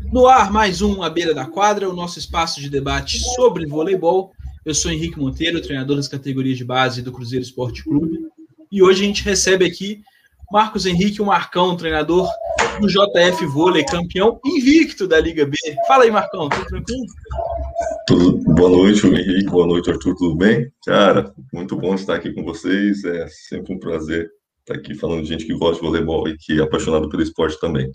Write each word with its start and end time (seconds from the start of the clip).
No 0.00 0.26
ar, 0.26 0.50
mais 0.50 0.80
um 0.80 1.02
à 1.02 1.10
beira 1.10 1.34
da 1.34 1.44
quadra, 1.44 1.88
o 1.88 1.92
nosso 1.92 2.18
espaço 2.18 2.60
de 2.60 2.70
debate 2.70 3.18
sobre 3.34 3.66
voleibol. 3.66 4.32
Eu 4.64 4.74
sou 4.74 4.90
Henrique 4.90 5.18
Monteiro, 5.18 5.60
treinador 5.60 5.96
das 5.96 6.08
categorias 6.08 6.56
de 6.56 6.64
base 6.64 7.02
do 7.02 7.12
Cruzeiro 7.12 7.42
Esporte 7.42 7.84
Clube. 7.84 8.18
E 8.70 8.82
hoje 8.82 9.02
a 9.02 9.06
gente 9.06 9.22
recebe 9.22 9.66
aqui 9.66 10.02
Marcos 10.50 10.86
Henrique, 10.86 11.20
o 11.20 11.26
Marcão, 11.26 11.76
treinador 11.76 12.26
do 12.80 12.86
JF 12.86 13.44
Vôlei, 13.46 13.84
campeão 13.84 14.40
invicto 14.44 15.06
da 15.06 15.20
Liga 15.20 15.44
B. 15.44 15.56
Fala 15.86 16.04
aí, 16.04 16.10
Marcão, 16.10 16.48
tudo 16.48 16.64
tranquilo? 16.64 17.04
Tudo, 18.06 18.54
boa 18.54 18.70
noite, 18.70 19.06
Henrique, 19.06 19.50
boa 19.50 19.66
noite, 19.66 19.90
Arthur, 19.90 20.14
tudo 20.14 20.36
bem? 20.36 20.72
Cara, 20.86 21.34
muito 21.52 21.76
bom 21.76 21.94
estar 21.94 22.14
aqui 22.14 22.32
com 22.32 22.42
vocês, 22.42 23.04
é 23.04 23.26
sempre 23.28 23.74
um 23.74 23.78
prazer 23.78 24.30
estar 24.60 24.74
aqui 24.74 24.94
falando 24.94 25.22
de 25.22 25.28
gente 25.28 25.44
que 25.44 25.54
gosta 25.54 25.76
de 25.76 25.86
voleibol 25.86 26.28
e 26.28 26.36
que 26.38 26.60
é 26.60 26.62
apaixonado 26.62 27.08
pelo 27.10 27.22
esporte 27.22 27.60
também. 27.60 27.90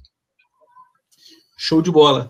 Show 1.65 1.81
de 1.81 1.89
bola. 1.89 2.29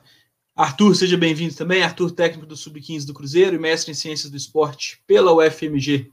Arthur, 0.56 0.94
seja 0.94 1.18
bem-vindo 1.18 1.56
também. 1.56 1.82
Arthur, 1.82 2.12
técnico 2.12 2.46
do 2.46 2.56
Sub-15 2.56 3.08
do 3.08 3.16
Cruzeiro 3.16 3.56
e 3.56 3.60
mestre 3.60 3.90
em 3.90 3.96
Ciências 3.96 4.30
do 4.30 4.38
Esporte 4.38 5.02
pela 5.08 5.34
UFMG. 5.34 6.12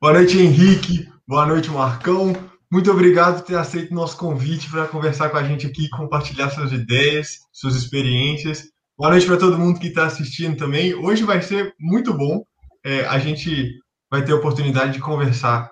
Boa 0.00 0.14
noite, 0.14 0.36
Henrique. 0.40 1.08
Boa 1.24 1.46
noite, 1.46 1.70
Marcão. 1.70 2.32
Muito 2.68 2.90
obrigado 2.90 3.36
por 3.36 3.46
ter 3.46 3.56
aceito 3.56 3.92
o 3.92 3.94
nosso 3.94 4.16
convite 4.16 4.68
para 4.68 4.88
conversar 4.88 5.28
com 5.28 5.36
a 5.36 5.44
gente 5.44 5.68
aqui, 5.68 5.88
compartilhar 5.90 6.50
suas 6.50 6.72
ideias, 6.72 7.38
suas 7.52 7.76
experiências. 7.76 8.72
Boa 8.98 9.10
noite 9.10 9.26
para 9.26 9.36
todo 9.36 9.56
mundo 9.56 9.78
que 9.78 9.86
está 9.86 10.06
assistindo 10.06 10.56
também. 10.56 10.96
Hoje 10.96 11.22
vai 11.22 11.40
ser 11.40 11.72
muito 11.78 12.12
bom. 12.12 12.42
É, 12.84 13.06
a 13.06 13.20
gente 13.20 13.78
vai 14.10 14.24
ter 14.24 14.32
a 14.32 14.36
oportunidade 14.36 14.94
de 14.94 14.98
conversar 14.98 15.70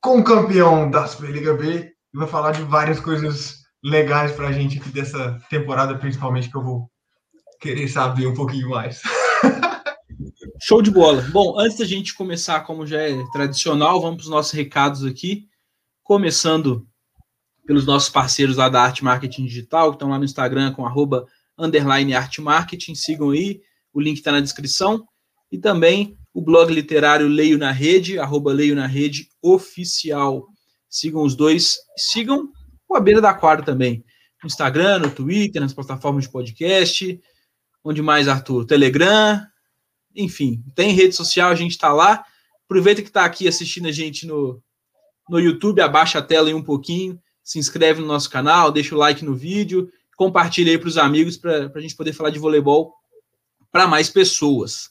com 0.00 0.20
o 0.20 0.24
campeão 0.24 0.88
da 0.88 1.08
Superliga 1.08 1.54
B 1.54 1.92
e 2.14 2.16
vai 2.16 2.28
falar 2.28 2.52
de 2.52 2.62
várias 2.62 3.00
coisas 3.00 3.59
legais 3.82 4.32
para 4.32 4.48
a 4.48 4.52
gente 4.52 4.78
aqui 4.78 4.90
dessa 4.90 5.38
temporada, 5.48 5.96
principalmente, 5.96 6.50
que 6.50 6.56
eu 6.56 6.62
vou 6.62 6.90
querer 7.60 7.88
saber 7.88 8.26
um 8.26 8.34
pouquinho 8.34 8.70
mais. 8.70 9.00
Show 10.62 10.82
de 10.82 10.90
bola. 10.90 11.22
Bom, 11.32 11.58
antes 11.58 11.78
da 11.78 11.84
gente 11.84 12.14
começar, 12.14 12.60
como 12.60 12.86
já 12.86 13.00
é 13.00 13.24
tradicional, 13.32 14.00
vamos 14.00 14.16
para 14.16 14.24
os 14.24 14.30
nossos 14.30 14.52
recados 14.52 15.04
aqui. 15.04 15.48
Começando 16.02 16.86
pelos 17.66 17.86
nossos 17.86 18.10
parceiros 18.10 18.56
lá 18.56 18.68
da 18.68 18.82
Arte 18.82 19.04
Marketing 19.04 19.46
Digital, 19.46 19.90
que 19.90 19.96
estão 19.96 20.08
lá 20.08 20.18
no 20.18 20.24
Instagram 20.24 20.72
com 20.72 20.84
arroba 20.84 21.26
underline 21.58 22.14
Arte 22.14 22.40
Marketing. 22.40 22.94
Sigam 22.94 23.30
aí, 23.30 23.60
o 23.92 24.00
link 24.00 24.16
está 24.16 24.32
na 24.32 24.40
descrição. 24.40 25.06
E 25.50 25.58
também 25.58 26.18
o 26.32 26.42
blog 26.42 26.72
literário 26.72 27.28
Leio 27.28 27.58
na 27.58 27.70
Rede, 27.70 28.18
arroba 28.18 28.52
Leio 28.52 28.74
na 28.74 28.86
Rede 28.86 29.28
Oficial. 29.42 30.46
Sigam 30.88 31.22
os 31.22 31.34
dois. 31.34 31.76
Sigam 31.96 32.50
o 32.90 32.96
A 32.96 33.00
Beira 33.00 33.20
da 33.20 33.32
Quadra 33.32 33.64
também. 33.64 34.04
No 34.42 34.48
Instagram, 34.48 34.98
no 34.98 35.10
Twitter, 35.10 35.62
nas 35.62 35.72
plataformas 35.72 36.24
de 36.24 36.30
podcast. 36.30 37.20
Onde 37.84 38.02
mais, 38.02 38.26
Arthur? 38.26 38.66
Telegram. 38.66 39.40
Enfim, 40.14 40.64
tem 40.74 40.92
rede 40.92 41.14
social, 41.14 41.50
a 41.50 41.54
gente 41.54 41.70
está 41.70 41.92
lá. 41.92 42.24
Aproveita 42.64 43.00
que 43.00 43.08
está 43.08 43.24
aqui 43.24 43.46
assistindo 43.46 43.86
a 43.86 43.92
gente 43.92 44.26
no, 44.26 44.60
no 45.28 45.38
YouTube, 45.38 45.80
abaixa 45.80 46.18
a 46.18 46.22
tela 46.22 46.48
aí 46.48 46.54
um 46.54 46.62
pouquinho, 46.62 47.20
se 47.42 47.58
inscreve 47.58 48.00
no 48.00 48.06
nosso 48.06 48.28
canal, 48.28 48.72
deixa 48.72 48.94
o 48.94 48.98
like 48.98 49.24
no 49.24 49.34
vídeo, 49.34 49.90
compartilha 50.16 50.72
aí 50.72 50.78
para 50.78 50.88
os 50.88 50.98
amigos 50.98 51.36
para 51.36 51.70
a 51.72 51.80
gente 51.80 51.96
poder 51.96 52.12
falar 52.12 52.30
de 52.30 52.38
voleibol 52.38 52.92
para 53.70 53.86
mais 53.86 54.10
pessoas. 54.10 54.90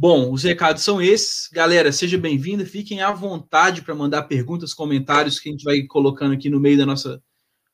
Bom, 0.00 0.30
os 0.30 0.44
recados 0.44 0.84
são 0.84 1.02
esses. 1.02 1.48
Galera, 1.52 1.90
seja 1.90 2.16
bem-vinda. 2.16 2.64
Fiquem 2.64 3.02
à 3.02 3.10
vontade 3.10 3.82
para 3.82 3.96
mandar 3.96 4.22
perguntas, 4.22 4.72
comentários 4.72 5.40
que 5.40 5.48
a 5.48 5.52
gente 5.52 5.64
vai 5.64 5.82
colocando 5.82 6.34
aqui 6.34 6.48
no 6.48 6.60
meio 6.60 6.78
da 6.78 6.86
nossa 6.86 7.20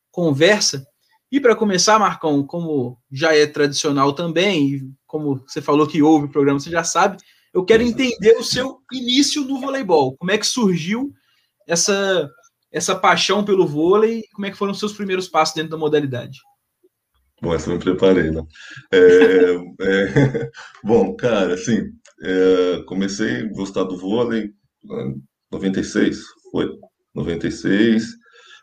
conversa. 0.09 0.83
E 1.31 1.39
para 1.39 1.55
começar, 1.55 1.99
Marcão, 1.99 2.43
como 2.43 2.97
já 3.11 3.35
é 3.35 3.45
tradicional 3.45 4.11
também, 4.11 4.69
e 4.69 4.91
como 5.05 5.43
você 5.47 5.61
falou 5.61 5.85
que 5.85 6.01
ouve 6.01 6.25
o 6.25 6.31
programa, 6.31 6.59
você 6.59 6.71
já 6.71 6.83
sabe, 6.83 7.17
eu 7.53 7.63
quero 7.63 7.83
entender 7.83 8.35
o 8.39 8.43
seu 8.43 8.79
início 8.91 9.43
no 9.43 9.61
voleibol. 9.61 10.17
Como 10.17 10.31
é 10.31 10.37
que 10.39 10.47
surgiu 10.47 11.13
essa, 11.67 12.27
essa 12.71 12.95
paixão 12.95 13.45
pelo 13.45 13.67
vôlei? 13.67 14.23
Como 14.33 14.47
é 14.47 14.49
que 14.49 14.57
foram 14.57 14.71
os 14.71 14.79
seus 14.79 14.93
primeiros 14.93 15.27
passos 15.27 15.53
dentro 15.53 15.69
da 15.69 15.77
modalidade? 15.77 16.39
Bom, 17.39 17.53
essa 17.53 17.69
eu 17.69 17.75
me 17.75 17.79
preparei, 17.79 18.31
né? 18.31 18.41
É, 18.91 19.55
é, 19.81 20.51
bom, 20.83 21.15
cara, 21.15 21.53
assim, 21.53 21.91
é, 22.25 22.83
comecei 22.87 23.41
a 23.41 23.53
gostar 23.53 23.83
do 23.83 23.97
vôlei 23.97 24.51
em 24.83 25.21
96, 25.51 26.17
foi 26.51 26.69
96, 27.13 28.03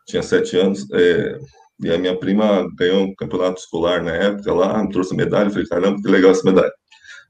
tinha 0.07 0.23
sete 0.23 0.57
anos, 0.57 0.87
é, 0.93 1.39
e 1.81 1.91
a 1.91 1.99
minha 1.99 2.19
prima 2.19 2.67
ganhou 2.77 3.05
um 3.05 3.15
campeonato 3.15 3.61
escolar 3.61 4.03
na 4.03 4.13
época 4.13 4.53
lá, 4.53 4.83
me 4.83 4.91
trouxe 4.91 5.15
medalha, 5.17 5.51
falei, 5.51 5.67
caramba, 5.67 6.01
que 6.01 6.09
legal 6.09 6.33
essa 6.33 6.45
medalha. 6.45 6.73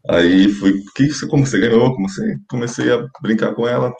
Aí 0.09 0.49
fui, 0.49 0.83
que, 0.97 1.09
como 1.29 1.47
você 1.47 1.59
ganhou? 1.59 1.95
Comecei, 1.95 2.35
comecei 2.49 2.93
a 2.93 3.07
brincar 3.23 3.55
com 3.55 3.69
ela. 3.69 3.93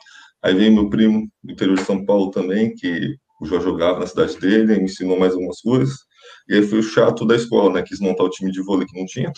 Aí 0.43 0.55
veio 0.55 0.73
meu 0.73 0.91
primo 0.91 1.29
do 1.43 1.53
interior 1.53 1.77
de 1.77 1.85
São 1.85 2.05
Paulo 2.05 2.31
também, 2.31 2.75
que 2.75 3.15
Jó 3.45 3.61
jogava 3.61 4.01
na 4.01 4.07
cidade 4.07 4.39
dele, 4.39 4.77
me 4.79 4.85
ensinou 4.85 5.19
mais 5.19 5.33
algumas 5.33 5.61
coisas. 5.61 5.95
E 6.49 6.55
aí 6.55 6.63
foi 6.63 6.81
o 6.81 6.83
chato 6.83 7.27
da 7.27 7.37
escola, 7.37 7.73
né? 7.73 7.83
Quis 7.83 8.01
montar 8.01 8.25
o 8.25 8.31
time 8.31 8.51
de 8.51 8.63
vôlei 8.63 8.87
que 8.87 8.99
não 8.99 9.07
tinha. 9.07 9.33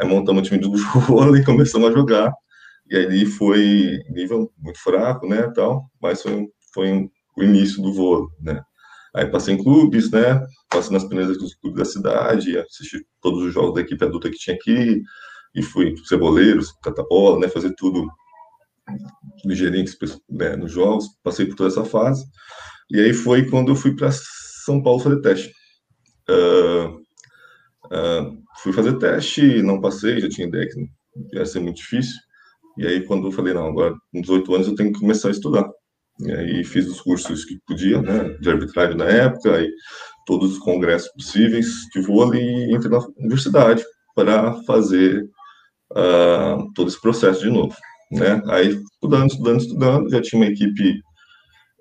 Aí 0.00 0.08
montamos 0.08 0.42
o 0.42 0.44
time 0.44 0.60
do 0.60 0.72
vôlei 1.06 1.42
e 1.42 1.44
começamos 1.44 1.88
a 1.88 1.92
jogar. 1.92 2.32
E 2.90 2.96
aí 2.96 3.26
foi 3.26 3.98
nível 4.10 4.50
muito 4.58 4.80
fraco, 4.80 5.28
né, 5.28 5.50
tal, 5.54 5.90
mas 6.00 6.22
foi, 6.22 6.46
foi 6.72 7.10
o 7.36 7.42
início 7.42 7.82
do 7.82 7.92
vôlei, 7.92 8.28
né. 8.40 8.62
Aí 9.14 9.26
passei 9.26 9.54
em 9.54 9.62
clubes, 9.62 10.10
né, 10.10 10.40
passei 10.70 10.92
nas 10.92 11.04
primeiras 11.04 11.36
dos 11.38 11.54
clubes 11.54 11.78
da 11.78 11.84
cidade, 11.84 12.58
assisti 12.58 13.04
todos 13.20 13.42
os 13.42 13.52
jogos 13.52 13.74
da 13.74 13.80
equipe 13.80 14.04
adulta 14.04 14.30
que 14.30 14.38
tinha 14.38 14.56
aqui, 14.56 15.02
e 15.54 15.62
fui 15.62 15.94
ceboleiros, 16.06 16.72
catabola, 16.82 17.40
né, 17.40 17.48
fazer 17.48 17.74
tudo 17.76 18.06
gerente 19.50 19.96
né, 20.30 20.56
nos 20.56 20.72
jogos, 20.72 21.08
passei 21.22 21.46
por 21.46 21.56
toda 21.56 21.68
essa 21.68 21.84
fase. 21.84 22.24
E 22.90 23.00
aí 23.00 23.12
foi 23.12 23.48
quando 23.48 23.70
eu 23.70 23.76
fui 23.76 23.94
para 23.94 24.10
São 24.64 24.82
Paulo 24.82 25.00
fazer 25.00 25.20
teste. 25.20 25.52
Uh, 26.28 26.96
uh, 27.86 28.42
fui 28.62 28.72
fazer 28.72 28.98
teste, 28.98 29.62
não 29.62 29.80
passei, 29.80 30.20
já 30.20 30.28
tinha 30.28 30.46
ideia 30.46 30.68
que 30.68 31.36
ia 31.36 31.46
ser 31.46 31.60
muito 31.60 31.76
difícil. 31.76 32.16
E 32.76 32.86
aí, 32.86 33.04
quando 33.04 33.28
eu 33.28 33.32
falei, 33.32 33.54
não, 33.54 33.66
agora 33.66 33.94
com 34.12 34.20
18 34.20 34.54
anos 34.54 34.68
eu 34.68 34.74
tenho 34.74 34.92
que 34.92 35.00
começar 35.00 35.28
a 35.28 35.32
estudar. 35.32 35.68
E 36.20 36.32
aí 36.32 36.64
fiz 36.64 36.86
os 36.86 37.00
cursos 37.00 37.44
que 37.44 37.58
podia, 37.66 38.00
né, 38.02 38.36
de 38.40 38.50
arbitragem 38.50 38.96
na 38.96 39.04
época, 39.04 39.56
aí 39.56 39.70
todos 40.26 40.52
os 40.52 40.58
congressos 40.58 41.10
possíveis 41.12 41.66
de 41.94 42.00
vôlei 42.00 42.42
e 42.42 42.74
entrei 42.74 42.90
na 42.90 42.98
universidade 43.16 43.84
para 44.14 44.54
fazer 44.64 45.24
uh, 45.92 46.72
todo 46.74 46.88
esse 46.88 47.00
processo 47.00 47.40
de 47.40 47.50
novo, 47.50 47.74
né. 48.10 48.42
Aí, 48.46 48.80
estudando, 48.92 49.30
estudando, 49.30 49.60
estudando, 49.60 50.10
já 50.10 50.20
tinha 50.20 50.42
uma 50.42 50.50
equipe, 50.50 51.00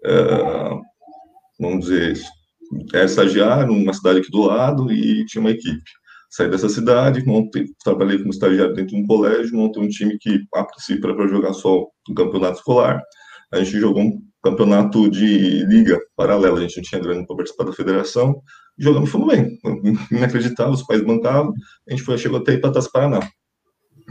uh, 0.05 0.79
vamos 1.59 1.87
dizer, 1.87 2.19
era 2.93 3.05
estagiário 3.05 3.73
numa 3.73 3.93
cidade 3.93 4.19
aqui 4.19 4.29
do 4.29 4.43
lado 4.43 4.91
e 4.91 5.25
tinha 5.25 5.41
uma 5.41 5.51
equipe 5.51 5.81
saí 6.29 6.49
dessa 6.49 6.69
cidade, 6.69 7.25
montei, 7.25 7.65
trabalhei 7.83 8.17
como 8.17 8.29
estagiário 8.29 8.73
dentro 8.73 8.95
de 8.95 9.01
um 9.01 9.07
colégio, 9.07 9.55
montei 9.55 9.81
um 9.81 9.87
time 9.87 10.17
que, 10.19 10.41
a 10.53 10.63
princípio, 10.63 11.05
era 11.05 11.15
para 11.15 11.27
jogar 11.27 11.53
só 11.53 11.85
um 12.09 12.13
campeonato 12.13 12.57
escolar. 12.57 13.01
A 13.51 13.59
gente 13.59 13.79
jogou 13.79 14.03
um 14.03 14.21
campeonato 14.43 15.09
de 15.09 15.65
liga 15.65 15.99
paralela, 16.15 16.57
a 16.57 16.61
gente 16.61 16.77
não 16.77 16.83
tinha 16.83 17.01
grana 17.01 17.25
para 17.25 17.35
participar 17.35 17.63
da 17.65 17.73
federação, 17.73 18.41
jogamos 18.77 19.09
fomos 19.09 19.33
bem. 19.33 19.57
Inacreditável, 20.11 20.73
os 20.73 20.83
pais 20.83 21.03
bancavam, 21.03 21.53
a 21.87 21.91
gente 21.91 22.03
foi, 22.03 22.17
chegou 22.17 22.39
até 22.39 22.53
Ipatas 22.53 22.89
Paraná. 22.89 23.19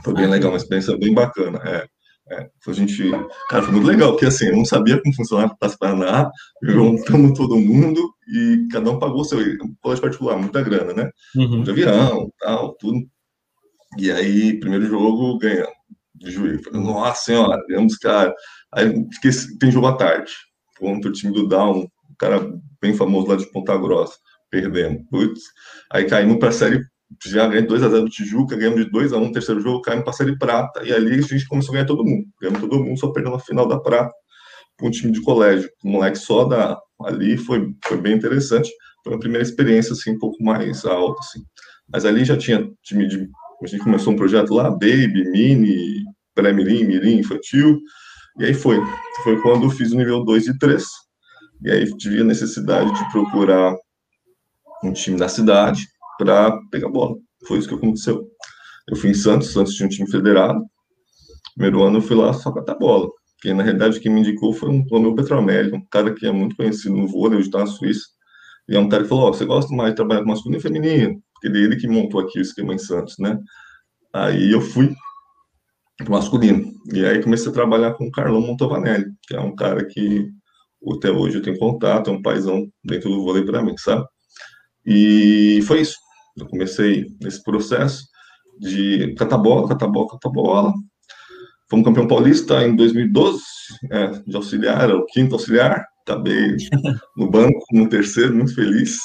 Foi 0.02 0.14
bem 0.14 0.26
legal, 0.26 0.50
uma 0.50 0.58
experiência 0.58 0.96
bem 0.98 1.12
bacana. 1.12 1.58
É. 1.64 1.86
É, 2.28 2.50
a 2.66 2.72
gente, 2.72 3.08
cara, 3.48 3.62
foi 3.62 3.72
muito 3.72 3.86
legal, 3.86 4.10
porque 4.10 4.26
assim, 4.26 4.46
eu 4.46 4.56
não 4.56 4.64
sabia 4.64 5.00
como 5.00 5.14
funcionava 5.14 5.52
o 5.52 5.56
Taça 5.56 5.76
Paraná, 5.78 6.28
juntamos 6.60 7.38
todo 7.38 7.56
mundo 7.56 8.00
e 8.28 8.66
cada 8.72 8.90
um 8.90 8.98
pagou 8.98 9.20
o 9.20 9.24
seu 9.24 9.38
colégio 9.80 10.02
particular, 10.02 10.36
muita 10.36 10.60
grana, 10.60 10.92
né? 10.92 11.10
Uhum. 11.36 11.62
De 11.62 11.70
avião, 11.70 12.28
tal, 12.40 12.74
tudo. 12.74 12.98
E 13.96 14.10
aí, 14.10 14.58
primeiro 14.58 14.86
jogo, 14.86 15.38
ganhamos 15.38 15.72
de 16.16 16.30
juiz. 16.32 16.60
Nossa 16.72 17.22
senhora, 17.22 17.62
ganhamos, 17.68 17.96
cara. 17.96 18.34
Aí 18.72 18.92
tem 19.60 19.70
jogo 19.70 19.86
à 19.86 19.96
tarde, 19.96 20.32
contra 20.78 21.10
o 21.10 21.12
time 21.12 21.32
do 21.32 21.46
Down, 21.46 21.82
um 21.82 22.14
cara 22.18 22.44
bem 22.80 22.92
famoso 22.94 23.28
lá 23.28 23.36
de 23.36 23.50
Ponta 23.52 23.76
Grossa, 23.76 24.16
perdemos. 24.50 25.02
Putz. 25.10 25.42
Aí 25.92 26.06
caímos 26.06 26.38
para 26.38 26.48
a 26.48 26.52
série 26.52 26.80
já 27.24 27.46
ganhamos 27.46 27.72
2x0 27.72 28.02
do 28.02 28.08
Tijuca, 28.08 28.56
ganhamos 28.56 28.84
de 28.84 28.90
2x1 28.90 29.20
no 29.20 29.32
terceiro 29.32 29.60
jogo, 29.60 29.82
caímos 29.82 30.04
para 30.04 30.12
a 30.12 30.16
Série 30.16 30.38
Prata, 30.38 30.82
e 30.84 30.92
ali 30.92 31.18
a 31.18 31.22
gente 31.22 31.46
começou 31.46 31.72
a 31.72 31.74
ganhar 31.74 31.86
todo 31.86 32.04
mundo. 32.04 32.26
Ganhamos 32.40 32.60
todo 32.60 32.84
mundo, 32.84 32.98
só 32.98 33.08
perdendo 33.08 33.36
a 33.36 33.40
final 33.40 33.66
da 33.66 33.78
Prata 33.78 34.12
com 34.78 34.88
um 34.88 34.90
time 34.90 35.12
de 35.12 35.22
colégio. 35.22 35.70
O 35.82 35.88
moleque 35.88 36.18
só 36.18 36.44
da, 36.44 36.78
ali 37.04 37.36
foi, 37.36 37.72
foi 37.86 37.96
bem 37.96 38.16
interessante. 38.16 38.70
Foi 39.02 39.12
uma 39.12 39.20
primeira 39.20 39.42
experiência, 39.42 39.92
assim, 39.92 40.12
um 40.12 40.18
pouco 40.18 40.42
mais 40.42 40.84
alta, 40.84 41.20
assim. 41.20 41.40
Mas 41.90 42.04
ali 42.04 42.24
já 42.24 42.36
tinha 42.36 42.68
time 42.82 43.06
de... 43.06 43.28
A 43.62 43.66
gente 43.66 43.82
começou 43.82 44.12
um 44.12 44.16
projeto 44.16 44.52
lá, 44.52 44.70
Baby, 44.70 45.30
Mini, 45.30 46.04
Pré-Mirim, 46.34 46.84
Mirim, 46.84 47.18
Infantil, 47.18 47.80
e 48.38 48.44
aí 48.44 48.54
foi. 48.54 48.78
Foi 49.24 49.40
quando 49.40 49.64
eu 49.64 49.70
fiz 49.70 49.92
o 49.92 49.96
nível 49.96 50.22
2 50.22 50.48
e 50.48 50.58
3, 50.58 50.84
e 51.64 51.70
aí 51.70 51.96
tive 51.96 52.20
a 52.20 52.24
necessidade 52.24 52.92
de 52.92 53.10
procurar 53.10 53.74
um 54.84 54.92
time 54.92 55.16
da 55.16 55.28
cidade, 55.28 55.86
para 56.18 56.58
pegar 56.70 56.88
bola. 56.88 57.16
Foi 57.46 57.58
isso 57.58 57.68
que 57.68 57.74
aconteceu. 57.74 58.26
Eu 58.88 58.96
fui 58.96 59.10
em 59.10 59.14
Santos, 59.14 59.52
Santos 59.52 59.74
tinha 59.74 59.86
um 59.86 59.90
time 59.90 60.10
federado. 60.10 60.64
Primeiro 61.54 61.82
ano 61.82 61.98
eu 61.98 62.02
fui 62.02 62.16
lá 62.16 62.32
só 62.32 62.52
catar 62.52 62.74
bola. 62.76 63.08
Porque, 63.36 63.52
na 63.52 63.62
realidade, 63.62 64.00
quem 64.00 64.12
me 64.12 64.20
indicou 64.20 64.52
foi 64.52 64.70
um 64.70 64.82
Romeu 64.90 65.14
Petroamérica, 65.14 65.76
um 65.76 65.86
cara 65.90 66.14
que 66.14 66.26
é 66.26 66.32
muito 66.32 66.56
conhecido 66.56 66.96
no 66.96 67.06
vôlei, 67.06 67.38
hoje 67.38 67.48
está 67.48 67.58
na 67.58 67.66
Suíça. 67.66 68.06
E 68.68 68.74
é 68.74 68.78
um 68.80 68.88
cara 68.88 69.02
que 69.02 69.08
falou, 69.08 69.28
oh, 69.28 69.32
você 69.32 69.44
gosta 69.44 69.74
mais 69.74 69.90
de 69.90 69.96
trabalhar 69.96 70.22
com 70.22 70.28
masculino 70.28 70.58
e 70.58 70.62
feminino? 70.62 71.22
Porque 71.32 71.46
ele, 71.46 71.64
ele 71.64 71.76
que 71.76 71.86
montou 71.86 72.20
aqui 72.20 72.38
o 72.38 72.42
esquema 72.42 72.74
em 72.74 72.78
Santos, 72.78 73.16
né? 73.18 73.38
Aí 74.12 74.50
eu 74.50 74.60
fui 74.60 74.94
masculino. 76.08 76.72
E 76.92 77.04
aí 77.04 77.22
comecei 77.22 77.50
a 77.50 77.54
trabalhar 77.54 77.94
com 77.94 78.06
o 78.06 78.10
Carlão 78.10 78.40
Montovanelli, 78.40 79.06
que 79.26 79.36
é 79.36 79.40
um 79.40 79.54
cara 79.54 79.84
que 79.84 80.28
até 80.94 81.10
hoje 81.10 81.38
eu 81.38 81.42
tenho 81.42 81.58
contato, 81.58 82.10
é 82.10 82.12
um 82.12 82.22
paizão 82.22 82.66
dentro 82.84 83.10
do 83.10 83.22
vôlei 83.22 83.44
para 83.44 83.62
mim, 83.62 83.76
sabe? 83.76 84.04
E 84.84 85.60
foi 85.66 85.80
isso. 85.80 85.96
Eu 86.36 86.46
comecei 86.46 87.06
nesse 87.20 87.42
processo 87.42 88.04
de 88.58 89.14
catar 89.14 89.38
bola, 89.38 89.68
catar 89.68 89.88
bola, 89.88 90.08
catar 90.08 90.30
bola. 90.30 90.74
Fomos 91.68 91.84
campeão 91.84 92.06
paulista 92.06 92.62
em 92.64 92.76
2012, 92.76 93.42
é, 93.90 94.06
de 94.26 94.36
auxiliar, 94.36 94.90
o 94.90 95.04
quinto 95.06 95.34
auxiliar. 95.34 95.84
Acabei 96.02 96.56
no 97.16 97.28
banco, 97.28 97.58
no 97.72 97.88
terceiro, 97.88 98.34
muito 98.34 98.54
feliz 98.54 98.98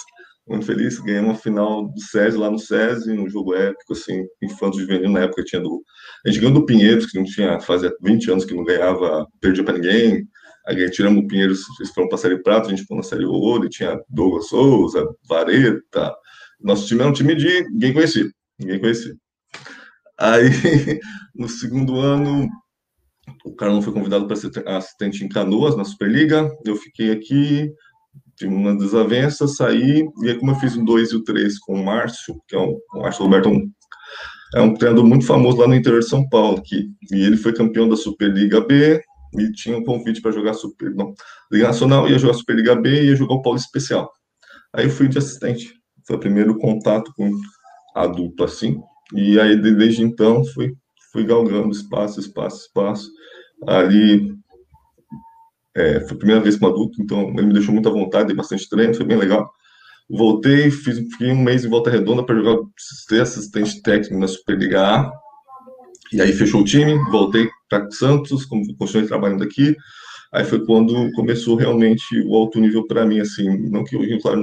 muito 0.47 0.65
feliz, 0.65 0.99
ganhei 0.99 1.21
uma 1.21 1.35
final 1.35 1.87
do 1.87 1.99
SESI 1.99 2.37
lá 2.37 2.49
no 2.49 2.59
SESI, 2.59 3.11
um 3.11 3.29
jogo 3.29 3.55
épico, 3.55 3.93
assim, 3.93 4.25
infanto 4.41 4.79
juvenil, 4.79 5.09
na 5.09 5.21
época 5.21 5.43
tinha 5.43 5.61
do... 5.61 5.83
A 6.25 6.29
gente 6.29 6.41
ganhou 6.41 6.53
do 6.53 6.65
Pinheiros, 6.65 7.05
que 7.05 7.17
não 7.17 7.23
tinha, 7.23 7.59
fazia 7.61 7.91
20 8.01 8.31
anos 8.31 8.45
que 8.45 8.53
não 8.53 8.63
ganhava, 8.63 9.25
perdia 9.39 9.63
para 9.63 9.75
ninguém, 9.75 10.27
aí 10.67 10.89
tiramos 10.89 11.23
o 11.23 11.27
Pinheiros, 11.27 11.61
eles 11.79 11.93
foram 11.93 12.09
para 12.09 12.17
a 12.17 12.21
Série 12.21 12.41
Prata, 12.41 12.67
a 12.67 12.69
gente 12.69 12.83
foi 12.83 12.97
na 12.97 13.03
Série 13.03 13.25
Ouro, 13.25 13.65
e 13.65 13.69
tinha 13.69 13.99
Douglas 14.09 14.47
Souza, 14.47 15.07
Vareta, 15.27 16.13
nosso 16.63 16.87
time 16.87 17.01
era 17.01 17.09
um 17.09 17.13
time 17.13 17.35
de 17.35 17.63
ninguém 17.69 17.93
conhecia, 17.93 18.29
ninguém 18.59 18.79
conhecia. 18.79 19.15
Aí, 20.17 20.49
no 21.35 21.49
segundo 21.49 21.99
ano, 21.99 22.47
o 23.45 23.55
Carlão 23.55 23.81
foi 23.81 23.93
convidado 23.93 24.27
para 24.27 24.35
ser 24.35 24.51
assistente 24.67 25.23
em 25.23 25.29
Canoas, 25.29 25.75
na 25.75 25.83
Superliga, 25.83 26.49
eu 26.65 26.75
fiquei 26.75 27.11
aqui, 27.11 27.71
tive 28.35 28.53
uma 28.53 28.75
desavença, 28.75 29.47
saí, 29.47 30.05
e 30.23 30.29
aí 30.29 30.37
como 30.37 30.51
eu 30.51 30.55
fiz 30.55 30.75
o 30.75 30.83
2 30.83 31.11
e 31.11 31.15
o 31.15 31.23
3 31.23 31.59
com 31.59 31.73
o 31.73 31.83
Márcio, 31.83 32.39
que 32.47 32.55
é 32.55 32.59
um, 32.59 32.77
o 32.93 33.01
Márcio 33.01 33.23
Roberto 33.23 33.49
é 33.49 33.51
um, 33.51 33.71
é 34.55 34.61
um 34.61 34.73
treinador 34.73 35.05
muito 35.05 35.25
famoso 35.25 35.57
lá 35.57 35.67
no 35.67 35.75
interior 35.75 35.99
de 35.99 36.09
São 36.09 36.27
Paulo, 36.27 36.59
aqui, 36.59 36.89
e 37.11 37.23
ele 37.23 37.37
foi 37.37 37.53
campeão 37.53 37.87
da 37.87 37.95
Superliga 37.95 38.61
B, 38.61 39.01
e 39.39 39.51
tinha 39.53 39.77
um 39.77 39.83
convite 39.83 40.21
para 40.21 40.31
jogar 40.31 40.53
Super, 40.53 40.93
não, 40.93 41.13
Liga 41.51 41.67
Nacional, 41.67 42.09
ia 42.09 42.19
jogar 42.19 42.33
Superliga 42.33 42.75
B 42.75 42.89
e 42.89 43.05
ia 43.07 43.15
jogar 43.15 43.35
o 43.35 43.41
Paulo 43.41 43.57
Especial. 43.57 44.11
Aí 44.73 44.85
eu 44.85 44.89
fui 44.89 45.07
de 45.07 45.17
assistente, 45.17 45.73
foi 46.11 46.17
o 46.17 46.19
primeiro 46.19 46.57
contato 46.57 47.13
com 47.15 47.31
adulto 47.95 48.43
assim, 48.43 48.81
e 49.13 49.39
aí 49.39 49.55
desde 49.55 50.03
então 50.03 50.43
fui, 50.43 50.73
fui 51.11 51.23
galgando 51.23 51.71
espaço, 51.71 52.19
espaço, 52.19 52.65
espaço, 52.65 53.09
ali 53.65 54.33
é, 55.75 56.01
foi 56.01 56.15
a 56.15 56.17
primeira 56.17 56.41
vez 56.41 56.57
com 56.57 56.67
adulto, 56.67 57.01
então 57.01 57.29
ele 57.29 57.47
me 57.47 57.53
deixou 57.53 57.73
muita 57.73 57.89
vontade, 57.89 58.27
dei 58.27 58.35
bastante 58.35 58.67
treino, 58.67 58.93
foi 58.93 59.05
bem 59.05 59.17
legal. 59.17 59.49
Voltei, 60.09 60.69
fiz, 60.69 60.99
fiquei 61.11 61.31
um 61.31 61.41
mês 61.41 61.63
em 61.63 61.69
volta 61.69 61.89
redonda 61.89 62.25
para 62.25 62.35
jogar 62.35 62.57
ser 63.07 63.21
assistente 63.21 63.81
técnico 63.81 64.19
na 64.19 64.27
Superliga 64.27 64.81
A. 64.81 65.11
E 66.11 66.21
aí 66.21 66.33
fechou 66.33 66.59
o 66.59 66.65
time, 66.65 66.97
voltei 67.09 67.47
para 67.69 67.89
Santos, 67.91 68.43
continuei 68.45 69.07
trabalhando 69.07 69.43
aqui. 69.43 69.73
Aí 70.33 70.45
foi 70.45 70.65
quando 70.65 71.11
começou 71.11 71.57
realmente 71.57 72.21
o 72.25 72.35
alto 72.35 72.57
nível 72.59 72.87
para 72.87 73.05
mim, 73.05 73.19
assim, 73.19 73.69
não 73.69 73.83
que 73.83 73.97
o 73.97 74.01
Rio 74.01 74.19
Claro 74.21 74.41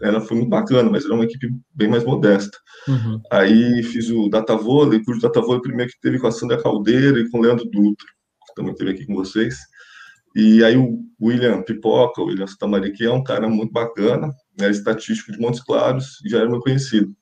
era, 0.00 0.20
foi 0.20 0.36
muito 0.36 0.50
bacana, 0.50 0.90
mas 0.90 1.04
era 1.04 1.14
uma 1.14 1.24
equipe 1.24 1.48
bem 1.72 1.88
mais 1.88 2.02
modesta. 2.02 2.58
Uhum. 2.88 3.20
Aí 3.30 3.84
fiz 3.84 4.10
o 4.10 4.28
Data 4.28 4.56
Vôlei, 4.56 5.04
curso 5.04 5.22
Data 5.22 5.40
Vôlei 5.40 5.62
primeiro 5.62 5.92
que 5.92 6.00
teve 6.00 6.18
com 6.18 6.26
a 6.26 6.32
Sandra 6.32 6.60
Caldeira 6.60 7.20
e 7.20 7.30
com 7.30 7.38
o 7.38 7.40
Leandro 7.40 7.64
Dutra, 7.66 8.06
que 8.48 8.54
também 8.56 8.74
teve 8.74 8.90
aqui 8.90 9.06
com 9.06 9.14
vocês. 9.14 9.56
E 10.34 10.64
aí 10.64 10.76
o 10.76 10.98
William 11.20 11.62
Pipoca, 11.62 12.20
o 12.20 12.24
William 12.24 12.46
Satamari, 12.48 12.92
que 12.92 13.04
é 13.04 13.12
um 13.12 13.22
cara 13.22 13.48
muito 13.48 13.72
bacana, 13.72 14.28
né, 14.58 14.70
estatístico 14.70 15.30
de 15.30 15.38
Montes 15.38 15.62
Claros, 15.62 16.16
já 16.26 16.38
era 16.38 16.50
meu 16.50 16.58
conhecido. 16.58 17.14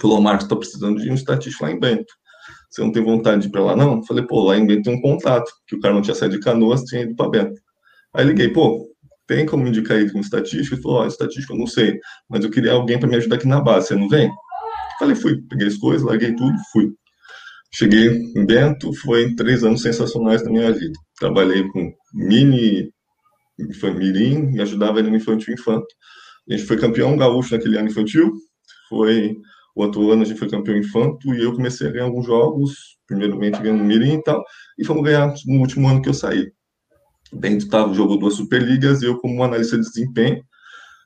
Falou, 0.00 0.20
Marcos, 0.20 0.44
estou 0.44 0.58
precisando 0.58 1.00
de 1.00 1.10
um 1.10 1.14
estatístico 1.14 1.64
lá 1.64 1.70
em 1.70 1.78
Bento. 1.78 2.12
Você 2.72 2.80
não 2.80 2.90
tem 2.90 3.04
vontade 3.04 3.42
de 3.42 3.48
ir 3.48 3.50
para 3.50 3.62
lá, 3.62 3.76
não? 3.76 4.02
Falei, 4.02 4.26
pô, 4.26 4.44
lá 4.44 4.56
em 4.56 4.66
Bento 4.66 4.84
tem 4.84 4.94
um 4.94 5.00
contato, 5.02 5.52
que 5.66 5.76
o 5.76 5.80
cara 5.80 5.92
não 5.92 6.00
tinha 6.00 6.14
saído 6.14 6.36
de 6.36 6.40
Canoas, 6.42 6.82
tinha 6.84 7.02
ido 7.02 7.14
para 7.14 7.28
Bento. 7.28 7.60
Aí 8.14 8.24
liguei, 8.24 8.48
pô, 8.48 8.88
tem 9.26 9.44
como 9.44 9.62
me 9.62 9.68
indicar 9.68 9.98
aí 9.98 10.10
como 10.10 10.22
estatístico? 10.22 10.74
Ele 10.74 10.82
falou, 10.82 10.98
ó, 11.00 11.04
oh, 11.04 11.06
estatístico 11.06 11.52
eu 11.52 11.58
não 11.58 11.66
sei, 11.66 11.98
mas 12.30 12.42
eu 12.42 12.50
queria 12.50 12.72
alguém 12.72 12.98
para 12.98 13.08
me 13.08 13.16
ajudar 13.16 13.36
aqui 13.36 13.46
na 13.46 13.60
base, 13.60 13.88
você 13.88 13.94
não 13.94 14.08
vem? 14.08 14.30
Falei, 14.98 15.14
fui, 15.14 15.42
peguei 15.50 15.66
as 15.66 15.76
coisas, 15.76 16.02
larguei 16.02 16.34
tudo, 16.34 16.56
fui. 16.72 16.90
Cheguei 17.74 18.08
em 18.36 18.46
Bento, 18.46 18.92
foi 18.94 19.34
três 19.34 19.62
anos 19.64 19.82
sensacionais 19.82 20.42
da 20.42 20.50
minha 20.50 20.72
vida. 20.72 20.98
Trabalhei 21.18 21.68
com 21.68 21.92
mini 22.14 22.90
mirim 23.94 24.54
e 24.54 24.60
ajudava 24.62 24.98
ele 24.98 25.10
no 25.10 25.16
infantil 25.16 25.54
infanto. 25.54 25.86
A 26.48 26.54
gente 26.54 26.66
foi 26.66 26.78
campeão 26.78 27.16
gaúcho 27.16 27.54
naquele 27.54 27.78
ano 27.78 27.88
infantil, 27.88 28.32
foi 28.88 29.36
o 29.74 29.82
outro 29.82 30.10
ano 30.10 30.22
a 30.22 30.24
gente 30.24 30.38
foi 30.38 30.48
campeão 30.48 30.76
infanto 30.76 31.34
e 31.34 31.42
eu 31.42 31.54
comecei 31.54 31.88
a 31.88 31.90
ganhar 31.90 32.04
alguns 32.04 32.26
jogos, 32.26 32.98
primeiramente 33.06 33.60
ganhando 33.60 33.84
mirim 33.84 34.14
e 34.14 34.22
tal, 34.22 34.42
e 34.78 34.84
fomos 34.84 35.02
ganhar 35.02 35.32
no 35.46 35.60
último 35.60 35.88
ano 35.88 36.02
que 36.02 36.08
eu 36.08 36.14
saí. 36.14 36.52
Bento 37.32 37.68
tava, 37.68 37.94
jogou 37.94 38.18
duas 38.18 38.34
Superligas 38.34 39.02
e 39.02 39.06
eu 39.06 39.18
como 39.18 39.42
analista 39.42 39.76
de 39.78 39.84
desempenho 39.84 40.42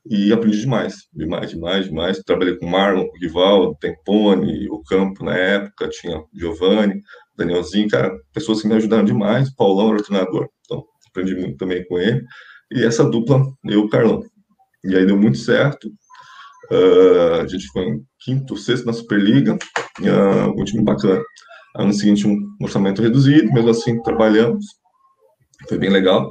e 0.08 0.32
aprendi 0.32 0.60
demais, 0.60 1.08
demais, 1.12 1.50
demais, 1.50 1.86
demais. 1.86 2.18
Trabalhei 2.20 2.56
com 2.56 2.66
Marlon, 2.66 3.06
com 3.06 3.16
o 3.16 3.20
Rivaldo, 3.20 3.76
Tempone, 3.80 4.68
o 4.68 4.82
Campo 4.82 5.24
na 5.24 5.36
época, 5.36 5.88
tinha 5.88 6.22
Giovanni, 6.34 7.00
Danielzinho, 7.36 7.88
cara, 7.88 8.10
pessoas 8.32 8.62
que 8.62 8.68
me 8.68 8.74
ajudaram 8.74 9.04
demais. 9.04 9.52
Paulão 9.54 9.90
era 9.90 10.00
o 10.00 10.02
treinador, 10.02 10.48
então 10.64 10.84
aprendi 11.08 11.34
muito 11.34 11.56
também 11.56 11.86
com 11.86 11.98
ele. 11.98 12.22
E 12.72 12.84
essa 12.84 13.08
dupla, 13.08 13.40
eu 13.64 13.72
e 13.72 13.76
o 13.76 13.88
Carlão. 13.88 14.22
E 14.84 14.96
aí 14.96 15.06
deu 15.06 15.16
muito 15.16 15.38
certo. 15.38 15.90
Uh, 16.70 17.42
a 17.42 17.46
gente 17.46 17.66
foi 17.68 17.84
em 17.84 18.04
quinto, 18.18 18.56
sexto 18.56 18.86
na 18.86 18.92
Superliga, 18.92 19.54
uh, 19.54 20.60
um 20.60 20.64
time 20.64 20.82
bacana. 20.82 21.22
Ano 21.76 21.92
seguinte, 21.92 22.26
um 22.26 22.38
orçamento 22.60 23.02
reduzido, 23.02 23.52
mesmo 23.52 23.70
assim 23.70 24.02
trabalhamos, 24.02 24.64
foi 25.68 25.78
bem 25.78 25.90
legal. 25.90 26.30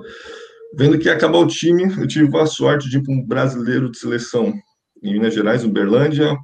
Vendo 0.77 0.97
que 0.97 1.05
ia 1.05 1.13
acabar 1.13 1.37
o 1.37 1.47
time, 1.47 1.83
eu 1.83 2.07
tive 2.07 2.35
a 2.37 2.45
sorte 2.45 2.89
de 2.89 2.97
ir 2.97 3.03
para 3.03 3.13
um 3.13 3.25
brasileiro 3.25 3.89
de 3.89 3.97
seleção 3.97 4.53
em 5.01 5.13
Minas 5.13 5.33
Gerais, 5.33 5.63
Uberlândia, 5.63 6.35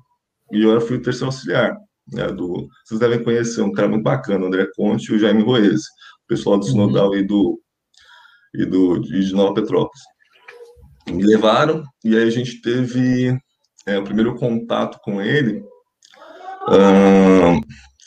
e 0.51 0.61
eu 0.61 0.79
fui 0.79 0.97
o 0.97 1.01
terceiro 1.01 1.27
auxiliar. 1.27 1.75
Né, 2.13 2.27
do, 2.27 2.67
vocês 2.86 3.00
devem 3.00 3.24
conhecer 3.24 3.62
um 3.62 3.71
cara 3.71 3.88
muito 3.88 4.03
bacana, 4.03 4.43
o 4.43 4.48
André 4.48 4.67
Conte 4.75 5.12
e 5.12 5.15
o 5.15 5.19
Jaime 5.19 5.43
Roese, 5.43 5.86
o 6.24 6.27
pessoal 6.27 6.57
do 6.57 6.65
Sinodal 6.65 7.10
uhum. 7.10 7.15
e 7.15 7.24
do, 7.24 7.62
e 8.55 8.65
do 8.65 9.00
de 9.00 9.33
Nova 9.33 9.53
Petrópolis. 9.53 10.01
Me 11.10 11.24
levaram, 11.24 11.83
e 12.03 12.15
aí 12.15 12.24
a 12.24 12.29
gente 12.29 12.62
teve 12.62 13.38
é, 13.91 14.00
o 14.00 14.03
primeiro 14.03 14.36
contato 14.36 15.00
com 15.03 15.21
ele. 15.21 15.63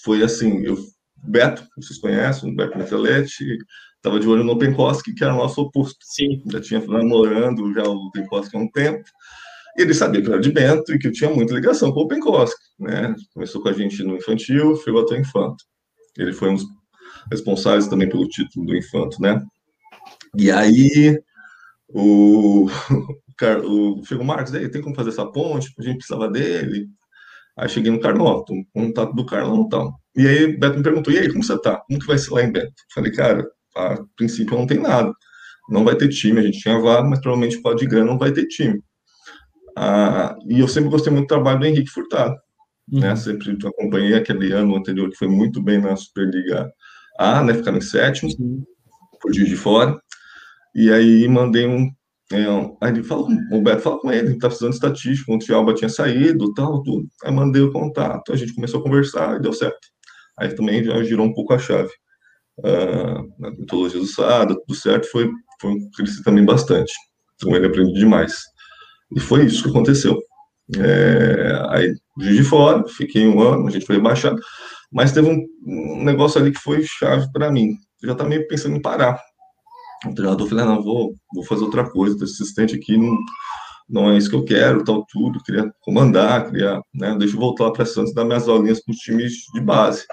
foi 0.04 0.22
assim, 0.22 0.64
eu, 0.64 0.76
Beto, 1.22 1.66
vocês 1.76 1.98
conhecem, 1.98 2.52
o 2.52 2.56
Beto 2.56 2.76
Metelete, 2.76 3.44
estava 3.96 4.20
de 4.20 4.28
olho 4.28 4.44
no 4.44 4.58
Penkoski, 4.58 5.14
que 5.14 5.24
era 5.24 5.34
o 5.34 5.38
nosso 5.38 5.60
oposto. 5.62 5.98
Sim. 6.02 6.42
Já 6.52 6.60
tinha 6.60 6.80
namorando 6.86 7.72
já 7.72 7.82
o 7.82 8.10
Penkoski 8.10 8.56
há 8.56 8.60
um 8.60 8.70
tempo. 8.70 9.04
E 9.76 9.82
ele 9.82 9.94
sabia 9.94 10.22
que 10.22 10.28
eu 10.28 10.34
era 10.34 10.42
de 10.42 10.52
Bento 10.52 10.94
e 10.94 10.98
que 10.98 11.08
eu 11.08 11.12
tinha 11.12 11.30
muita 11.30 11.54
ligação 11.54 11.90
com 11.90 12.00
o 12.00 12.08
Penkoski. 12.08 12.62
Né? 12.78 13.14
Começou 13.32 13.62
com 13.62 13.68
a 13.68 13.72
gente 13.72 14.02
no 14.04 14.16
infantil, 14.16 14.76
foi 14.76 15.00
até 15.00 15.18
infanto. 15.18 15.64
Ele 16.16 16.32
foi 16.32 16.50
um 16.50 16.54
dos 16.54 16.64
responsáveis 17.30 17.88
também 17.88 18.08
pelo 18.08 18.28
título 18.28 18.66
do 18.66 18.76
infanto, 18.76 19.20
né? 19.20 19.42
E 20.36 20.50
aí 20.50 21.18
o, 21.88 22.68
o 23.64 24.04
chegou 24.04 24.24
o 24.24 24.26
Marcos, 24.26 24.54
aí 24.54 24.68
tem 24.68 24.82
como 24.82 24.94
fazer 24.94 25.10
essa 25.10 25.26
ponte? 25.26 25.72
A 25.78 25.82
gente 25.82 25.98
precisava 25.98 26.28
dele. 26.28 26.88
Aí 27.56 27.68
cheguei 27.68 27.90
no 27.90 28.00
Carlão, 28.00 28.44
contato 28.72 29.14
do 29.14 29.26
Carlão 29.26 29.66
e 29.66 29.68
tal. 29.68 30.00
E 30.16 30.26
aí 30.26 30.56
Beto 30.56 30.76
me 30.76 30.82
perguntou, 30.82 31.12
e 31.12 31.18
aí, 31.18 31.28
como 31.28 31.42
você 31.42 31.60
tá? 31.60 31.76
Como 31.86 32.00
que 32.00 32.06
vai 32.06 32.18
ser 32.18 32.32
lá 32.32 32.42
em 32.42 32.52
Beto? 32.52 32.72
Falei, 32.94 33.12
cara, 33.12 33.46
a 33.76 33.96
princípio 34.16 34.56
não 34.56 34.66
tem 34.66 34.80
nada. 34.80 35.12
Não 35.68 35.84
vai 35.84 35.96
ter 35.96 36.08
time, 36.08 36.40
a 36.40 36.42
gente 36.42 36.60
tinha 36.60 36.78
vaga, 36.78 37.08
mas 37.08 37.20
provavelmente 37.20 37.60
pode 37.62 37.80
de 37.80 37.86
grana 37.86 38.06
não 38.06 38.18
vai 38.18 38.32
ter 38.32 38.46
time. 38.46 38.80
Ah, 39.76 40.36
e 40.48 40.60
eu 40.60 40.68
sempre 40.68 40.90
gostei 40.90 41.12
muito 41.12 41.26
do 41.26 41.28
trabalho 41.28 41.60
do 41.60 41.66
Henrique 41.66 41.90
Furtado. 41.90 42.36
Uhum. 42.90 43.00
Né? 43.00 43.16
Sempre 43.16 43.56
acompanhei 43.66 44.14
aquele 44.14 44.52
ano 44.52 44.76
anterior 44.76 45.10
que 45.10 45.16
foi 45.16 45.28
muito 45.28 45.62
bem 45.62 45.80
na 45.80 45.96
Superliga 45.96 46.70
A, 47.18 47.42
né? 47.42 47.54
Ficaram 47.54 47.78
em 47.78 47.80
sétimo, 47.80 48.30
uhum. 48.38 48.62
por 49.20 49.32
dia 49.32 49.44
de 49.44 49.56
fora. 49.56 49.98
E 50.74 50.92
aí 50.92 51.26
mandei 51.28 51.66
um. 51.66 51.90
É, 52.34 52.46
aí 52.80 52.92
ele 52.92 53.02
falou, 53.04 53.28
o 53.52 53.62
Beto 53.62 53.82
fala 53.82 53.98
com 53.98 54.10
ele, 54.10 54.30
ele 54.30 54.38
tá 54.38 54.48
precisando 54.48 54.70
de 54.70 54.76
estatística, 54.76 55.32
o 55.32 55.38
Tialba 55.38 55.74
tinha 55.74 55.88
saído, 55.88 56.52
tal, 56.54 56.82
tudo. 56.82 57.06
Aí 57.24 57.32
mandei 57.32 57.62
o 57.62 57.72
contato, 57.72 58.32
a 58.32 58.36
gente 58.36 58.54
começou 58.54 58.80
a 58.80 58.82
conversar 58.82 59.36
e 59.36 59.42
deu 59.42 59.52
certo. 59.52 59.88
Aí 60.38 60.54
também 60.54 60.82
já 60.82 61.02
girou 61.02 61.26
um 61.26 61.32
pouco 61.32 61.52
a 61.54 61.58
chave 61.58 61.90
na 63.38 63.50
mitologia 63.50 63.98
do 63.98 64.06
Sada, 64.06 64.54
tudo 64.54 64.74
certo, 64.74 65.06
foi, 65.10 65.30
foi 65.60 65.74
cresci 65.96 66.22
também 66.22 66.44
bastante. 66.44 66.92
Com 67.42 67.54
ele 67.54 67.66
aprendi 67.66 67.98
demais. 67.98 68.42
E 69.14 69.20
foi 69.20 69.44
isso 69.44 69.64
que 69.64 69.70
aconteceu. 69.70 70.20
É, 70.76 71.62
aí, 71.70 71.94
de 72.16 72.44
fora, 72.44 72.86
fiquei 72.88 73.26
um 73.26 73.40
ano, 73.40 73.66
a 73.66 73.70
gente 73.70 73.84
foi 73.84 73.96
rebaixado, 73.96 74.40
mas 74.90 75.12
teve 75.12 75.28
um, 75.28 75.44
um 75.66 76.04
negócio 76.04 76.40
ali 76.40 76.52
que 76.52 76.60
foi 76.60 76.82
chave 76.84 77.30
para 77.32 77.50
mim. 77.50 77.72
Eu 78.02 78.08
já 78.08 78.12
estava 78.12 78.30
meio 78.30 78.46
pensando 78.48 78.76
em 78.76 78.80
parar. 78.80 79.20
O 80.06 80.14
treinador 80.14 80.48
falou: 80.48 80.64
ah, 80.64 80.66
não, 80.66 80.82
vou, 80.82 81.14
vou 81.34 81.44
fazer 81.44 81.64
outra 81.64 81.88
coisa, 81.88 82.18
ter 82.18 82.24
assistente 82.24 82.74
aqui 82.74 82.96
não, 82.96 83.18
não 83.88 84.10
é 84.10 84.16
isso 84.16 84.30
que 84.30 84.36
eu 84.36 84.44
quero, 84.44 84.84
tal, 84.84 85.04
tudo, 85.10 85.42
queria 85.42 85.72
comandar, 85.80 86.46
queria, 86.46 86.80
né, 86.94 87.16
deixa 87.18 87.36
eu 87.36 87.40
voltar 87.40 87.70
para 87.70 87.84
Santos 87.84 88.14
dar 88.14 88.24
minhas 88.24 88.48
aulinhas 88.48 88.80
com 88.80 88.92
os 88.92 88.98
times 88.98 89.44
de 89.52 89.60
base. 89.60 90.04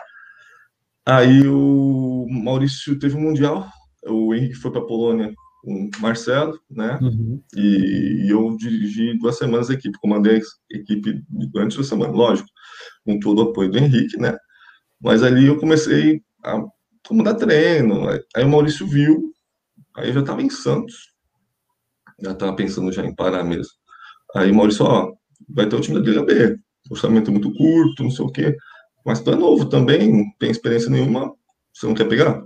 Aí 1.05 1.47
o 1.47 2.27
Maurício 2.29 2.97
teve 2.99 3.15
um 3.15 3.21
Mundial, 3.21 3.67
o 4.07 4.33
Henrique 4.33 4.55
foi 4.55 4.71
para 4.71 4.81
a 4.81 4.85
Polônia 4.85 5.33
com 5.63 5.89
o 5.95 6.01
Marcelo, 6.01 6.59
né? 6.69 6.97
Uhum. 7.01 7.41
E, 7.55 8.25
e, 8.25 8.29
eu 8.29 8.55
dirigi 8.57 9.17
duas 9.17 9.37
semanas 9.37 9.69
a 9.69 9.73
equipe, 9.73 9.97
comandei 9.99 10.37
a 10.37 10.77
equipe 10.77 11.23
durante 11.29 11.75
duas 11.75 11.87
semanas, 11.87 12.15
lógico, 12.15 12.49
com 13.05 13.19
todo 13.19 13.39
o 13.39 13.49
apoio 13.49 13.69
do 13.69 13.77
Henrique, 13.77 14.17
né? 14.17 14.35
Mas 14.99 15.23
ali 15.23 15.47
eu 15.47 15.59
comecei 15.59 16.21
a 16.43 16.63
comandar 17.07 17.35
treino, 17.35 18.07
aí 18.35 18.43
o 18.43 18.49
Maurício 18.49 18.87
viu, 18.87 19.31
aí 19.95 20.09
eu 20.09 20.13
já 20.13 20.19
estava 20.21 20.41
em 20.41 20.49
Santos, 20.49 21.11
já 22.21 22.31
estava 22.31 22.55
pensando 22.55 22.91
já 22.91 23.05
em 23.05 23.15
parar 23.15 23.43
mesmo. 23.43 23.73
Aí 24.35 24.51
Maurício, 24.51 24.85
ó, 24.85 25.11
vai 25.49 25.67
ter 25.67 25.75
o 25.75 25.81
time 25.81 25.99
da 25.99 26.05
Liga 26.05 26.23
B, 26.23 26.57
orçamento 26.89 27.31
muito 27.31 27.53
curto, 27.53 28.03
não 28.03 28.11
sei 28.11 28.25
o 28.25 28.31
quê, 28.31 28.55
mas 29.05 29.21
tu 29.21 29.31
é 29.31 29.35
novo 29.35 29.65
também, 29.65 30.11
não 30.11 30.25
tem 30.39 30.51
experiência 30.51 30.89
nenhuma, 30.89 31.33
você 31.73 31.87
não 31.87 31.93
quer 31.93 32.07
pegar? 32.07 32.41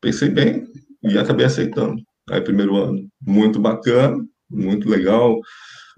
Pensei 0.00 0.28
bem 0.28 0.66
e 1.02 1.18
acabei 1.18 1.46
aceitando. 1.46 2.02
Aí, 2.30 2.40
primeiro 2.40 2.76
ano, 2.76 3.08
muito 3.20 3.58
bacana, 3.58 4.18
muito 4.50 4.88
legal, 4.88 5.38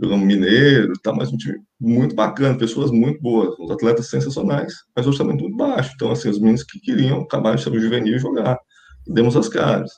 jogamos 0.00 0.26
Mineiro, 0.26 0.92
tá, 1.02 1.12
mas 1.12 1.32
um 1.32 1.36
time 1.36 1.58
muito 1.78 2.14
bacana, 2.14 2.56
pessoas 2.56 2.90
muito 2.90 3.20
boas, 3.20 3.58
uns 3.58 3.70
atletas 3.70 4.08
sensacionais, 4.08 4.74
mas 4.96 5.06
orçamento 5.06 5.42
muito 5.42 5.56
baixo. 5.56 5.92
Então, 5.94 6.10
assim, 6.10 6.28
os 6.28 6.38
meninos 6.38 6.62
que 6.62 6.80
queriam 6.80 7.22
acabar 7.22 7.56
de 7.56 7.62
ser 7.62 7.78
juvenil 7.78 8.16
e 8.16 8.18
jogar. 8.18 8.58
Demos 9.06 9.36
as 9.36 9.48
caras. 9.48 9.90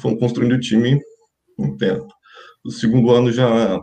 Fomos 0.00 0.18
construindo 0.18 0.52
o 0.52 0.60
time 0.60 1.00
um 1.58 1.76
tempo. 1.76 2.08
O 2.64 2.70
segundo 2.70 3.10
ano 3.10 3.32
já 3.32 3.80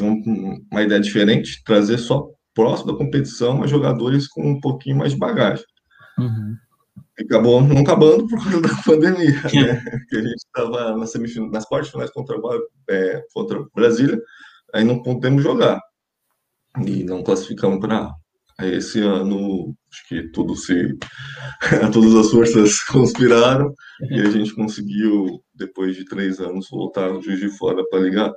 uma 0.00 0.82
ideia 0.82 1.00
diferente, 1.00 1.62
trazer 1.64 1.98
só 1.98 2.28
próximo 2.54 2.92
da 2.92 2.98
competição, 2.98 3.58
mas 3.58 3.70
jogadores 3.70 4.26
com 4.28 4.42
um 4.42 4.60
pouquinho 4.60 4.96
mais 4.96 5.12
de 5.12 5.18
bagagem. 5.18 5.64
Uhum 6.18 6.56
acabou 7.20 7.62
não 7.62 7.78
acabando 7.78 8.26
por 8.26 8.42
causa 8.42 8.60
da 8.60 8.82
pandemia, 8.84 9.32
né? 9.42 9.82
que 10.08 10.16
a 10.16 10.22
gente 10.22 10.34
estava 10.34 10.96
nas, 10.96 11.12
nas 11.50 11.64
quartas 11.66 11.90
finais 11.90 12.10
contra, 12.10 12.36
é, 12.90 13.22
contra 13.32 13.64
Brasília, 13.74 14.20
aí 14.74 14.84
não 14.84 15.02
podemos 15.02 15.42
jogar. 15.42 15.80
E 16.86 17.04
não 17.04 17.22
classificamos 17.22 17.80
para 17.80 18.10
esse 18.68 19.00
ano, 19.00 19.74
acho 19.90 20.08
que 20.08 20.28
tudo 20.28 20.56
se. 20.56 20.96
todas 21.92 22.14
as 22.14 22.30
forças 22.30 22.82
conspiraram 22.90 23.74
e 24.10 24.20
a 24.20 24.30
gente 24.30 24.54
conseguiu, 24.54 25.42
depois 25.54 25.96
de 25.96 26.04
três 26.04 26.40
anos, 26.40 26.68
voltar 26.70 27.12
no 27.12 27.22
Juiz 27.22 27.40
de 27.40 27.48
Fora 27.56 27.82
para 27.88 28.00
ligar. 28.00 28.32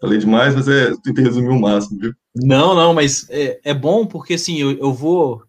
Falei 0.00 0.18
demais, 0.18 0.54
mas 0.54 0.66
é, 0.66 0.92
tentei 1.02 1.24
resumir 1.24 1.50
o 1.50 1.60
máximo, 1.60 1.98
viu? 1.98 2.14
Não, 2.34 2.74
não, 2.74 2.94
mas 2.94 3.28
é, 3.28 3.60
é 3.64 3.74
bom 3.74 4.06
porque 4.06 4.34
assim, 4.34 4.58
eu, 4.58 4.72
eu 4.78 4.92
vou. 4.92 5.42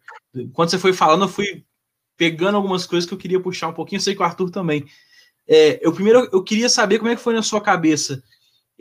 Quando 0.54 0.70
você 0.70 0.78
foi 0.78 0.94
falando, 0.94 1.24
eu 1.24 1.30
fui 1.30 1.64
pegando 2.18 2.56
algumas 2.56 2.86
coisas 2.86 3.08
que 3.08 3.14
eu 3.14 3.18
queria 3.18 3.40
puxar 3.40 3.70
um 3.70 3.74
pouquinho, 3.74 3.98
eu 4.00 4.04
sei 4.04 4.14
que 4.14 4.22
o 4.22 4.26
Arthur 4.26 4.50
também. 4.50 4.86
É, 5.48 5.80
eu 5.86 5.94
primeiro 5.94 6.30
eu 6.32 6.44
queria 6.44 6.70
saber 6.70 7.00
como 7.00 7.10
é 7.10 7.16
que 7.16 7.22
foi 7.22 7.34
na 7.34 7.42
sua 7.42 7.62
cabeça 7.62 8.22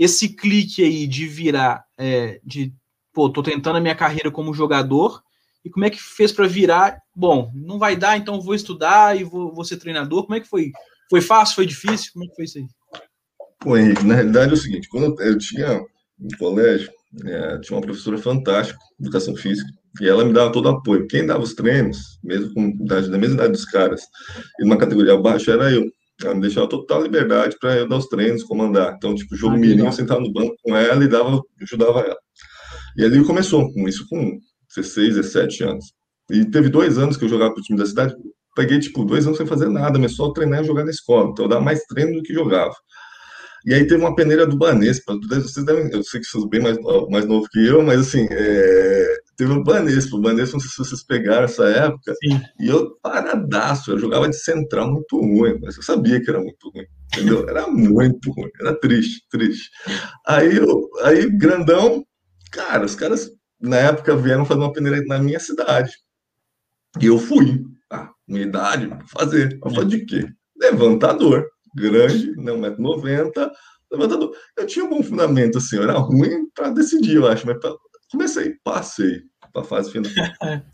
esse 0.00 0.30
clique 0.30 0.82
aí 0.82 1.06
de 1.06 1.26
virar, 1.26 1.84
é, 1.98 2.40
de 2.42 2.72
pô, 3.12 3.30
tô 3.30 3.42
tentando 3.42 3.76
a 3.76 3.80
minha 3.80 3.94
carreira 3.94 4.30
como 4.30 4.54
jogador 4.54 5.22
e 5.64 5.70
como 5.70 5.84
é 5.84 5.90
que 5.90 6.00
fez 6.00 6.32
para 6.32 6.46
virar? 6.46 6.98
Bom, 7.14 7.50
não 7.54 7.78
vai 7.78 7.96
dar, 7.96 8.16
então 8.16 8.40
vou 8.40 8.54
estudar 8.54 9.18
e 9.18 9.24
vou, 9.24 9.52
vou 9.54 9.64
ser 9.64 9.76
treinador. 9.76 10.24
Como 10.24 10.34
é 10.34 10.40
que 10.40 10.48
foi? 10.48 10.72
Foi 11.10 11.20
fácil? 11.20 11.56
Foi 11.56 11.66
difícil? 11.66 12.12
Como 12.12 12.24
é 12.24 12.28
que 12.28 12.34
foi 12.34 12.44
isso 12.44 12.58
aí? 12.58 12.66
Pô, 13.60 13.76
Henrique, 13.76 14.04
na 14.04 14.14
realidade 14.14 14.52
é 14.52 14.54
o 14.54 14.56
seguinte: 14.56 14.88
quando 14.88 15.20
eu 15.20 15.38
tinha 15.38 15.80
no 16.18 16.38
colégio, 16.38 16.90
é, 17.24 17.58
tinha 17.58 17.76
uma 17.76 17.82
professora 17.82 18.16
fantástica, 18.16 18.78
educação 18.98 19.36
física, 19.36 19.70
e 20.00 20.08
ela 20.08 20.24
me 20.24 20.32
dava 20.32 20.52
todo 20.52 20.66
o 20.66 20.70
apoio. 20.70 21.06
Quem 21.06 21.26
dava 21.26 21.42
os 21.42 21.54
treinos, 21.54 22.18
mesmo 22.24 22.54
com 22.54 22.68
idade, 22.68 23.10
da 23.10 23.18
mesma 23.18 23.34
idade 23.34 23.52
dos 23.52 23.64
caras, 23.66 24.02
e 24.58 24.64
numa 24.64 24.78
categoria 24.78 25.14
abaixo, 25.14 25.50
era 25.50 25.70
eu. 25.70 25.84
Ela 26.22 26.34
me 26.34 26.42
deixava 26.42 26.68
total 26.68 27.02
liberdade 27.02 27.56
para 27.58 27.76
eu 27.76 27.88
dar 27.88 27.96
os 27.96 28.06
treinos, 28.06 28.42
comandar. 28.42 28.94
Então, 28.94 29.14
tipo, 29.14 29.34
jogo 29.34 29.54
ah, 29.54 29.58
mirim, 29.58 29.86
eu 29.86 29.92
sentava 29.92 30.20
no 30.20 30.30
banco 30.30 30.54
com 30.62 30.76
ela 30.76 31.02
e 31.02 31.08
dava, 31.08 31.40
ajudava 31.62 32.00
ela. 32.00 32.18
E 32.96 33.04
ali 33.04 33.24
começou, 33.24 33.72
com 33.72 33.88
isso 33.88 34.06
com 34.08 34.38
16, 34.74 35.16
17 35.16 35.64
anos. 35.64 35.84
E 36.30 36.44
teve 36.44 36.68
dois 36.68 36.98
anos 36.98 37.16
que 37.16 37.24
eu 37.24 37.28
jogava 37.28 37.52
pro 37.52 37.62
time 37.62 37.78
da 37.78 37.86
cidade, 37.86 38.14
peguei, 38.54 38.78
tipo, 38.78 39.04
dois 39.04 39.26
anos 39.26 39.38
sem 39.38 39.46
fazer 39.46 39.68
nada, 39.68 39.98
mas 39.98 40.14
só 40.14 40.32
treinar 40.32 40.62
e 40.62 40.66
jogar 40.66 40.84
na 40.84 40.90
escola. 40.90 41.30
Então, 41.30 41.44
eu 41.44 41.48
dava 41.48 41.60
mais 41.60 41.82
treino 41.84 42.14
do 42.14 42.22
que 42.22 42.32
jogava. 42.32 42.74
E 43.64 43.74
aí 43.74 43.86
teve 43.86 44.00
uma 44.00 44.14
peneira 44.14 44.46
do 44.46 44.56
Banespa. 44.56 45.18
Vocês 45.28 45.64
devem, 45.66 45.90
eu 45.92 46.02
sei 46.02 46.20
que 46.20 46.26
vocês 46.26 46.42
são 46.42 46.48
bem 46.48 46.62
mais, 46.62 46.78
mais 47.10 47.26
novo 47.26 47.46
que 47.50 47.66
eu, 47.66 47.82
mas 47.82 48.00
assim, 48.00 48.26
é, 48.30 49.16
teve 49.36 49.52
o 49.52 49.62
Banespa. 49.62 50.16
O 50.16 50.20
Banespa, 50.20 50.54
não 50.54 50.60
sei 50.60 50.70
se 50.70 50.78
vocês 50.78 51.04
pegaram 51.04 51.44
essa 51.44 51.64
época. 51.64 52.14
Sim. 52.22 52.40
E 52.58 52.68
eu 52.68 52.96
paradaço, 53.02 53.90
eu 53.90 53.98
jogava 53.98 54.28
de 54.28 54.36
central 54.36 54.90
muito 54.90 55.20
ruim, 55.20 55.58
mas 55.60 55.76
eu 55.76 55.82
sabia 55.82 56.22
que 56.22 56.30
era 56.30 56.40
muito 56.40 56.70
ruim. 56.74 56.86
Entendeu? 57.12 57.48
Era 57.48 57.66
muito 57.66 58.30
ruim, 58.32 58.48
era 58.60 58.74
triste, 58.78 59.26
triste. 59.28 59.68
Aí, 60.26 60.56
eu, 60.56 60.88
aí 61.02 61.28
grandão, 61.28 62.04
cara, 62.50 62.84
os 62.84 62.94
caras 62.94 63.30
na 63.60 63.76
época 63.76 64.16
vieram 64.16 64.44
fazer 64.44 64.60
uma 64.60 64.72
peneira 64.72 65.02
na 65.06 65.18
minha 65.18 65.40
cidade. 65.40 65.92
E 67.00 67.06
eu 67.06 67.18
fui. 67.18 67.64
Ah, 67.90 68.10
minha 68.26 68.42
idade, 68.42 68.88
fazer. 69.08 69.58
Eu 69.64 69.70
falei 69.70 69.88
de 69.88 70.04
quê? 70.06 70.26
Levantador 70.56 71.46
grande, 71.74 72.32
né, 72.36 72.52
1,90m, 72.52 73.50
levantador. 73.90 74.36
Eu 74.56 74.66
tinha 74.66 74.84
um 74.84 74.90
bom 74.90 75.02
fundamento, 75.02 75.58
assim, 75.58 75.76
eu 75.76 75.84
era 75.84 75.98
ruim 75.98 76.48
para 76.54 76.70
decidir, 76.70 77.16
eu 77.16 77.26
acho, 77.26 77.46
mas 77.46 77.58
pra... 77.58 77.72
comecei, 78.10 78.54
passei 78.64 79.22
para 79.52 79.62
a 79.62 79.64
fase 79.64 79.90
final. 79.90 80.10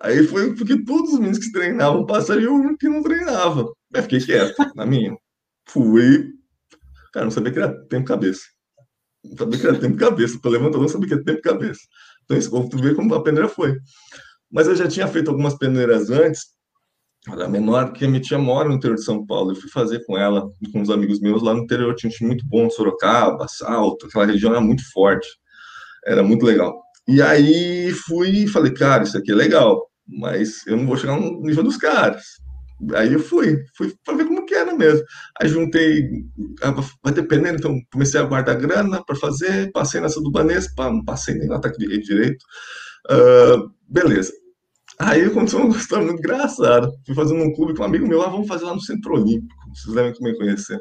Aí 0.00 0.26
foi 0.26 0.54
porque 0.54 0.84
todos 0.84 1.12
os 1.12 1.18
meninos 1.18 1.38
que 1.38 1.52
treinavam 1.52 2.04
passaram 2.04 2.40
e 2.40 2.44
eu 2.44 2.76
que 2.76 2.88
não 2.88 3.02
treinava. 3.02 3.72
Aí 3.94 4.02
fiquei 4.02 4.20
quieto, 4.20 4.56
na 4.74 4.84
minha. 4.84 5.16
Fui. 5.68 6.28
Cara, 7.12 7.26
não 7.26 7.30
sabia 7.30 7.52
que 7.52 7.58
era 7.58 7.86
tempo 7.86 8.06
cabeça. 8.06 8.42
Não 9.24 9.36
sabia 9.36 9.58
que 9.58 9.66
era 9.66 9.78
tempo 9.78 9.96
cabeça. 9.96 10.38
Para 10.40 10.50
levantador, 10.50 10.82
não 10.82 10.88
sabia 10.88 11.08
que 11.08 11.14
era 11.14 11.24
tempo 11.24 11.42
cabeça. 11.42 11.80
Então, 12.24 12.36
isso, 12.36 12.68
tu 12.68 12.78
vê 12.78 12.94
como 12.94 13.14
a 13.14 13.22
peneira 13.22 13.48
foi. 13.48 13.76
Mas 14.50 14.66
eu 14.66 14.76
já 14.76 14.86
tinha 14.86 15.06
feito 15.08 15.30
algumas 15.30 15.56
peneiras 15.56 16.10
antes, 16.10 16.46
era 17.28 17.48
menor, 17.48 17.92
que 17.92 18.04
a 18.04 18.08
minha 18.08 18.20
tia 18.20 18.36
mora 18.36 18.68
no 18.68 18.74
interior 18.74 18.96
de 18.96 19.04
São 19.04 19.24
Paulo. 19.24 19.52
Eu 19.52 19.56
fui 19.56 19.70
fazer 19.70 20.04
com 20.04 20.18
ela, 20.18 20.48
com 20.72 20.80
uns 20.80 20.90
amigos 20.90 21.20
meus 21.20 21.42
lá 21.42 21.54
no 21.54 21.62
interior. 21.62 21.94
Tinha 21.94 22.10
um 22.10 22.12
time 22.12 22.28
muito 22.28 22.46
bom, 22.46 22.68
Sorocaba, 22.68 23.46
Salto, 23.48 24.06
aquela 24.06 24.26
região 24.26 24.50
era 24.50 24.60
muito 24.60 24.82
forte. 24.92 25.28
Era 26.04 26.22
muito 26.22 26.44
legal. 26.44 26.82
E 27.06 27.22
aí 27.22 27.92
fui 27.92 28.44
e 28.44 28.48
falei, 28.48 28.72
cara, 28.72 29.04
isso 29.04 29.16
aqui 29.16 29.30
é 29.30 29.34
legal, 29.34 29.88
mas 30.06 30.66
eu 30.66 30.76
não 30.76 30.86
vou 30.86 30.96
chegar 30.96 31.18
no 31.18 31.40
nível 31.42 31.62
dos 31.62 31.76
caras. 31.76 32.22
Aí 32.94 33.12
eu 33.12 33.20
fui, 33.20 33.58
fui 33.76 33.94
para 34.04 34.16
ver 34.16 34.26
como 34.26 34.44
que 34.44 34.54
era 34.54 34.74
mesmo. 34.74 35.04
Aí 35.40 35.48
juntei, 35.48 36.08
ah, 36.62 36.74
vai 37.02 37.12
dependendo, 37.12 37.58
então 37.58 37.80
comecei 37.92 38.20
a 38.20 38.24
guardar 38.24 38.56
grana 38.56 39.02
para 39.04 39.16
fazer, 39.16 39.70
passei 39.72 40.00
nessa 40.00 40.20
do 40.20 40.30
Banespa, 40.30 40.90
não 40.90 41.04
passei 41.04 41.34
nem 41.34 41.48
no 41.48 41.54
ataque 41.54 41.86
rede 41.86 42.04
direito. 42.04 42.44
Uh, 43.10 43.70
beleza. 43.88 44.32
Aí 44.98 45.24
aconteceu 45.24 45.60
uma 45.60 45.74
história 45.76 46.04
muito 46.06 46.20
engraçada. 46.20 46.90
Fui 47.06 47.14
fazendo 47.14 47.42
um 47.42 47.52
clube 47.54 47.74
com 47.74 47.82
um 47.82 47.86
amigo 47.86 48.06
meu, 48.06 48.22
ah, 48.22 48.28
vamos 48.28 48.48
fazer 48.48 48.64
lá 48.64 48.74
no 48.74 48.80
Centro 48.80 49.14
Olímpico. 49.14 49.54
Vocês 49.74 49.94
devem 49.94 50.12
me 50.20 50.36
conhecer. 50.36 50.78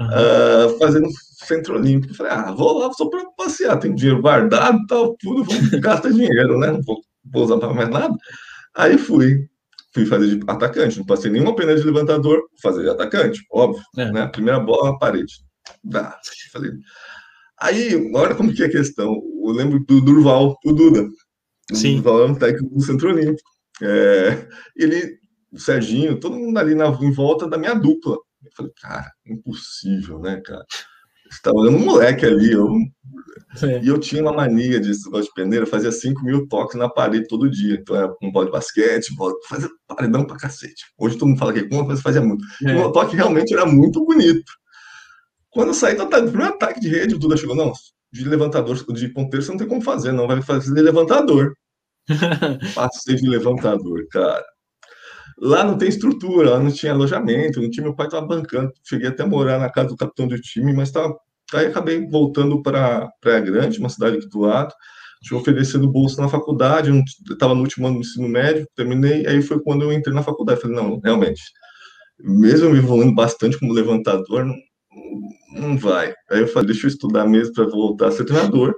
Uhum. 0.00 0.06
Uh, 0.06 0.78
fazendo 0.78 1.08
Centro 1.46 1.76
Olímpico. 1.76 2.14
Falei, 2.14 2.32
ah, 2.32 2.52
vou 2.52 2.78
lá 2.78 2.92
só 2.92 3.08
para 3.08 3.24
passear. 3.36 3.78
Tem 3.78 3.94
dinheiro 3.94 4.20
guardado 4.20 4.78
e 4.78 4.86
tal, 4.86 5.16
tudo. 5.18 5.44
Vamos 5.44 5.70
gastar 5.80 6.10
dinheiro, 6.10 6.58
né? 6.58 6.72
Não 6.72 6.82
vou, 6.82 7.00
vou 7.24 7.44
usar 7.44 7.58
para 7.58 7.72
mais 7.72 7.88
nada. 7.88 8.14
Aí 8.74 8.98
fui. 8.98 9.48
Fui 9.94 10.06
fazer 10.06 10.36
de 10.36 10.44
atacante. 10.46 10.98
Não 10.98 11.06
passei 11.06 11.30
nenhuma 11.30 11.54
pena 11.54 11.74
de 11.74 11.82
levantador. 11.82 12.42
Fazer 12.62 12.82
de 12.82 12.90
atacante, 12.90 13.44
óbvio. 13.52 13.82
É. 13.96 14.10
Né? 14.10 14.26
Primeira 14.28 14.58
bola 14.58 14.92
na 14.92 14.98
parede. 14.98 15.34
Dá. 15.84 16.18
Falei. 16.52 16.70
Aí, 17.60 18.10
olha 18.14 18.34
como 18.34 18.52
que 18.52 18.62
é 18.62 18.66
a 18.66 18.70
questão. 18.70 19.14
Eu 19.44 19.52
lembro 19.52 19.78
do 19.84 20.00
Durval, 20.00 20.56
o 20.64 20.72
Duda. 20.72 21.06
Sim. 21.72 21.92
O 21.92 22.02
Durval 22.02 22.22
é 22.22 22.26
um 22.26 22.34
técnico 22.34 22.74
do 22.74 22.82
Centro 22.82 23.10
Olímpico. 23.10 23.50
É, 23.82 24.48
ele, 24.76 25.18
o 25.52 25.58
Serginho, 25.58 26.18
todo 26.18 26.36
mundo 26.36 26.58
ali 26.58 26.74
na, 26.74 26.88
em 26.88 27.12
volta 27.12 27.48
da 27.48 27.58
minha 27.58 27.74
dupla. 27.74 28.16
Eu 28.44 28.50
falei, 28.56 28.72
cara, 28.80 29.12
impossível, 29.26 30.18
né, 30.18 30.40
cara? 30.44 30.64
Você 31.32 31.40
tá 31.42 31.50
olhando 31.52 31.78
um 31.78 31.84
moleque 31.84 32.26
ali, 32.26 32.52
eu, 32.52 32.68
e 33.82 33.88
eu 33.88 33.98
tinha 33.98 34.22
uma 34.22 34.32
mania 34.32 34.78
de 34.78 34.88
negócio 34.88 35.24
de 35.24 35.34
peneira, 35.34 35.66
fazia 35.66 35.90
5 35.90 36.22
mil 36.24 36.46
toques 36.46 36.78
na 36.78 36.88
parede 36.88 37.26
todo 37.26 37.50
dia. 37.50 37.78
Então 37.80 37.96
era 37.96 38.14
um 38.22 38.30
bola 38.30 38.46
de 38.46 38.52
basquete, 38.52 39.14
bola, 39.14 39.34
fazia 39.48 39.68
paredão 39.86 40.24
pra 40.24 40.36
cacete. 40.36 40.84
Hoje 40.98 41.16
todo 41.16 41.28
mundo 41.28 41.38
fala 41.38 41.52
que 41.52 41.60
é 41.60 41.68
conta, 41.68 41.88
mas 41.88 42.02
fazia 42.02 42.20
muito. 42.20 42.44
É. 42.64 42.72
O 42.72 42.80
meu 42.80 42.92
toque 42.92 43.16
realmente 43.16 43.52
era 43.52 43.64
muito 43.64 44.04
bonito. 44.04 44.52
Quando 45.50 45.68
eu 45.68 45.74
saí 45.74 45.94
do, 45.94 46.02
ataque, 46.02 46.26
do 46.26 46.30
primeiro 46.30 46.54
ataque 46.54 46.80
de 46.80 46.88
rede, 46.88 47.14
o 47.14 47.18
Duda 47.18 47.36
chegou, 47.36 47.54
não, 47.54 47.72
de 48.10 48.24
levantador, 48.24 48.76
de 48.76 49.08
ponteiro, 49.08 49.44
você 49.44 49.50
não 49.50 49.58
tem 49.58 49.68
como 49.68 49.82
fazer, 49.82 50.12
não. 50.12 50.26
Vai 50.26 50.40
fazer 50.42 50.80
levantador. 50.80 51.54
Passei 52.74 53.16
de 53.16 53.28
levantador, 53.28 54.06
cara. 54.10 54.44
Lá 55.44 55.64
não 55.64 55.76
tem 55.76 55.88
estrutura, 55.88 56.50
lá 56.50 56.60
não 56.60 56.70
tinha 56.70 56.92
alojamento, 56.92 57.60
não 57.60 57.68
tinha 57.68 57.82
meu 57.82 57.96
pai 57.96 58.06
estava 58.06 58.24
bancando. 58.24 58.70
Cheguei 58.84 59.08
até 59.08 59.24
a 59.24 59.26
morar 59.26 59.58
na 59.58 59.68
casa 59.68 59.88
do 59.88 59.96
capitão 59.96 60.28
do 60.28 60.40
time, 60.40 60.72
mas 60.72 60.92
tava, 60.92 61.16
aí 61.52 61.66
acabei 61.66 62.06
voltando 62.06 62.62
para 62.62 63.10
Praia 63.20 63.40
Grande, 63.40 63.80
uma 63.80 63.88
cidade 63.88 64.18
aqui 64.18 64.28
do 64.28 64.38
lado. 64.38 64.72
Tinha 65.20 65.38
oferecido 65.40 65.90
bolsa 65.90 66.22
na 66.22 66.28
faculdade, 66.28 66.92
estava 67.28 67.56
no 67.56 67.62
último 67.62 67.88
ano 67.88 67.96
do 67.96 68.02
ensino 68.02 68.28
médio, 68.28 68.66
terminei, 68.76 69.26
aí 69.26 69.42
foi 69.42 69.60
quando 69.60 69.82
eu 69.82 69.92
entrei 69.92 70.14
na 70.14 70.22
faculdade. 70.22 70.60
Falei, 70.60 70.76
não, 70.76 71.00
realmente, 71.00 71.42
mesmo 72.20 72.70
me 72.70 72.78
evoluindo 72.78 73.14
bastante 73.14 73.58
como 73.58 73.72
levantador, 73.72 74.44
não, 74.44 74.54
não 75.54 75.76
vai. 75.76 76.14
Aí 76.30 76.40
eu 76.40 76.48
falei, 76.48 76.68
deixa 76.68 76.86
eu 76.86 76.90
estudar 76.90 77.26
mesmo 77.26 77.52
para 77.54 77.66
voltar 77.66 78.08
a 78.08 78.10
ser 78.12 78.24
treinador. 78.24 78.74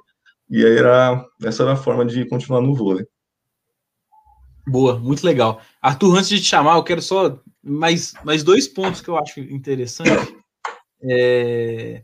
E 0.51 0.65
aí 0.65 0.77
era, 0.79 1.23
essa 1.43 1.63
era 1.63 1.73
a 1.73 1.77
forma 1.77 2.07
de 2.07 2.27
continuar 2.29 2.63
no 2.63 2.75
vôlei. 2.75 3.07
Boa, 4.67 4.99
muito 4.99 5.25
legal. 5.25 5.61
Arthur, 5.81 6.17
antes 6.17 6.29
de 6.29 6.41
te 6.41 6.47
chamar, 6.47 6.77
eu 6.77 6.85
quero 6.85 7.03
só 7.03 7.39
mais, 7.63 8.15
mais 8.25 8.43
dois 8.43 8.67
pontos 8.67 9.01
que 9.01 9.09
eu 9.09 9.19
acho 9.19 9.41
interessante. 9.41 10.35
É... 11.03 12.03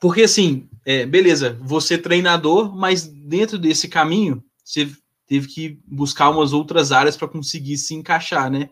Porque, 0.00 0.22
assim, 0.22 0.68
é, 0.84 1.06
beleza, 1.06 1.58
você 1.62 1.94
é 1.94 1.98
treinador, 1.98 2.74
mas 2.74 3.06
dentro 3.06 3.58
desse 3.58 3.88
caminho, 3.88 4.42
você 4.62 4.90
teve 5.26 5.48
que 5.48 5.80
buscar 5.86 6.30
umas 6.30 6.52
outras 6.52 6.92
áreas 6.92 7.16
para 7.16 7.28
conseguir 7.28 7.76
se 7.78 7.94
encaixar, 7.94 8.50
né? 8.50 8.68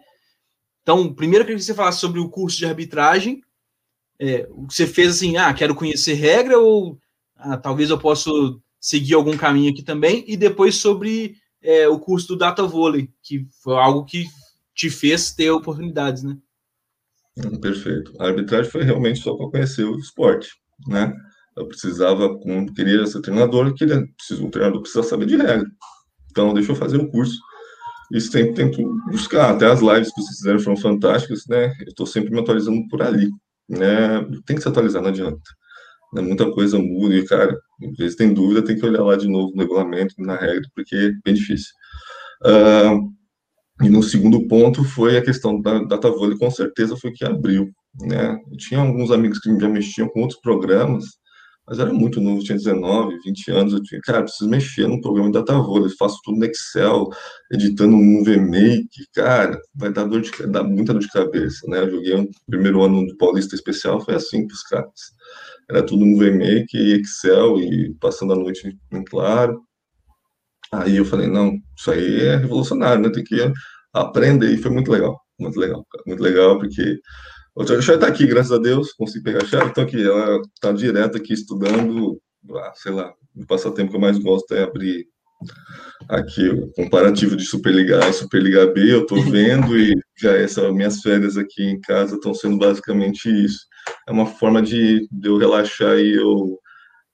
Então, 0.83 1.13
primeiro 1.13 1.43
eu 1.43 1.47
queria 1.47 1.59
que 1.59 1.65
você 1.65 1.75
falasse 1.75 2.01
sobre 2.01 2.21
o 2.21 2.29
curso 2.29 2.59
de 2.59 2.67
arbitragem. 2.67 3.43
É, 4.19 4.47
o 4.51 4.67
que 4.67 4.75
você 4.75 4.87
fez 4.87 5.17
assim, 5.17 5.37
ah, 5.37 5.53
quero 5.55 5.75
conhecer 5.75 6.15
regra 6.15 6.59
ou 6.59 6.99
ah, 7.37 7.57
talvez 7.57 7.91
eu 7.91 7.99
possa 7.99 8.31
seguir 8.81 9.15
algum 9.15 9.37
caminho 9.37 9.71
aqui 9.71 9.83
também. 9.83 10.25
E 10.27 10.37
depois 10.37 10.77
sobre 10.77 11.37
é, 11.63 11.89
o 11.89 11.99
curso 11.99 12.29
do 12.29 12.37
Data 12.37 12.63
Volley, 12.65 13.11
que 13.23 13.47
foi 13.63 13.77
algo 13.77 14.05
que 14.05 14.27
te 14.75 14.91
fez 14.91 15.33
ter 15.33 15.51
oportunidades, 15.51 16.23
né? 16.23 16.37
Hum, 17.37 17.61
perfeito. 17.61 18.13
A 18.19 18.27
arbitragem 18.27 18.71
foi 18.71 18.83
realmente 18.83 19.21
só 19.21 19.35
para 19.35 19.51
conhecer 19.51 19.85
o 19.85 19.99
esporte, 19.99 20.51
né? 20.87 21.13
Eu 21.57 21.67
precisava, 21.67 22.39
queria 22.75 23.07
ser 23.07 23.21
treinador, 23.21 23.75
queria, 23.75 24.07
preciso, 24.17 24.47
um 24.47 24.51
treinador 24.51 24.81
precisa 24.81 25.03
saber 25.03 25.27
de 25.27 25.37
regra. 25.37 25.67
Então, 26.31 26.55
deixa 26.55 26.73
eu 26.73 26.77
fazer 26.77 26.97
o 26.97 27.11
curso. 27.11 27.39
E 28.11 28.21
sempre 28.21 28.55
tento 28.55 28.83
buscar. 29.11 29.51
Até 29.51 29.67
as 29.67 29.81
lives 29.81 30.13
que 30.13 30.21
vocês 30.21 30.37
fizeram 30.39 30.61
foram 30.61 30.77
fantásticas, 30.77 31.47
né? 31.47 31.73
Eu 31.81 31.89
estou 31.89 32.07
sempre 32.07 32.31
me 32.31 32.41
atualizando 32.41 32.87
por 32.89 33.03
ali, 33.03 33.31
né? 33.69 34.23
Tem 34.45 34.57
que 34.57 34.63
se 34.63 34.69
atualizar, 34.69 35.03
não 35.03 35.11
adianta. 35.11 35.41
Né? 36.13 36.21
Muita 36.21 36.51
coisa 36.53 36.79
muda 36.79 37.15
e, 37.15 37.25
cara, 37.25 37.59
às 37.91 37.97
vezes 37.97 38.17
tem 38.17 38.33
dúvida, 38.33 38.65
tem 38.65 38.77
que 38.79 38.87
olhar 38.87 39.03
lá 39.03 39.17
de 39.17 39.29
novo 39.29 39.53
no 39.55 39.63
regulamento, 39.63 40.15
na 40.19 40.37
regra, 40.37 40.63
porque 40.75 40.95
é 40.95 41.11
bem 41.25 41.35
difícil. 41.35 41.73
Uh, 42.45 43.13
e 43.83 43.89
no 43.89 44.03
segundo 44.03 44.47
ponto 44.47 44.85
foi 44.85 45.17
a 45.17 45.23
questão 45.23 45.61
da 45.61 45.83
data 45.85 46.11
vôlei, 46.11 46.39
com 46.39 46.51
certeza 46.51 46.97
foi 46.97 47.11
que 47.13 47.25
abriu, 47.25 47.69
né? 48.01 48.39
Eu 48.51 48.57
tinha 48.57 48.81
alguns 48.81 49.11
amigos 49.11 49.39
que 49.39 49.59
já 49.59 49.69
mexiam 49.69 50.09
com 50.09 50.21
outros 50.21 50.41
programas, 50.41 51.05
mas 51.67 51.79
era 51.79 51.93
muito 51.93 52.21
novo, 52.21 52.43
tinha 52.43 52.59
19, 52.59 53.19
20 53.25 53.51
anos, 53.51 53.73
eu 53.73 53.83
tinha, 53.83 54.01
cara, 54.03 54.23
preciso 54.23 54.51
mexer 54.51 54.87
no 54.89 55.01
programa 55.01 55.31
de 55.31 55.39
data 55.39 55.59
vôlei, 55.59 55.91
faço 55.97 56.19
tudo 56.25 56.39
no 56.39 56.45
Excel, 56.45 57.09
editando 57.53 57.97
um 57.97 58.23
VMake, 58.25 59.07
cara, 59.15 59.61
vai 59.75 59.93
dar 59.93 60.05
dor 60.05 60.21
de, 60.21 60.31
dar 60.49 60.65
muita 60.65 60.93
dor 60.93 61.01
de 61.01 61.09
cabeça, 61.09 61.67
né? 61.69 61.81
Eu 61.81 61.91
joguei 61.91 62.15
o 62.15 62.31
primeiro 62.47 62.83
ano 62.83 63.07
do 63.07 63.17
Paulista 63.17 63.55
Especial, 63.55 64.01
foi 64.01 64.15
assim 64.15 64.47
para 64.47 64.55
os 64.55 64.63
caras. 64.63 64.93
Era 65.71 65.85
tudo 65.85 66.05
no 66.05 66.19
VMake, 66.19 67.01
Excel 67.01 67.59
e 67.61 67.95
passando 68.01 68.33
a 68.33 68.37
noite 68.37 68.77
em 68.93 69.05
claro. 69.05 69.63
Aí 70.73 70.97
eu 70.97 71.05
falei, 71.05 71.29
não, 71.29 71.53
isso 71.77 71.91
aí 71.91 72.21
é 72.21 72.37
revolucionário, 72.37 73.03
né? 73.03 73.11
Tem 73.11 73.25
que 73.25 73.53
aprender. 73.93 74.53
E 74.53 74.59
foi 74.59 74.71
muito 74.71 74.91
legal, 74.91 75.21
muito 75.39 75.59
legal, 75.59 75.87
muito 76.07 76.23
legal, 76.23 76.59
porque 76.59 76.99
a 77.59 77.67
chave 77.83 77.95
está 77.99 78.07
aqui, 78.07 78.27
graças 78.27 78.53
a 78.53 78.59
Deus, 78.59 78.93
consegui 78.93 79.25
pegar 79.25 79.43
a 79.43 79.47
chave, 79.47 79.71
então 79.71 79.85
aqui, 79.85 80.03
ela 80.03 80.41
está 80.55 80.73
direto 80.73 81.19
aqui 81.19 81.35
estudando, 81.35 82.19
ah, 82.57 82.73
sei 82.75 82.93
lá, 82.93 83.13
o 83.37 83.47
passatempo 83.47 83.91
que 83.91 83.97
eu 83.97 84.01
mais 84.01 84.19
gosto 84.19 84.55
é 84.55 84.63
abrir 84.63 85.07
aqui 86.09 86.49
o 86.49 86.73
comparativo 86.73 87.37
de 87.37 87.45
Superliga 87.45 88.05
A 88.05 88.09
e 88.09 88.13
Superliga 88.13 88.67
B, 88.67 88.93
eu 88.93 89.03
estou 89.03 89.23
vendo 89.23 89.79
e 89.79 89.95
já 90.19 90.33
essas 90.33 90.73
minhas 90.73 91.01
férias 91.01 91.37
aqui 91.37 91.63
em 91.63 91.81
casa 91.81 92.15
estão 92.15 92.33
sendo 92.33 92.59
basicamente 92.59 93.29
isso. 93.29 93.67
É 94.09 94.13
uma 94.13 94.27
forma 94.27 94.61
de, 94.61 95.09
de 95.11 95.29
eu 95.29 95.39
relaxar 95.39 95.99
e 95.99 96.15
eu, 96.15 96.59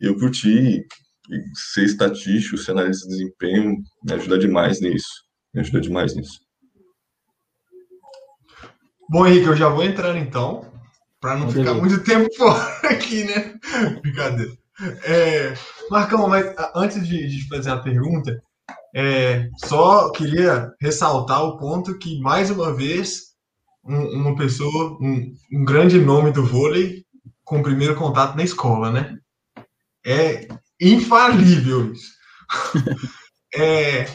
eu 0.01 0.19
curtir 0.19 0.87
e 1.31 1.43
ser 1.55 1.85
estatístico, 1.85 2.57
ser 2.57 2.73
analista 2.73 3.07
de 3.07 3.17
desempenho, 3.17 3.77
me 4.05 4.13
ajuda 4.15 4.39
demais 4.39 4.81
nisso. 4.81 5.09
Me 5.53 5.61
ajuda 5.61 5.81
demais 5.81 6.15
nisso. 6.15 6.41
Bom, 9.11 9.27
Henrique, 9.27 9.47
eu 9.47 9.57
já 9.57 9.69
vou 9.69 9.85
entrando 9.85 10.19
então, 10.19 10.71
para 11.21 11.37
não 11.37 11.51
ficar 11.51 11.75
muito 11.75 12.03
tempo 12.03 12.29
fora 12.37 12.89
aqui, 12.91 13.25
né? 13.25 13.59
Brincadeira. 14.03 14.53
É, 15.05 15.55
Marcão, 15.91 16.29
mas 16.29 16.55
antes 16.75 17.07
de, 17.07 17.27
de 17.27 17.49
fazer 17.49 17.71
a 17.71 17.79
pergunta, 17.79 18.41
é, 18.95 19.49
só 19.65 20.11
queria 20.13 20.71
ressaltar 20.81 21.43
o 21.43 21.59
ponto 21.59 21.99
que, 21.99 22.21
mais 22.21 22.51
uma 22.51 22.75
vez, 22.75 23.28
um, 23.89 24.21
uma 24.21 24.37
pessoa, 24.37 24.99
um, 25.01 25.35
um, 25.53 25.65
grande 25.65 25.99
nome 25.99 26.31
do 26.31 26.45
vôlei, 26.45 27.05
com 27.43 27.61
o 27.61 27.63
primeiro 27.63 27.97
contato 27.97 28.37
na 28.37 28.45
escola, 28.45 28.93
né? 28.93 29.19
É 30.05 30.47
infalível 30.81 31.93
isso. 31.93 32.13
é, 33.55 34.07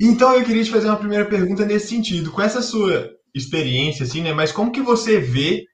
então, 0.00 0.34
eu 0.34 0.44
queria 0.44 0.64
te 0.64 0.70
fazer 0.70 0.88
uma 0.88 0.96
primeira 0.96 1.26
pergunta 1.26 1.64
nesse 1.64 1.88
sentido. 1.88 2.30
Com 2.32 2.40
essa 2.40 2.62
sua 2.62 3.10
experiência, 3.34 4.04
assim, 4.04 4.22
né? 4.22 4.32
Mas 4.32 4.50
como 4.50 4.72
que 4.72 4.80
você 4.80 5.20
vê 5.20 5.64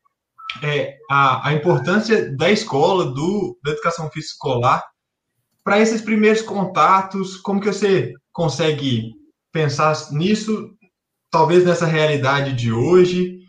é, 0.62 0.96
a, 1.10 1.48
a 1.48 1.52
importância 1.54 2.34
da 2.36 2.50
escola, 2.50 3.06
do, 3.06 3.58
da 3.62 3.70
educação 3.70 4.10
física 4.10 4.32
escolar, 4.32 4.82
para 5.62 5.78
esses 5.78 6.00
primeiros 6.00 6.42
contatos? 6.42 7.36
Como 7.36 7.60
que 7.60 7.72
você 7.72 8.12
consegue 8.32 9.12
pensar 9.52 9.94
nisso, 10.10 10.70
talvez 11.30 11.64
nessa 11.64 11.86
realidade 11.86 12.52
de 12.54 12.72
hoje? 12.72 13.43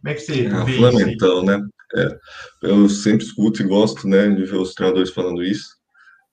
Como 0.00 0.12
é 0.12 0.14
que 0.14 0.20
você 0.20 0.46
é, 0.46 0.64
vê 0.64 0.72
isso? 0.72 1.42
né? 1.44 1.60
É, 1.96 2.18
eu 2.62 2.88
sempre 2.88 3.24
escuto 3.24 3.62
e 3.62 3.66
gosto, 3.66 4.06
né, 4.06 4.28
de 4.30 4.44
ver 4.44 4.56
os 4.56 4.74
treinadores 4.74 5.10
falando 5.10 5.42
isso. 5.42 5.68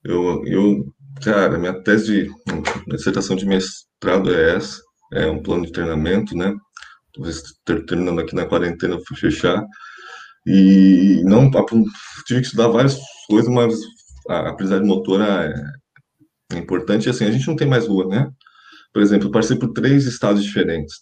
Eu, 0.04 0.44
eu 0.46 0.86
cara, 1.22 1.58
minha 1.58 1.82
tese 1.84 2.24
de 2.24 2.30
minha 2.48 2.96
dissertação 2.96 3.36
de 3.36 3.46
mestrado 3.46 4.34
é 4.34 4.56
essa, 4.56 4.80
é 5.14 5.28
um 5.28 5.42
plano 5.42 5.66
de 5.66 5.72
treinamento, 5.72 6.36
né? 6.36 6.54
terminando 7.86 8.20
aqui 8.20 8.36
na 8.36 8.46
quarentena, 8.46 9.00
fui 9.08 9.18
fechar. 9.18 9.64
E 10.46 11.22
não, 11.26 11.50
tive 12.26 12.42
que 12.42 12.46
estudar 12.46 12.68
várias 12.68 12.98
coisas, 13.28 13.52
mas 13.52 13.76
a 14.30 14.50
aprendizagem 14.50 14.86
motora 14.86 15.46
é, 16.52 16.56
é 16.56 16.60
importante. 16.60 17.08
E 17.08 17.10
assim, 17.10 17.26
a 17.26 17.32
gente 17.32 17.48
não 17.48 17.56
tem 17.56 17.68
mais 17.68 17.88
rua, 17.88 18.08
né? 18.08 18.30
Por 18.94 19.02
exemplo, 19.02 19.28
eu 19.28 19.32
passei 19.32 19.58
por 19.58 19.74
três 19.74 20.06
estados 20.06 20.44
diferentes. 20.44 20.96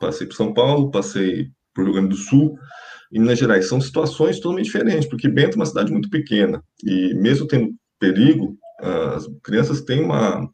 Passei 0.00 0.26
por 0.26 0.34
São 0.34 0.52
Paulo, 0.52 0.90
passei 0.90 1.48
por 1.74 1.84
Rio 1.84 1.94
Grande 1.94 2.10
do 2.10 2.16
Sul 2.16 2.56
e 3.10 3.18
Minas 3.18 3.38
Gerais. 3.38 3.68
São 3.68 3.80
situações 3.80 4.36
totalmente 4.36 4.66
diferentes, 4.66 5.08
porque 5.08 5.28
Bento 5.28 5.54
é 5.54 5.56
uma 5.56 5.66
cidade 5.66 5.92
muito 5.92 6.10
pequena. 6.10 6.62
E 6.84 7.14
mesmo 7.14 7.46
tendo 7.46 7.70
perigo, 7.98 8.56
as 8.80 9.26
crianças 9.42 9.82
têm 9.82 10.02
uma 10.02 10.48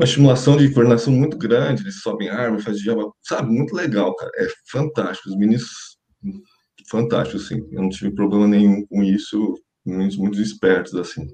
uma 0.00 0.06
estimulação 0.06 0.56
de 0.56 0.72
coordenação 0.72 1.12
muito 1.12 1.36
grande, 1.36 1.82
eles 1.82 2.00
sobem 2.00 2.30
árvore, 2.30 2.62
fazem 2.62 2.82
java, 2.82 3.12
sabe? 3.20 3.52
Muito 3.52 3.74
legal, 3.74 4.16
cara. 4.16 4.32
É 4.36 4.48
fantástico. 4.72 5.28
Os 5.28 5.36
meninos, 5.36 5.98
fantástico, 6.90 7.36
assim. 7.36 7.60
Eu 7.70 7.82
não 7.82 7.90
tive 7.90 8.10
problema 8.14 8.48
nenhum 8.48 8.86
com 8.86 9.02
isso, 9.02 9.54
meninos 9.84 10.16
muito 10.16 10.40
espertos, 10.40 10.94
assim. 10.94 11.26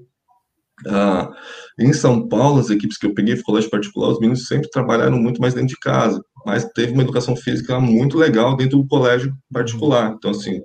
Ah, 0.85 1.31
em 1.79 1.93
São 1.93 2.27
Paulo, 2.27 2.59
as 2.59 2.69
equipes 2.69 2.97
que 2.97 3.05
eu 3.05 3.13
peguei, 3.13 3.41
colégio 3.41 3.69
particular, 3.69 4.09
os 4.09 4.19
meninos 4.19 4.47
sempre 4.47 4.69
trabalharam 4.69 5.17
muito 5.17 5.39
mais 5.39 5.53
dentro 5.53 5.69
de 5.69 5.79
casa, 5.79 6.21
mas 6.47 6.63
teve 6.63 6.93
uma 6.93 7.03
educação 7.03 7.35
física 7.35 7.77
muito 7.77 8.17
legal 8.17 8.55
dentro 8.55 8.77
do 8.77 8.87
colégio 8.87 9.35
particular. 9.51 10.13
Então, 10.17 10.31
assim, 10.31 10.61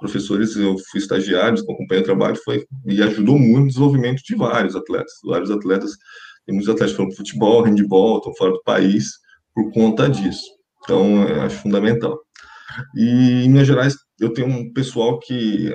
professores, 0.00 0.56
eu 0.56 0.74
fui 0.90 0.98
estagiário, 0.98 1.60
acompanhei 1.60 2.00
o 2.00 2.06
trabalho, 2.06 2.34
foi, 2.42 2.64
e 2.86 3.02
ajudou 3.02 3.38
muito 3.38 3.60
no 3.60 3.66
desenvolvimento 3.66 4.22
de 4.24 4.34
vários 4.34 4.74
atletas. 4.74 5.12
Vários 5.22 5.50
atletas 5.50 5.90
tem 6.46 6.54
muitos 6.54 6.70
atletas 6.70 6.92
que 6.92 6.96
foram 6.96 7.10
para 7.10 7.18
futebol, 7.18 7.62
handball, 7.62 8.16
estão 8.16 8.34
fora 8.36 8.52
do 8.52 8.62
país 8.62 9.04
por 9.54 9.70
conta 9.70 10.08
disso. 10.08 10.46
Então, 10.82 11.22
eu 11.28 11.42
acho 11.42 11.56
fundamental. 11.56 12.18
E 12.96 13.44
em 13.44 13.48
Minas 13.50 13.66
Gerais, 13.66 13.96
eu 14.18 14.32
tenho 14.32 14.48
um 14.48 14.72
pessoal 14.72 15.18
que 15.18 15.70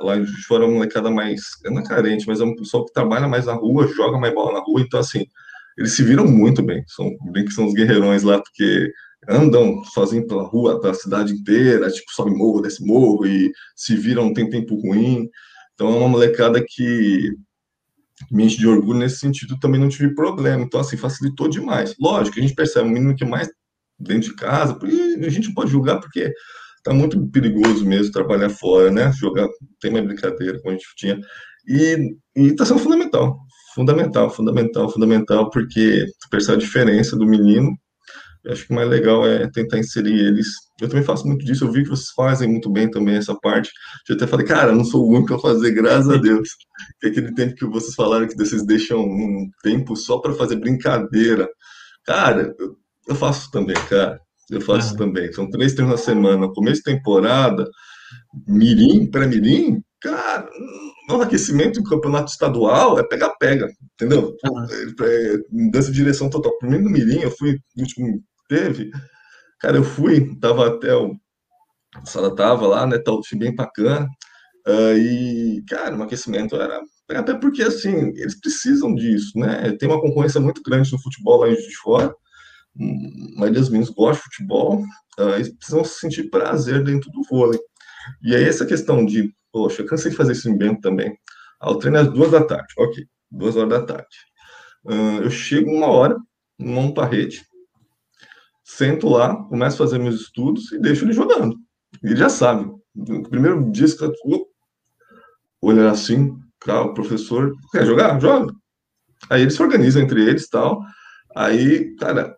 lá 0.00 0.18
de 0.18 0.42
fora 0.48 0.64
é 0.64 0.66
uma 0.66 0.74
molecada 0.74 1.08
mais, 1.08 1.40
não 1.66 1.78
é 1.78 1.84
carente, 1.84 2.26
mas 2.26 2.40
é 2.40 2.44
um 2.44 2.56
pessoal 2.56 2.84
que 2.84 2.92
trabalha 2.92 3.28
mais 3.28 3.46
na 3.46 3.54
rua, 3.54 3.86
joga 3.86 4.18
mais 4.18 4.34
bola 4.34 4.54
na 4.54 4.60
rua, 4.60 4.80
então 4.80 4.98
assim, 4.98 5.24
eles 5.78 5.92
se 5.92 6.02
viram 6.02 6.26
muito 6.26 6.60
bem, 6.62 6.82
são 6.88 7.08
bem 7.32 7.44
que 7.44 7.52
são 7.52 7.66
os 7.66 7.72
guerreirões 7.72 8.24
lá, 8.24 8.42
porque 8.42 8.90
andam 9.28 9.82
sozinhos 9.84 10.26
pela 10.26 10.42
rua, 10.42 10.80
pela 10.80 10.92
cidade 10.92 11.32
inteira, 11.32 11.90
tipo, 11.90 12.10
sobe 12.12 12.32
morro, 12.32 12.60
desce 12.60 12.84
morro, 12.84 13.24
e 13.26 13.50
se 13.76 13.96
viram, 13.96 14.32
tem 14.32 14.50
tempo 14.50 14.74
ruim, 14.74 15.28
Então 15.74 15.88
é 15.88 15.96
uma 15.96 16.08
molecada 16.08 16.64
que 16.66 17.30
me 18.30 18.44
enche 18.44 18.58
de 18.58 18.66
orgulho 18.66 18.98
nesse 18.98 19.18
sentido, 19.18 19.58
também 19.60 19.80
não 19.80 19.88
tive 19.88 20.14
problema. 20.14 20.62
Então, 20.64 20.80
assim, 20.80 20.96
facilitou 20.96 21.48
demais. 21.48 21.94
Lógico, 22.00 22.38
a 22.38 22.42
gente 22.42 22.54
percebe 22.54 22.88
um 22.88 22.92
menino 22.92 23.14
que 23.14 23.24
é 23.24 23.28
mais 23.28 23.48
dentro 23.98 24.30
de 24.30 24.36
casa, 24.36 24.74
porque 24.74 24.96
a 25.24 25.28
gente 25.30 25.54
pode 25.54 25.70
julgar 25.70 26.00
porque 26.00 26.32
tá 26.82 26.92
muito 26.92 27.24
perigoso 27.30 27.86
mesmo 27.86 28.12
trabalhar 28.12 28.50
fora, 28.50 28.90
né? 28.90 29.12
Jogar, 29.12 29.46
tem 29.80 29.90
uma 29.92 30.02
brincadeira 30.02 30.58
como 30.60 30.70
a 30.70 30.72
gente 30.76 30.86
tinha. 30.96 31.18
E, 31.68 32.16
e 32.36 32.56
tá 32.56 32.64
sendo 32.64 32.80
fundamental, 32.80 33.38
fundamental, 33.78 34.28
fundamental, 34.28 34.90
fundamental, 34.90 35.50
porque 35.50 36.04
tu 36.20 36.28
percebe 36.28 36.56
a 36.56 36.66
diferença 36.66 37.16
do 37.16 37.24
menino. 37.24 37.70
Eu 38.44 38.52
acho 38.52 38.66
que 38.66 38.72
o 38.72 38.74
mais 38.74 38.88
legal 38.88 39.24
é 39.24 39.48
tentar 39.50 39.78
inserir 39.78 40.18
eles. 40.18 40.48
Eu 40.80 40.88
também 40.88 41.04
faço 41.04 41.24
muito 41.24 41.44
disso, 41.44 41.64
eu 41.64 41.70
vi 41.70 41.84
que 41.84 41.90
vocês 41.90 42.10
fazem 42.10 42.48
muito 42.48 42.68
bem 42.70 42.90
também 42.90 43.14
essa 43.14 43.36
parte. 43.36 43.70
Eu 44.08 44.16
até 44.16 44.26
falei, 44.26 44.44
cara, 44.44 44.72
não 44.72 44.84
sou 44.84 45.04
o 45.04 45.16
único 45.16 45.34
a 45.34 45.38
fazer, 45.38 45.70
graças 45.70 46.10
a 46.10 46.16
Deus. 46.18 46.48
Que 47.00 47.06
aquele 47.06 47.32
tempo 47.34 47.54
que 47.54 47.66
vocês 47.66 47.94
falaram 47.94 48.26
que 48.26 48.36
vocês 48.36 48.66
deixam 48.66 49.00
um 49.00 49.48
tempo 49.62 49.94
só 49.94 50.18
para 50.18 50.34
fazer 50.34 50.56
brincadeira. 50.56 51.48
Cara, 52.04 52.52
eu, 52.58 52.76
eu 53.08 53.14
faço 53.14 53.48
também, 53.52 53.76
cara. 53.88 54.20
Eu 54.50 54.60
faço 54.60 54.94
ah. 54.94 54.98
também. 54.98 55.32
São 55.32 55.48
três 55.48 55.74
treinos 55.74 55.94
na 55.94 56.04
semana. 56.04 56.52
Começo 56.52 56.82
de 56.82 56.94
temporada, 56.94 57.64
mirim, 58.48 59.06
pré-mirim, 59.08 59.80
cara, 60.00 60.48
no 61.08 61.22
aquecimento 61.22 61.80
em 61.80 61.84
campeonato 61.84 62.30
estadual 62.30 62.98
é 62.98 63.02
pega-pega, 63.02 63.68
entendeu? 63.94 64.36
Ah. 64.44 64.66
É, 65.04 65.36
mudança 65.50 65.90
de 65.90 65.96
direção 65.96 66.28
total. 66.28 66.56
Primeiro 66.58 66.84
no 66.84 66.90
mirim, 66.90 67.20
eu 67.20 67.30
fui, 67.30 67.58
no 67.74 67.82
último 67.82 68.22
teve, 68.48 68.90
cara, 69.58 69.76
eu 69.76 69.84
fui, 69.84 70.36
tava 70.38 70.68
até 70.68 70.94
o, 70.94 71.14
a 71.94 72.06
sala 72.06 72.34
tava 72.34 72.66
lá, 72.66 72.86
né, 72.86 72.98
tal, 72.98 73.20
bem 73.34 73.54
bacana, 73.54 74.06
uh, 74.66 74.96
e, 74.96 75.64
cara, 75.68 75.96
o 75.96 76.02
aquecimento 76.02 76.56
era 76.56 76.80
até 77.10 77.32
porque, 77.32 77.62
assim, 77.62 78.12
eles 78.16 78.38
precisam 78.38 78.94
disso, 78.94 79.38
né? 79.38 79.74
Tem 79.78 79.88
uma 79.88 80.00
concorrência 80.00 80.38
muito 80.42 80.62
grande 80.62 80.92
no 80.92 81.00
futebol 81.00 81.40
lá 81.40 81.48
de 81.48 81.76
fora, 81.76 82.14
a 82.78 83.40
maioria 83.40 83.60
dos 83.60 83.70
meninos 83.70 83.88
gosta 83.88 84.22
de 84.22 84.24
futebol, 84.24 84.82
uh, 85.18 85.34
eles 85.36 85.48
precisam 85.56 85.82
sentir 85.84 86.28
prazer 86.28 86.84
dentro 86.84 87.10
do 87.10 87.22
vôlei. 87.22 87.58
E 88.22 88.36
aí 88.36 88.44
essa 88.44 88.66
questão 88.66 89.06
de, 89.06 89.32
poxa, 89.52 89.82
eu 89.82 89.86
cansei 89.86 90.10
de 90.10 90.16
fazer 90.16 90.32
isso 90.32 90.48
em 90.48 90.56
Bento 90.56 90.80
também. 90.80 91.16
Ah, 91.60 91.70
o 91.70 91.76
treino 91.76 91.98
é 91.98 92.00
às 92.00 92.12
duas 92.12 92.30
da 92.30 92.44
tarde, 92.44 92.72
ok, 92.78 93.04
duas 93.30 93.56
horas 93.56 93.70
da 93.70 93.82
tarde. 93.82 94.16
Uh, 94.84 95.22
eu 95.22 95.30
chego 95.30 95.70
uma 95.70 95.86
hora, 95.88 96.16
monto 96.58 97.00
a 97.00 97.06
rede, 97.06 97.42
sento 98.64 99.08
lá, 99.08 99.34
começo 99.44 99.82
a 99.82 99.86
fazer 99.86 99.98
meus 99.98 100.20
estudos 100.20 100.70
e 100.72 100.78
deixo 100.78 101.04
ele 101.04 101.12
jogando. 101.12 101.56
Ele 102.02 102.16
já 102.16 102.28
sabe. 102.28 102.70
Primeiro 103.30 103.70
dia, 103.70 103.88
você 103.88 104.10
olhar 105.60 105.90
assim, 105.90 106.36
o 106.66 106.94
professor 106.94 107.52
quer 107.72 107.86
jogar? 107.86 108.20
Joga. 108.20 108.52
Aí 109.30 109.42
eles 109.42 109.54
se 109.54 109.62
organizam 109.62 110.02
entre 110.02 110.22
eles 110.22 110.48
tal. 110.48 110.80
Aí, 111.34 111.94
cara, 111.96 112.36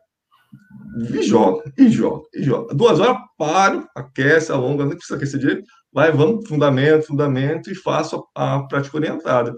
e 0.99 1.23
joga, 1.23 1.73
e 1.79 1.89
joga, 1.89 2.25
e 2.35 2.43
joga. 2.43 2.75
Duas 2.75 2.99
horas, 2.99 3.17
paro, 3.39 3.87
aquece, 3.95 4.51
alonga, 4.51 4.85
nem 4.85 4.97
precisa 4.97 5.17
aquecer 5.17 5.39
direito, 5.39 5.65
vai, 5.93 6.11
vamos, 6.11 6.49
fundamento, 6.49 7.07
fundamento, 7.07 7.71
e 7.71 7.75
faço 7.75 8.25
a, 8.35 8.57
a 8.57 8.67
prática 8.67 8.97
orientada. 8.97 9.55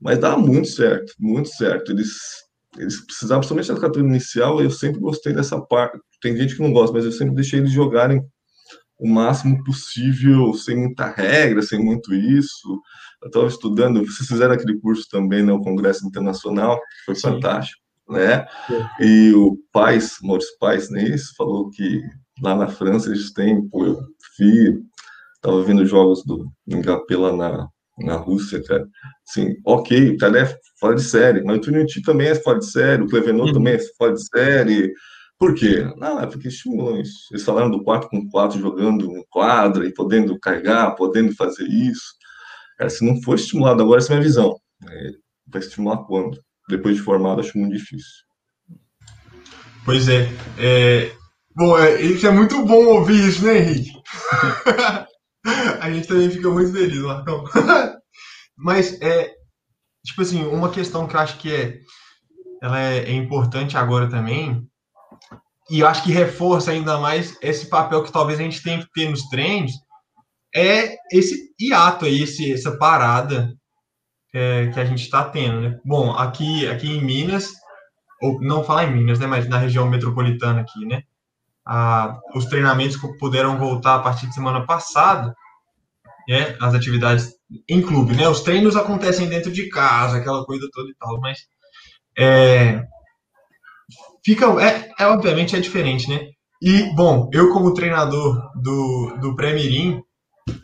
Mas 0.00 0.18
dá 0.18 0.36
muito 0.36 0.68
certo, 0.68 1.12
muito 1.18 1.48
certo. 1.50 1.92
Eles, 1.92 2.12
eles 2.78 3.04
precisavam, 3.04 3.42
somente 3.42 3.68
da 3.68 3.78
categoria 3.78 4.08
inicial, 4.08 4.62
eu 4.62 4.70
sempre 4.70 5.00
gostei 5.00 5.32
dessa 5.32 5.60
parte. 5.60 5.98
Tem 6.20 6.36
gente 6.36 6.56
que 6.56 6.62
não 6.62 6.72
gosta, 6.72 6.94
mas 6.94 7.04
eu 7.04 7.12
sempre 7.12 7.34
deixei 7.34 7.58
eles 7.58 7.72
jogarem 7.72 8.22
o 8.98 9.08
máximo 9.08 9.62
possível, 9.64 10.52
sem 10.54 10.76
muita 10.76 11.06
regra, 11.06 11.62
sem 11.62 11.78
muito 11.78 12.14
isso. 12.14 12.80
Eu 13.22 13.28
estava 13.28 13.46
estudando, 13.46 14.04
vocês 14.04 14.28
fizeram 14.28 14.54
aquele 14.54 14.78
curso 14.78 15.06
também, 15.10 15.42
né, 15.42 15.52
o 15.52 15.60
Congresso 15.60 16.06
Internacional, 16.06 16.78
que 16.78 17.04
foi 17.06 17.14
Sim. 17.14 17.22
fantástico 17.22 17.80
né? 18.10 18.46
E 19.00 19.32
o 19.34 19.56
Pais, 19.72 20.16
Maurício 20.22 20.56
Pais, 20.58 20.90
isso, 20.90 21.34
falou 21.36 21.70
que 21.70 22.02
lá 22.42 22.54
na 22.54 22.68
França 22.68 23.08
eles 23.08 23.32
têm, 23.32 23.68
pô, 23.68 23.84
eu 23.84 24.00
vi, 24.38 24.80
tava 25.40 25.62
vendo 25.62 25.86
jogos 25.86 26.24
do 26.24 26.50
Mbappé 26.66 27.16
lá 27.16 27.36
na, 27.36 27.68
na 27.98 28.16
Rússia, 28.16 28.62
cara, 28.64 28.86
assim, 29.28 29.54
ok, 29.64 30.10
o 30.10 30.18
cara 30.18 30.40
é 30.40 30.58
fora 30.78 30.94
de 30.94 31.02
série, 31.02 31.42
mas 31.42 31.58
o 31.58 31.60
Trinity 31.60 32.02
também 32.02 32.28
é 32.28 32.34
fora 32.34 32.58
de 32.58 32.70
série, 32.70 33.02
o 33.02 33.06
Clevenot 33.06 33.48
uhum. 33.48 33.54
também 33.54 33.74
é 33.74 33.78
fora 33.96 34.14
de 34.14 34.26
série, 34.28 34.92
por 35.40 35.54
quê? 35.54 35.90
Não, 35.96 36.20
é 36.20 36.26
porque 36.26 36.48
estimulam 36.48 37.00
isso. 37.00 37.28
Eles 37.30 37.42
falaram 37.42 37.70
do 37.70 37.82
4 37.82 38.10
com 38.10 38.28
4 38.28 38.60
jogando 38.60 39.16
em 39.16 39.24
quadra 39.30 39.86
e 39.86 39.94
podendo 39.94 40.38
carregar, 40.38 40.94
podendo 40.96 41.34
fazer 41.34 41.64
isso. 41.66 42.14
Cara, 42.76 42.90
se 42.90 43.02
não 43.02 43.22
for 43.22 43.36
estimulado 43.36 43.82
agora, 43.82 44.00
essa 44.00 44.12
é 44.12 44.16
a 44.16 44.18
minha 44.18 44.28
visão. 44.28 44.54
É, 44.86 45.10
vai 45.46 45.62
estimular 45.62 46.04
quando? 46.04 46.38
Depois 46.70 46.96
de 46.96 47.02
formado, 47.02 47.40
acho 47.40 47.56
muito 47.58 47.76
difícil. 47.76 48.24
Pois 49.84 50.08
é. 50.08 50.28
é... 50.58 51.12
Bom, 51.54 51.76
é, 51.78 52.00
isso 52.00 52.26
é 52.26 52.30
muito 52.30 52.64
bom 52.64 52.86
ouvir 52.86 53.28
isso, 53.28 53.44
né, 53.44 53.58
Henrique? 53.58 53.92
a 55.80 55.90
gente 55.90 56.06
também 56.06 56.30
fica 56.30 56.48
muito 56.50 56.72
feliz, 56.72 57.00
Marcão. 57.02 57.44
Mas, 58.56 59.00
é, 59.00 59.34
tipo 60.04 60.22
assim, 60.22 60.44
uma 60.46 60.70
questão 60.70 61.06
que 61.06 61.16
eu 61.16 61.20
acho 61.20 61.38
que 61.38 61.52
é, 61.52 61.78
ela 62.62 62.80
é, 62.80 62.98
é 62.98 63.12
importante 63.12 63.76
agora 63.76 64.08
também, 64.08 64.66
e 65.70 65.80
eu 65.80 65.86
acho 65.86 66.02
que 66.02 66.12
reforça 66.12 66.70
ainda 66.70 66.98
mais 66.98 67.36
esse 67.40 67.66
papel 67.66 68.02
que 68.02 68.12
talvez 68.12 68.38
a 68.38 68.42
gente 68.42 68.62
tenha 68.62 68.80
que 68.80 68.90
ter 68.92 69.08
nos 69.08 69.28
treinos, 69.28 69.72
é 70.54 70.96
esse 71.12 71.54
hiato 71.60 72.04
aí, 72.04 72.22
esse, 72.22 72.52
essa 72.52 72.76
parada 72.76 73.54
é, 74.32 74.68
que 74.68 74.80
a 74.80 74.84
gente 74.84 75.02
está 75.02 75.24
tendo, 75.24 75.60
né? 75.60 75.78
Bom, 75.84 76.12
aqui, 76.12 76.68
aqui 76.68 76.88
em 76.88 77.02
Minas, 77.02 77.52
ou 78.20 78.40
não 78.40 78.64
falar 78.64 78.84
em 78.84 78.92
Minas, 78.92 79.18
né, 79.18 79.26
mas 79.26 79.48
na 79.48 79.58
região 79.58 79.88
metropolitana 79.88 80.60
aqui, 80.60 80.84
né? 80.86 81.02
Ah, 81.64 82.18
os 82.34 82.46
treinamentos 82.46 82.96
puderam 83.18 83.58
voltar 83.58 83.96
a 83.96 84.00
partir 84.00 84.26
de 84.26 84.34
semana 84.34 84.66
passada, 84.66 85.34
né? 86.28 86.56
As 86.60 86.74
atividades 86.74 87.34
em 87.68 87.82
clube, 87.82 88.14
né? 88.14 88.28
Os 88.28 88.42
treinos 88.42 88.76
acontecem 88.76 89.28
dentro 89.28 89.50
de 89.50 89.68
casa, 89.68 90.18
aquela 90.18 90.44
coisa 90.44 90.68
toda 90.72 90.90
e 90.90 90.94
tal, 90.94 91.20
mas 91.20 91.38
é, 92.18 92.82
fica, 94.24 94.46
é, 94.62 94.90
é 94.98 95.06
obviamente 95.06 95.56
é 95.56 95.60
diferente, 95.60 96.08
né? 96.08 96.28
E 96.62 96.94
bom, 96.94 97.30
eu 97.32 97.52
como 97.52 97.74
treinador 97.74 98.50
do 98.54 99.16
do 99.20 99.34
Pré-Mirim, 99.34 100.02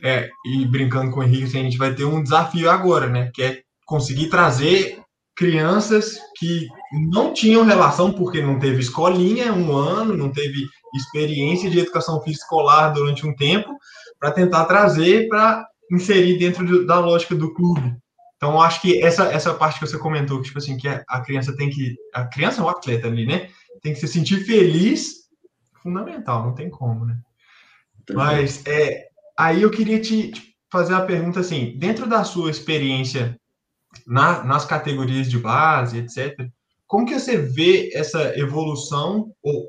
é, 0.03 0.29
e 0.45 0.67
brincando 0.67 1.11
com 1.11 1.21
o 1.21 1.23
Henrique, 1.23 1.45
assim, 1.45 1.61
a 1.61 1.63
gente 1.63 1.79
vai 1.79 1.95
ter 1.95 2.05
um 2.05 2.23
desafio 2.23 2.71
agora, 2.71 3.09
né? 3.09 3.31
Que 3.35 3.43
é 3.43 3.63
conseguir 3.85 4.29
trazer 4.29 5.01
crianças 5.37 6.17
que 6.39 6.67
não 7.11 7.33
tinham 7.35 7.65
relação 7.65 8.11
porque 8.11 8.41
não 8.41 8.59
teve 8.59 8.81
escolinha 8.81 9.53
um 9.53 9.77
ano, 9.77 10.17
não 10.17 10.33
teve 10.33 10.67
experiência 10.95 11.71
de 11.71 11.81
educação 11.81 12.21
física 12.23 12.45
escolar 12.45 12.91
durante 12.91 13.27
um 13.27 13.35
tempo, 13.35 13.71
para 14.19 14.31
tentar 14.31 14.65
trazer 14.65 15.29
para 15.29 15.67
inserir 15.93 16.39
dentro 16.39 16.87
da 16.87 16.99
lógica 16.99 17.35
do 17.35 17.53
clube. 17.53 17.95
Então, 18.37 18.61
acho 18.61 18.81
que 18.81 19.03
essa, 19.03 19.25
essa 19.33 19.55
parte 19.55 19.79
que 19.79 19.87
você 19.87 19.99
comentou, 19.99 20.39
que, 20.39 20.47
tipo 20.47 20.59
assim, 20.59 20.77
que 20.77 20.89
a 20.89 21.21
criança 21.21 21.57
tem 21.57 21.71
que. 21.71 21.95
A 22.13 22.27
criança 22.27 22.61
é 22.61 22.65
um 22.65 22.69
atleta 22.69 23.07
ali, 23.07 23.27
né? 23.27 23.49
Tem 23.83 23.93
que 23.93 24.01
se 24.01 24.09
sentir 24.09 24.45
feliz, 24.45 25.27
fundamental, 25.83 26.45
não 26.45 26.55
tem 26.55 26.69
como, 26.69 27.07
né? 27.07 27.17
Mas 28.13 28.65
é, 28.67 29.07
aí 29.37 29.63
eu 29.63 29.71
queria 29.71 30.01
te 30.01 30.33
fazer 30.71 30.95
a 30.95 31.05
pergunta 31.05 31.41
assim, 31.41 31.77
dentro 31.79 32.09
da 32.09 32.25
sua 32.25 32.51
experiência 32.51 33.37
na, 34.07 34.43
nas 34.45 34.65
categorias 34.65 35.29
de 35.29 35.39
base, 35.39 35.99
etc., 35.99 36.49
como 36.87 37.07
que 37.07 37.19
você 37.19 37.37
vê 37.37 37.91
essa 37.95 38.39
evolução 38.39 39.33
ou 39.43 39.69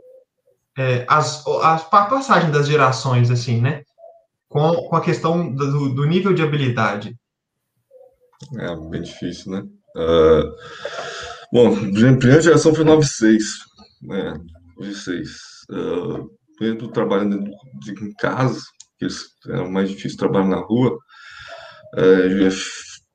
é, 0.77 1.05
as, 1.09 1.45
as, 1.47 1.81
a 1.91 2.05
passagem 2.05 2.51
das 2.51 2.67
gerações, 2.67 3.31
assim, 3.31 3.59
né? 3.59 3.81
Com, 4.47 4.87
com 4.87 4.95
a 4.95 5.01
questão 5.01 5.51
do, 5.51 5.89
do 5.89 6.05
nível 6.05 6.33
de 6.33 6.43
habilidade. 6.43 7.15
É 8.59 8.75
bem 8.75 9.01
difícil, 9.01 9.51
né? 9.51 9.63
Uh, 9.95 10.53
bom, 11.51 11.73
a 11.73 12.17
primeira 12.17 12.41
geração 12.41 12.73
foi 12.75 12.85
96, 12.85 13.43
né? 14.03 14.39
96. 14.77 15.29
Uh, 15.71 16.29
eu 16.61 16.87
trabalhando 16.89 17.49
em 17.87 18.13
casa, 18.13 18.61
que 18.97 19.07
era 19.47 19.69
mais 19.69 19.89
difícil 19.89 20.17
trabalhar 20.17 20.47
na 20.47 20.57
rua, 20.57 20.97
é, 21.95 22.45
eu 22.45 22.51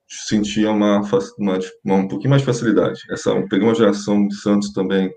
sentia 0.08 0.70
uma, 0.70 1.00
uma, 1.38 1.58
uma, 1.84 1.94
um 1.96 2.08
pouquinho 2.08 2.30
mais 2.30 2.42
de 2.42 2.46
facilidade. 2.46 3.00
Essa, 3.10 3.30
eu 3.30 3.48
peguei 3.48 3.66
uma 3.66 3.74
geração 3.74 4.26
de 4.26 4.34
Santos 4.36 4.72
também, 4.72 5.10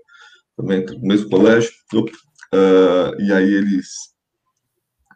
também 0.56 0.84
no 0.84 1.00
mesmo 1.00 1.28
colégio, 1.28 1.70
uh, 1.94 3.20
e 3.20 3.32
aí 3.32 3.52
eles, 3.52 3.88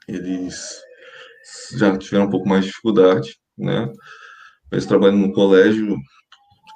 eles 0.08 0.80
já 1.76 1.96
tiveram 1.96 2.26
um 2.26 2.30
pouco 2.30 2.48
mais 2.48 2.64
de 2.64 2.70
dificuldade, 2.70 3.36
né? 3.56 3.90
Eles 4.70 4.86
trabalham 4.86 5.16
no 5.16 5.32
colégio 5.32 5.96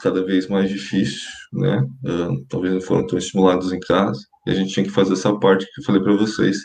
cada 0.03 0.25
vez 0.25 0.49
mais 0.49 0.69
difícil, 0.69 1.29
né? 1.53 1.81
Uh, 2.05 2.45
talvez 2.49 2.75
não 2.75 2.81
foram 2.81 3.07
tão 3.07 3.19
estimulados 3.19 3.73
em 3.73 3.81
casa, 3.81 4.21
e 4.47 4.51
a 4.51 4.55
gente 4.55 4.73
tinha 4.73 4.85
que 4.85 4.93
fazer 4.93 5.13
essa 5.13 5.39
parte 5.39 5.67
que 5.67 5.81
eu 5.81 5.85
falei 5.85 6.03
para 6.03 6.17
vocês, 6.17 6.59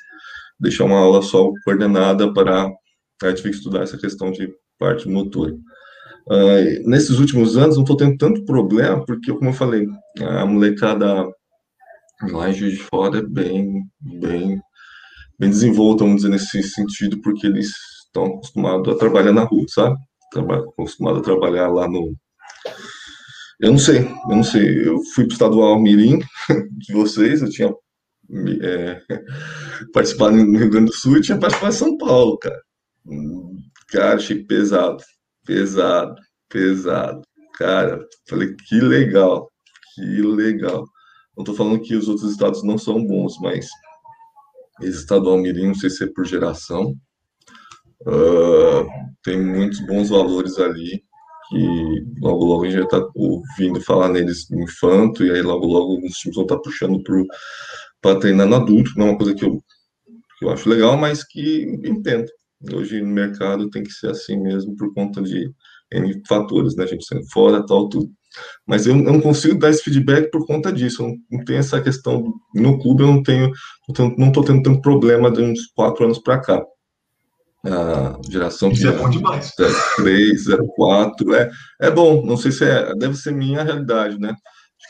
deixar 0.60 0.86
uma 0.86 1.00
aula 1.00 1.22
só 1.22 1.50
coordenada 1.64 2.34
para 2.34 2.70
a 3.24 3.30
gente 3.30 3.50
estudar 3.50 3.84
essa 3.84 3.98
questão 3.98 4.32
de 4.32 4.50
parte 4.78 5.08
motora. 5.08 5.54
Uh, 6.28 6.88
nesses 6.88 7.18
últimos 7.18 7.58
anos 7.58 7.76
não 7.76 7.84
estou 7.84 7.98
tendo 7.98 8.18
tanto 8.18 8.46
problema, 8.46 9.04
porque, 9.06 9.34
como 9.34 9.50
eu 9.50 9.54
falei, 9.54 9.88
a 10.22 10.46
molecada 10.46 11.28
lá 12.32 12.50
em 12.50 12.54
de 12.54 12.78
Fora 12.78 13.20
é 13.20 13.24
bem, 13.24 13.84
bem, 14.00 14.62
bem 15.40 15.50
desenvolta, 15.50 16.04
vamos 16.04 16.22
dizer, 16.22 16.30
nesse 16.30 16.62
sentido, 16.64 17.20
porque 17.22 17.48
eles 17.48 17.72
estão 18.06 18.26
acostumados 18.26 18.94
a 18.94 18.98
trabalhar 18.98 19.32
na 19.32 19.44
rua, 19.44 19.66
sabe? 19.70 19.96
Acostumados 20.36 21.22
a 21.22 21.24
trabalhar 21.24 21.68
lá 21.70 21.88
no. 21.88 22.14
Eu 23.60 23.72
não 23.72 23.80
sei, 23.80 24.00
eu 24.00 24.36
não 24.36 24.44
sei. 24.44 24.88
Eu 24.88 25.00
fui 25.14 25.26
para 25.26 25.32
o 25.32 25.34
estadual 25.34 25.82
Mirim 25.82 26.20
de 26.78 26.94
vocês, 26.94 27.42
eu 27.42 27.50
tinha 27.50 27.74
é, 28.62 29.02
participado 29.94 30.36
no 30.36 30.58
Rio 30.58 30.70
Grande 30.70 30.92
do 30.92 30.96
Sul 30.96 31.18
e 31.18 31.22
tinha 31.22 31.40
participado 31.40 31.74
em 31.74 31.78
São 31.78 31.98
Paulo, 31.98 32.38
cara. 32.38 32.62
Cara, 33.92 34.16
achei 34.16 34.44
pesado 34.44 35.04
pesado, 35.50 36.14
pesado. 36.48 37.22
Cara, 37.58 38.00
falei, 38.30 38.56
que 38.68 38.80
legal, 38.80 39.52
que 39.96 40.22
legal. 40.22 40.86
Não 41.36 41.44
tô 41.44 41.56
falando 41.56 41.82
que 41.82 41.96
os 41.96 42.08
outros 42.08 42.32
estados 42.32 42.64
não 42.64 42.78
são 42.78 43.04
bons, 43.04 43.40
mas 43.42 43.68
esse 44.84 45.00
estadual 45.00 45.40
Mirim, 45.40 45.70
não 45.70 45.74
sei 45.74 45.90
se 45.90 46.04
é 46.04 46.08
por 46.08 46.24
geração, 46.24 46.94
uh, 48.02 48.86
tem 49.24 49.44
muitos 49.44 49.80
bons 49.88 50.10
valores 50.10 50.60
ali, 50.60 51.04
que 51.50 52.06
logo 52.22 52.46
logo 52.46 52.66
a 52.66 52.70
gente 52.70 52.78
já 52.78 52.84
está 52.84 53.10
ouvindo 53.16 53.82
falar 53.82 54.10
neles 54.10 54.48
no 54.52 54.62
infanto, 54.62 55.26
e 55.26 55.32
aí 55.32 55.42
logo 55.42 55.66
logo 55.66 55.98
os 56.06 56.14
times 56.14 56.36
vão 56.36 56.44
estar 56.44 56.58
tá 56.58 56.62
puxando 56.62 57.02
para 57.02 57.24
treinar 58.02 58.48
no 58.48 58.56
adulto, 58.56 58.92
não 58.96 59.08
é 59.08 59.10
uma 59.10 59.18
coisa 59.18 59.36
que 59.36 59.44
eu, 59.44 59.62
que 60.38 60.46
eu 60.46 60.50
acho 60.50 60.70
legal, 60.70 60.98
mas 60.98 61.24
que 61.24 61.64
entendo. 61.84 62.28
Hoje 62.74 63.02
no 63.02 63.08
mercado 63.08 63.70
tem 63.70 63.84
que 63.84 63.92
ser 63.92 64.10
assim 64.12 64.38
mesmo 64.38 64.76
por 64.76 64.94
conta 64.94 65.22
de 65.22 65.50
N 65.92 66.22
fatores, 66.28 66.76
né? 66.76 66.84
A 66.84 66.88
gente 66.88 67.06
sendo 67.06 67.26
fora, 67.30 67.66
tal, 67.66 67.88
tudo. 67.88 68.10
Mas 68.68 68.86
eu 68.86 68.96
não 68.96 69.20
consigo 69.20 69.58
dar 69.58 69.70
esse 69.70 69.84
feedback 69.84 70.30
por 70.30 70.46
conta 70.46 70.72
disso. 70.72 71.04
Eu 71.04 71.16
não 71.32 71.44
tenho 71.46 71.60
essa 71.60 71.82
questão. 71.82 72.34
No 72.54 72.80
clube 72.80 73.04
eu 73.04 73.08
não 73.08 73.24
tenho, 73.24 73.52
não 74.18 74.28
estou 74.28 74.44
tendo 74.44 74.62
tanto 74.62 74.82
problema 74.82 75.32
de 75.32 75.42
uns 75.42 75.68
quatro 75.74 76.06
anos 76.06 76.20
para 76.20 76.40
cá. 76.40 76.64
A 77.66 78.18
geração 78.30 78.72
Isso 78.72 78.88
é 78.88 78.92
bom 78.92 79.10
demais. 79.10 79.52
3, 79.98 80.46
04, 80.76 81.36
é, 81.36 81.50
é 81.82 81.92
bom. 81.92 82.26
Não 82.26 82.38
sei 82.38 82.52
se 82.52 82.64
é, 82.64 82.94
deve 82.96 83.16
ser 83.16 83.34
minha 83.34 83.64
realidade, 83.64 84.18
né? 84.20 84.34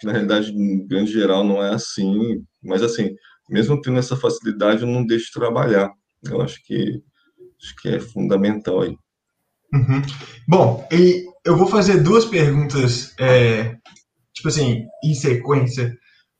Na 0.03 0.11
realidade, 0.11 0.51
em 0.51 0.87
grande 0.87 1.11
geral, 1.11 1.43
não 1.43 1.63
é 1.63 1.73
assim. 1.73 2.43
Mas 2.63 2.81
assim, 2.81 3.15
mesmo 3.49 3.81
tendo 3.81 3.99
essa 3.99 4.15
facilidade, 4.15 4.81
eu 4.81 4.87
não 4.87 5.05
deixo 5.05 5.27
de 5.27 5.33
trabalhar. 5.33 5.91
Eu 6.23 6.41
acho 6.41 6.61
que 6.63 7.01
Acho 7.61 7.75
que 7.75 7.89
é 7.89 7.99
fundamental 7.99 8.81
aí. 8.81 8.97
Uhum. 9.73 10.01
Bom, 10.47 10.87
e 10.91 11.25
eu 11.45 11.57
vou 11.57 11.67
fazer 11.67 12.01
duas 12.01 12.25
perguntas, 12.25 13.13
é, 13.19 13.75
tipo 14.33 14.47
assim, 14.47 14.85
em 15.03 15.13
sequência, 15.13 15.95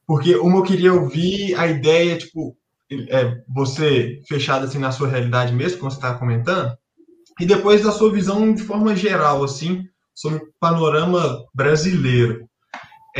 porque 0.08 0.36
uma 0.36 0.60
eu 0.60 0.64
queria 0.64 0.94
ouvir 0.94 1.54
a 1.56 1.68
ideia, 1.68 2.18
tipo, 2.18 2.58
é, 3.10 3.36
você 3.54 4.20
fechado 4.28 4.66
assim 4.66 4.80
na 4.80 4.92
sua 4.92 5.10
realidade 5.10 5.54
mesmo, 5.54 5.78
como 5.78 5.92
você 5.92 5.98
está 5.98 6.16
comentando, 6.16 6.76
e 7.40 7.46
depois 7.46 7.84
da 7.84 7.92
sua 7.92 8.12
visão 8.12 8.54
de 8.54 8.64
forma 8.64 8.96
geral, 8.96 9.44
assim, 9.44 9.84
sobre 10.16 10.40
o 10.40 10.54
panorama 10.60 11.46
brasileiro. 11.54 12.49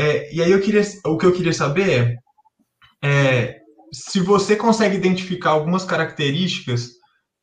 É, 0.00 0.34
e 0.34 0.42
aí 0.42 0.50
eu 0.50 0.62
queria, 0.62 0.80
o 1.04 1.18
que 1.18 1.26
eu 1.26 1.32
queria 1.32 1.52
saber 1.52 2.18
é, 3.02 3.06
é 3.06 3.60
se 3.92 4.18
você 4.18 4.56
consegue 4.56 4.96
identificar 4.96 5.50
algumas 5.50 5.84
características 5.84 6.92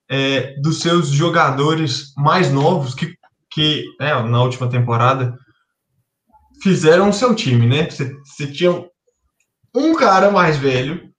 é, 0.10 0.60
dos 0.60 0.80
seus 0.80 1.10
jogadores 1.10 2.14
mais 2.18 2.52
novos 2.52 2.96
que, 2.96 3.14
que 3.52 3.86
é, 4.02 4.12
na 4.24 4.42
última 4.42 4.68
temporada 4.68 5.38
fizeram 6.64 7.10
o 7.10 7.14
seu 7.14 7.36
time, 7.36 7.68
né? 7.68 7.88
Você, 7.88 8.12
você 8.26 8.48
tinha 8.48 8.90
um 9.76 9.94
cara 9.94 10.32
mais 10.32 10.58
velho, 10.58 11.14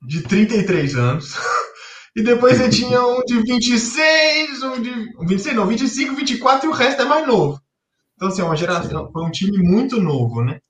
de 0.00 0.22
33 0.22 0.94
anos, 0.94 1.34
e 2.16 2.22
depois 2.22 2.56
você 2.56 2.70
tinha 2.70 3.04
um 3.04 3.22
de 3.26 3.42
26, 3.42 4.62
um 4.62 4.80
de 4.80 4.90
26, 5.26 5.54
não, 5.54 5.66
25, 5.66 6.16
24 6.16 6.66
e 6.66 6.72
o 6.72 6.74
resto 6.74 7.02
é 7.02 7.04
mais 7.04 7.26
novo. 7.26 7.60
Então, 8.20 8.28
assim, 8.28 8.42
é 8.42 8.44
uma 8.44 8.56
geração, 8.56 9.10
foi 9.10 9.24
um 9.24 9.30
time 9.30 9.56
muito 9.56 9.98
novo, 9.98 10.44
né? 10.44 10.60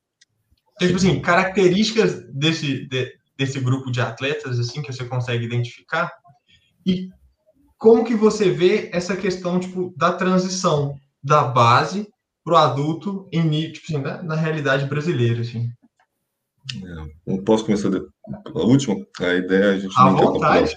Então, 0.76 0.86
tipo 0.86 0.96
assim, 0.98 1.20
características 1.20 2.22
desse, 2.32 2.86
de, 2.86 3.12
desse 3.36 3.58
grupo 3.58 3.90
de 3.90 4.00
atletas, 4.00 4.56
assim, 4.60 4.80
que 4.80 4.92
você 4.92 5.04
consegue 5.04 5.46
identificar, 5.46 6.12
e 6.86 7.08
como 7.76 8.04
que 8.04 8.14
você 8.14 8.50
vê 8.50 8.88
essa 8.92 9.16
questão 9.16 9.58
tipo, 9.58 9.92
da 9.96 10.12
transição 10.12 10.94
da 11.20 11.42
base 11.42 12.08
para 12.44 12.54
o 12.54 12.56
adulto 12.56 13.28
em, 13.32 13.72
tipo, 13.72 13.86
assim, 13.88 13.98
na, 13.98 14.22
na, 14.22 14.36
realidade 14.36 14.86
brasileira? 14.86 15.40
Assim? 15.40 15.72
É, 17.26 17.36
posso 17.38 17.64
começar 17.64 17.90
de... 17.90 17.98
a 17.98 18.60
última? 18.60 18.94
A 19.18 19.34
ideia 19.34 19.64
é 19.64 19.70
a 19.70 19.78
gente... 19.80 19.98
À 19.98 20.08
vontade. 20.08 20.76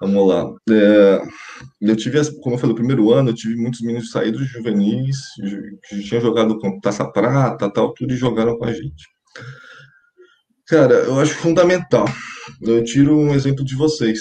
Vamos 0.00 0.28
lá. 0.28 0.52
É, 0.70 1.22
eu 1.80 1.96
tive, 1.96 2.18
como 2.40 2.54
eu 2.54 2.58
falei, 2.58 2.72
o 2.72 2.76
primeiro 2.76 3.12
ano, 3.12 3.30
eu 3.30 3.34
tive 3.34 3.56
muitos 3.56 3.80
meninos 3.80 4.10
saídos 4.10 4.46
juvenis, 4.46 5.16
que 5.88 6.02
tinham 6.02 6.20
jogado 6.20 6.58
com 6.58 6.78
taça 6.80 7.10
prata, 7.10 7.70
tal, 7.70 7.94
tudo, 7.94 8.12
e 8.12 8.16
jogaram 8.16 8.58
com 8.58 8.66
a 8.66 8.72
gente. 8.72 9.08
Cara, 10.66 10.94
eu 10.94 11.18
acho 11.20 11.34
fundamental. 11.34 12.06
Eu 12.60 12.84
tiro 12.84 13.16
um 13.16 13.34
exemplo 13.34 13.64
de 13.64 13.74
vocês. 13.74 14.20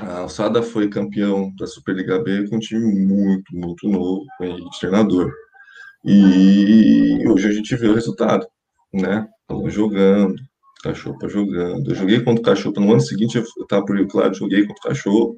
A 0.00 0.20
Alçada 0.20 0.62
foi 0.62 0.88
campeão 0.88 1.54
da 1.56 1.66
Superliga 1.66 2.22
B 2.22 2.48
com 2.48 2.56
um 2.56 2.60
time 2.60 3.06
muito, 3.06 3.54
muito 3.54 3.88
novo, 3.88 4.24
de 4.40 4.80
treinador. 4.80 5.32
E 6.04 7.26
hoje 7.26 7.48
a 7.48 7.52
gente 7.52 7.74
vê 7.76 7.88
o 7.88 7.94
resultado, 7.94 8.46
né? 8.92 9.26
Estamos 9.42 9.72
jogando, 9.72 10.34
Cachopa 10.86 11.28
jogando. 11.28 11.90
Eu 11.90 11.94
joguei 11.94 12.20
contra 12.20 12.40
o 12.40 12.44
Cachopa 12.44 12.80
no 12.80 12.90
ano 12.90 13.00
seguinte, 13.00 13.36
eu 13.36 13.44
estava 13.62 13.84
por 13.84 13.96
Rio 13.96 14.08
Claro, 14.08 14.34
joguei 14.34 14.66
contra 14.66 14.80
o 14.84 14.88
Cachopa, 14.88 15.36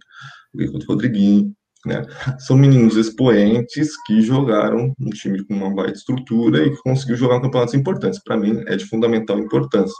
joguei 0.52 0.72
contra 0.72 0.86
o 0.86 0.92
Rodriguinho, 0.92 1.52
né? 1.86 2.02
São 2.38 2.56
meninos 2.56 2.96
expoentes 2.96 3.96
que 4.06 4.20
jogaram 4.20 4.92
um 4.98 5.10
time 5.10 5.44
com 5.44 5.54
uma 5.54 5.74
baita 5.74 5.98
estrutura 5.98 6.66
e 6.66 6.70
que 6.70 6.82
conseguiu 6.82 7.16
jogar 7.16 7.40
campeonatos 7.40 7.74
importantes. 7.74 8.22
Para 8.22 8.36
mim, 8.36 8.62
é 8.66 8.76
de 8.76 8.84
fundamental 8.84 9.38
importância. 9.38 9.94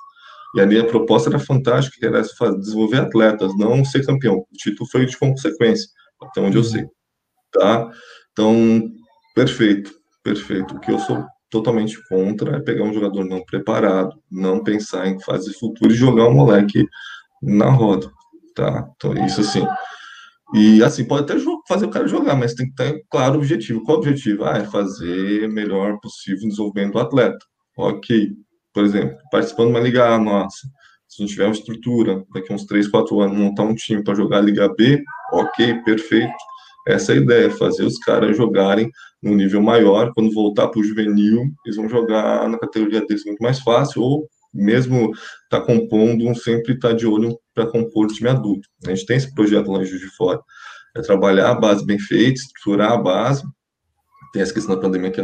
E 0.55 0.61
ali 0.61 0.79
a 0.79 0.85
proposta 0.85 1.29
era 1.29 1.39
fantástica, 1.39 1.97
que 1.99 2.07
era 2.07 2.23
desenvolver 2.23 2.99
atletas, 2.99 3.57
não 3.57 3.85
ser 3.85 4.05
campeão. 4.05 4.39
O 4.39 4.47
título 4.57 4.89
foi 4.91 5.07
de 5.07 5.17
consequência, 5.17 5.89
até 6.23 6.41
onde 6.41 6.57
eu 6.57 6.63
uhum. 6.63 6.69
sei. 6.69 6.87
Tá? 7.53 7.91
Então, 8.33 8.83
perfeito, 9.35 9.93
perfeito. 10.23 10.75
O 10.75 10.81
que 10.81 10.91
eu 10.91 10.99
sou 10.99 11.25
totalmente 11.51 11.99
contra 12.09 12.57
é 12.57 12.61
pegar 12.61 12.85
um 12.85 12.93
jogador 12.93 13.25
não 13.25 13.45
preparado, 13.45 14.17
não 14.31 14.63
pensar 14.63 15.07
em 15.09 15.21
fase 15.21 15.53
futura 15.55 15.93
e 15.93 15.97
jogar 15.97 16.29
um 16.29 16.35
moleque 16.35 16.87
na 17.43 17.71
roda, 17.71 18.11
tá? 18.55 18.89
Então, 18.97 19.15
isso 19.27 19.41
assim. 19.41 19.67
E 20.55 20.83
assim, 20.83 21.05
pode 21.05 21.31
até 21.31 21.43
fazer 21.69 21.87
o 21.87 21.91
cara 21.91 22.09
jogar, 22.09 22.35
mas 22.35 22.55
tem 22.55 22.67
que 22.69 22.75
ter 22.75 23.05
claro 23.11 23.35
o 23.35 23.39
objetivo. 23.39 23.83
Qual 23.85 23.99
o 23.99 24.01
objetivo? 24.01 24.45
Ah, 24.45 24.59
é 24.59 24.65
fazer 24.65 25.49
melhor 25.49 25.99
possível 26.01 26.45
o 26.45 26.49
desenvolvimento 26.49 26.93
do 26.95 26.99
atleta. 26.99 27.39
Ok, 27.77 28.31
por 28.73 28.85
exemplo, 28.85 29.17
participando 29.31 29.67
de 29.69 29.73
uma 29.75 29.81
Liga 29.81 30.15
A 30.15 30.19
nossa, 30.19 30.67
se 31.07 31.21
não 31.21 31.29
tiver 31.29 31.45
uma 31.45 31.53
estrutura, 31.53 32.25
daqui 32.33 32.53
uns 32.53 32.65
3, 32.65 32.89
4 32.89 33.21
anos, 33.21 33.37
montar 33.37 33.63
um 33.63 33.75
time 33.75 34.03
para 34.03 34.15
jogar 34.15 34.39
a 34.39 34.41
Liga 34.41 34.69
B, 34.75 35.03
ok, 35.33 35.75
perfeito. 35.85 36.33
Essa 36.89 37.13
é 37.13 37.17
ideia, 37.17 37.51
fazer 37.51 37.85
os 37.85 37.99
caras 37.99 38.35
jogarem 38.35 38.91
no 39.23 39.35
nível 39.35 39.61
maior, 39.61 40.11
quando 40.15 40.33
voltar 40.33 40.69
para 40.69 40.81
o 40.81 40.85
juvenil, 40.85 41.45
eles 41.67 41.77
vão 41.77 41.87
jogar 41.87 42.49
na 42.49 42.59
categoria 42.59 43.05
deles 43.05 43.27
muito 43.27 43.43
mais 43.43 43.61
fácil, 43.61 44.01
ou 44.01 44.27
mesmo 44.55 45.11
tá 45.51 45.61
compondo, 45.61 46.35
sempre 46.35 46.79
tá 46.79 46.93
de 46.93 47.07
olho 47.07 47.39
para 47.55 47.67
compor 47.67 48.07
o 48.07 48.09
time 48.09 48.31
adulto. 48.31 48.67
A 48.87 48.91
gente 48.91 49.05
tem 49.05 49.19
esse 49.19 49.35
projeto 49.35 49.71
lá 49.71 49.83
em 49.83 49.85
Juiz 49.85 50.01
de 50.01 50.09
Fora, 50.17 50.41
é 50.97 51.03
trabalhar 51.03 51.51
a 51.51 51.55
base 51.55 51.85
bem 51.85 51.99
feita, 51.99 52.41
estruturar 52.41 52.93
a 52.93 52.97
base, 52.97 53.43
tem 54.33 54.41
essa 54.41 54.55
questão 54.55 54.75
da 54.75 54.81
pandemia 54.81 55.11
que 55.11 55.21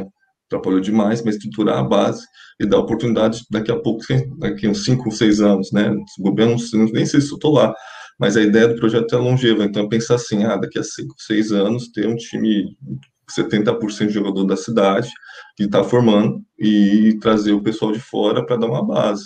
atrapalhou 0.46 0.81
demais, 0.81 1.22
mas 1.24 1.37
estruturar 1.37 1.79
a 1.79 1.83
base 1.83 2.27
e 2.61 2.66
dar 2.66 2.79
oportunidade 2.79 3.40
daqui 3.50 3.72
a 3.72 3.81
pouco, 3.81 4.05
daqui 4.38 4.68
uns 4.68 4.85
5 4.85 5.05
ou 5.07 5.11
6 5.11 5.40
anos, 5.40 5.72
né? 5.72 5.94
Governo, 6.18 6.57
nem 6.92 7.07
sei 7.07 7.22
se 7.22 7.31
eu 7.31 7.37
estou 7.37 7.55
lá, 7.55 7.74
mas 8.18 8.37
a 8.37 8.42
ideia 8.42 8.68
do 8.68 8.77
projeto 8.77 9.14
é 9.14 9.18
longeva, 9.18 9.64
então 9.64 9.88
pensar 9.88 10.14
assim, 10.16 10.44
ah, 10.44 10.57
daqui 10.57 10.79
a 10.79 10.85
5, 10.85 11.14
6 11.18 11.53
anos 11.53 11.88
ter 11.88 12.07
um 12.07 12.16
time 12.16 12.77
70% 13.31 14.09
de 14.09 14.12
jogador 14.12 14.44
da 14.44 14.57
cidade 14.57 15.09
que 15.57 15.64
está 15.64 15.83
formando 15.83 16.42
e 16.59 17.18
trazer 17.20 17.53
o 17.53 17.62
pessoal 17.62 17.92
de 17.92 17.98
fora 17.98 18.44
para 18.44 18.57
dar 18.57 18.66
uma 18.66 18.87
base. 18.87 19.24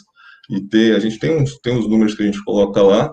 E 0.50 0.60
ter, 0.60 0.94
a 0.96 0.98
gente 0.98 1.18
tem 1.18 1.42
uns, 1.42 1.58
tem 1.58 1.76
uns 1.76 1.88
números 1.88 2.14
que 2.14 2.22
a 2.22 2.26
gente 2.26 2.42
coloca 2.44 2.82
lá, 2.82 3.12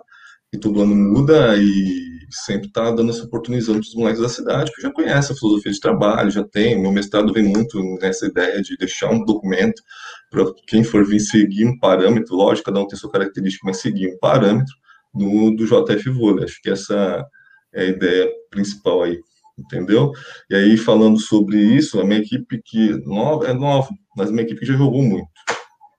e 0.53 0.57
todo 0.57 0.81
ano 0.81 0.95
muda, 0.95 1.57
e 1.57 2.15
sempre 2.29 2.67
está 2.67 2.91
dando 2.91 3.11
essa 3.11 3.23
oportunizando 3.23 3.79
para 3.79 3.87
os 3.87 3.95
moleques 3.95 4.21
da 4.21 4.29
cidade, 4.29 4.71
que 4.73 4.81
já 4.81 4.91
conhecem 4.91 5.35
a 5.35 5.39
filosofia 5.39 5.71
de 5.71 5.79
trabalho, 5.79 6.31
já 6.31 6.43
tem. 6.43 6.81
Meu 6.81 6.91
mestrado 6.91 7.33
vem 7.33 7.43
muito 7.43 7.81
nessa 7.99 8.27
ideia 8.27 8.61
de 8.61 8.77
deixar 8.77 9.11
um 9.11 9.23
documento 9.25 9.81
para 10.29 10.45
quem 10.67 10.83
for 10.83 11.05
vir 11.05 11.19
seguir 11.19 11.65
um 11.65 11.77
parâmetro, 11.77 12.35
lógico, 12.35 12.65
cada 12.65 12.79
um 12.79 12.87
tem 12.87 12.97
sua 12.97 13.11
característica, 13.11 13.65
mas 13.65 13.77
seguir 13.77 14.07
um 14.07 14.17
parâmetro 14.19 14.73
do, 15.15 15.51
do 15.55 15.65
JF 15.65 16.09
Vôlei. 16.09 16.45
Acho 16.45 16.61
que 16.61 16.69
essa 16.69 17.25
é 17.73 17.81
a 17.83 17.85
ideia 17.85 18.29
principal 18.49 19.03
aí. 19.03 19.19
entendeu? 19.57 20.11
E 20.49 20.55
aí, 20.55 20.77
falando 20.77 21.19
sobre 21.19 21.57
isso, 21.57 21.99
a 21.99 22.05
minha 22.05 22.19
equipe 22.19 22.61
que 22.63 22.91
nova, 23.05 23.47
é 23.47 23.53
nova, 23.53 23.89
mas 24.17 24.29
a 24.29 24.31
minha 24.31 24.43
equipe 24.43 24.59
que 24.61 24.65
já 24.65 24.77
jogou 24.77 25.01
muito, 25.01 25.29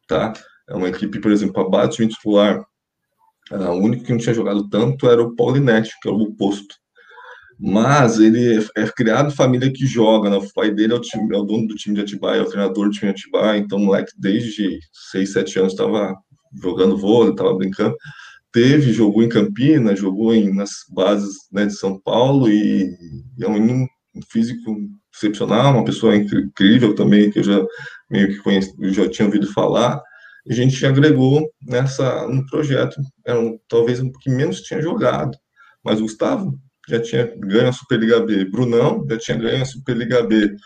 tá? 0.09 0.33
É 0.69 0.75
uma 0.75 0.89
equipe, 0.89 1.21
por 1.21 1.33
exemplo, 1.33 1.61
a 1.63 1.69
base 1.69 1.97
time 1.97 2.09
titular, 2.09 2.63
o 3.51 3.75
único 3.75 4.05
que 4.05 4.11
não 4.11 4.19
tinha 4.19 4.35
jogado 4.35 4.69
tanto 4.69 5.09
era 5.09 5.23
o 5.23 5.35
Paulinete, 5.37 5.95
que 6.03 6.09
é 6.09 6.13
o 6.13 6.21
oposto. 6.21 6.75
Mas 7.59 8.19
ele 8.19 8.59
é, 8.59 8.83
é 8.83 8.89
criado 8.89 9.35
família 9.35 9.73
que 9.73 9.87
joga, 9.87 10.29
né? 10.29 10.37
O 10.37 10.53
pai 10.53 10.71
dele 10.71 10.93
é 10.93 10.97
o, 10.97 11.01
time, 11.01 11.35
é 11.35 11.39
o 11.39 11.45
dono 11.45 11.67
do 11.67 11.75
time 11.75 11.95
de 11.95 12.03
Atibaia, 12.03 12.41
é 12.41 12.43
o 12.43 12.49
treinador 12.49 12.87
do 12.87 12.91
time 12.91 13.13
de 13.13 13.21
Atibaia, 13.21 13.59
então 13.59 13.79
o 13.79 13.85
moleque 13.87 14.13
desde 14.19 14.79
6, 15.13 15.33
7 15.33 15.59
anos 15.61 15.73
estava 15.73 16.15
jogando 16.61 16.99
vôlei, 16.99 17.31
estava 17.31 17.55
brincando. 17.55 17.97
Teve, 18.57 18.91
jogou 18.91 19.23
em 19.23 19.29
Campinas, 19.29 19.99
jogou 19.99 20.35
em, 20.35 20.51
nas 20.51 20.71
bases 20.89 21.35
né, 21.53 21.67
de 21.67 21.75
São 21.75 22.01
Paulo 22.01 22.49
e, 22.49 22.89
e 23.37 23.45
é 23.45 23.47
um 23.47 23.87
físico 24.33 24.75
excepcional, 25.15 25.75
uma 25.75 25.85
pessoa 25.85 26.17
incrível 26.17 26.95
também, 26.95 27.31
que 27.31 27.41
eu 27.41 27.45
já 27.45 27.63
meio 28.11 28.29
que 28.29 28.39
conheci, 28.39 28.73
já 28.95 29.07
tinha 29.11 29.27
ouvido 29.27 29.53
falar. 29.53 30.01
A 30.49 30.55
gente 30.55 30.87
agregou 30.87 31.47
nessa 31.67 32.27
no 32.29 32.47
projeto, 32.47 32.97
era 33.27 33.39
um, 33.39 33.59
talvez 33.69 34.01
um 34.01 34.11
que 34.11 34.31
menos 34.31 34.63
tinha 34.63 34.81
jogado, 34.81 35.37
mas 35.85 35.99
o 35.99 36.05
Gustavo 36.05 36.59
já 36.89 36.99
tinha 36.99 37.31
ganho 37.37 37.69
a 37.69 37.73
Superliga 37.73 38.21
B, 38.21 38.47
Brunão 38.47 39.05
já 39.07 39.19
tinha 39.19 39.37
ganho 39.37 39.61
a 39.61 39.67
Superliga 39.67 40.23
B, 40.23 40.57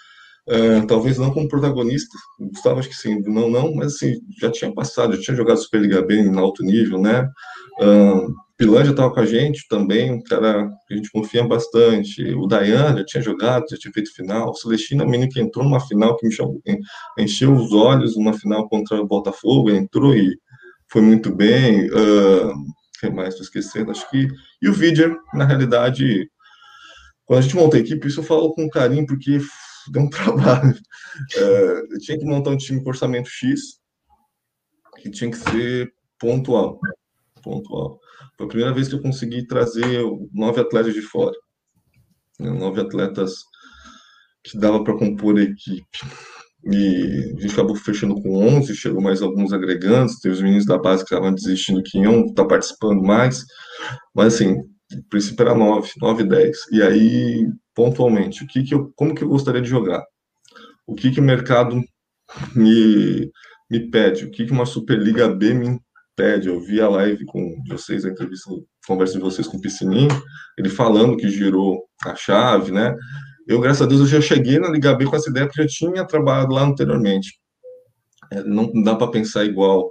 uh, 0.51 0.87
talvez 0.87 1.19
não 1.19 1.33
como 1.33 1.49
protagonista, 1.49 2.17
Gustavo 2.39 2.81
acho 2.81 2.89
que 2.89 2.97
sim, 2.97 3.23
Brunão 3.23 3.49
não, 3.51 3.75
mas 3.75 3.95
assim, 3.95 4.15
já 4.41 4.51
tinha 4.51 4.73
passado, 4.73 5.15
já 5.17 5.23
tinha 5.23 5.37
jogado 5.37 5.59
Superliga 5.59 6.03
B 6.03 6.17
em 6.17 6.37
alto 6.37 6.63
nível, 6.63 7.01
né? 7.01 7.29
Uh, 7.81 8.35
Pilan 8.57 8.85
já 8.85 8.91
estava 8.91 9.11
com 9.11 9.21
a 9.21 9.25
gente 9.25 9.67
também, 9.71 10.13
um 10.13 10.23
cara 10.23 10.69
que 10.87 10.93
a 10.93 10.97
gente 10.99 11.11
confia 11.11 11.43
bastante. 11.43 12.23
O 12.35 12.47
Dayan 12.47 12.95
já 12.95 13.05
tinha 13.07 13.23
jogado, 13.23 13.65
já 13.71 13.77
tinha 13.79 13.91
feito 13.91 14.15
final. 14.15 14.51
O 14.51 14.55
Celestino, 14.55 15.03
a 15.03 15.07
menina 15.07 15.31
que 15.33 15.41
entrou 15.41 15.65
numa 15.65 15.81
final 15.81 16.15
que 16.19 16.27
me 16.27 16.33
chamou, 16.33 16.61
encheu 17.19 17.55
os 17.55 17.73
olhos, 17.73 18.19
numa 18.19 18.35
final 18.35 18.69
contra 18.69 19.01
o 19.01 19.07
Botafogo, 19.07 19.71
entrou 19.71 20.15
e 20.15 20.37
foi 20.89 21.01
muito 21.01 21.35
bem. 21.35 21.87
Uh, 21.87 22.53
que 23.01 23.09
mais 23.09 23.31
estou 23.31 23.45
esquecendo? 23.45 23.91
Acho 23.91 24.09
que. 24.11 24.29
E 24.61 24.69
o 24.69 24.75
Vidier, 24.75 25.17
na 25.33 25.47
realidade, 25.47 26.29
quando 27.25 27.39
a 27.39 27.43
gente 27.43 27.57
monta 27.57 27.79
a 27.79 27.81
equipe, 27.81 28.07
isso 28.07 28.21
eu 28.21 28.25
falo 28.25 28.53
com 28.53 28.69
carinho, 28.69 29.07
porque 29.07 29.41
deu 29.93 30.03
um 30.03 30.11
trabalho. 30.11 30.75
Uh, 31.37 31.93
eu 31.93 31.99
tinha 32.01 32.19
que 32.19 32.25
montar 32.25 32.51
um 32.51 32.57
time 32.57 32.83
com 32.83 32.91
orçamento 32.91 33.29
X, 33.29 33.81
que 34.99 35.11
tinha 35.11 35.31
que 35.31 35.37
ser 35.37 35.93
pontual. 36.19 36.79
Pontual. 37.43 37.99
Foi 38.37 38.47
a 38.47 38.49
primeira 38.49 38.75
vez 38.75 38.89
que 38.89 38.95
eu 38.95 39.03
consegui 39.03 39.47
trazer 39.47 40.03
nove 40.33 40.61
atletas 40.61 40.95
de 40.95 41.03
fora. 41.03 41.37
Né? 42.39 42.51
Nove 42.51 42.81
atletas 42.81 43.33
que 44.43 44.59
dava 44.59 44.83
para 44.83 44.99
compor 44.99 45.39
a 45.39 45.43
equipe. 45.43 45.99
E 46.65 47.35
a 47.37 47.41
gente 47.41 47.53
acabou 47.53 47.75
fechando 47.75 48.21
com 48.21 48.37
11, 48.37 48.75
chegou 48.75 49.01
mais 49.01 49.23
alguns 49.23 49.53
agregantes, 49.53 50.21
teve 50.21 50.35
os 50.35 50.43
meninos 50.43 50.67
da 50.67 50.77
base 50.77 51.05
que 51.05 51.15
estavam 51.15 51.35
desistindo 51.35 51.83
que 51.83 51.99
iam 51.99 52.33
tá 52.35 52.45
participando 52.45 53.03
mais, 53.03 53.47
mas 54.15 54.35
assim, 54.35 54.57
o 54.93 55.03
princípio 55.09 55.43
era 55.43 55.55
9, 55.55 55.91
9 56.01 56.23
e 56.23 56.29
10. 56.29 56.59
E 56.73 56.83
aí, 56.83 57.47
pontualmente, 57.75 58.45
o 58.45 58.47
que 58.47 58.63
que 58.63 58.75
eu, 58.75 58.93
como 58.97 59.15
que 59.15 59.23
eu 59.23 59.29
gostaria 59.29 59.61
de 59.61 59.69
jogar? 59.69 60.05
O 60.87 60.95
que 60.95 61.11
que 61.11 61.21
o 61.21 61.23
mercado 61.23 61.81
me, 62.55 63.31
me 63.71 63.91
pede? 63.91 64.25
O 64.25 64.31
que 64.31 64.47
que 64.47 64.53
uma 64.53 64.67
Superliga 64.67 65.29
B 65.29 65.55
me 65.55 65.81
TED, 66.21 66.49
eu 66.49 66.61
vi 66.61 66.83
a 66.83 66.89
live 66.89 67.25
com 67.25 67.63
vocês, 67.67 68.05
a 68.05 68.11
entrevista, 68.11 68.51
conversa 68.87 69.15
de 69.15 69.21
vocês 69.21 69.47
com 69.47 69.57
o 69.57 69.61
Piscininho, 69.61 70.11
ele 70.59 70.69
falando 70.69 71.17
que 71.17 71.31
girou 71.31 71.89
a 72.05 72.15
chave, 72.15 72.71
né? 72.71 72.95
Eu, 73.47 73.59
graças 73.59 73.83
a 73.83 73.87
Deus, 73.87 74.01
eu 74.01 74.07
já 74.07 74.21
cheguei 74.21 74.59
na 74.59 74.69
Liga 74.69 74.95
B 74.95 75.07
com 75.07 75.17
essa 75.17 75.31
ideia, 75.31 75.47
porque 75.47 75.63
eu 75.63 75.69
já 75.69 75.71
tinha 75.71 76.07
trabalhado 76.07 76.53
lá 76.53 76.63
anteriormente. 76.63 77.41
É, 78.31 78.43
não 78.43 78.71
dá 78.83 78.95
para 78.95 79.11
pensar 79.11 79.47
igual, 79.47 79.91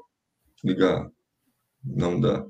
ligar, 0.63 1.09
não 1.83 2.19
dá. 2.19 2.45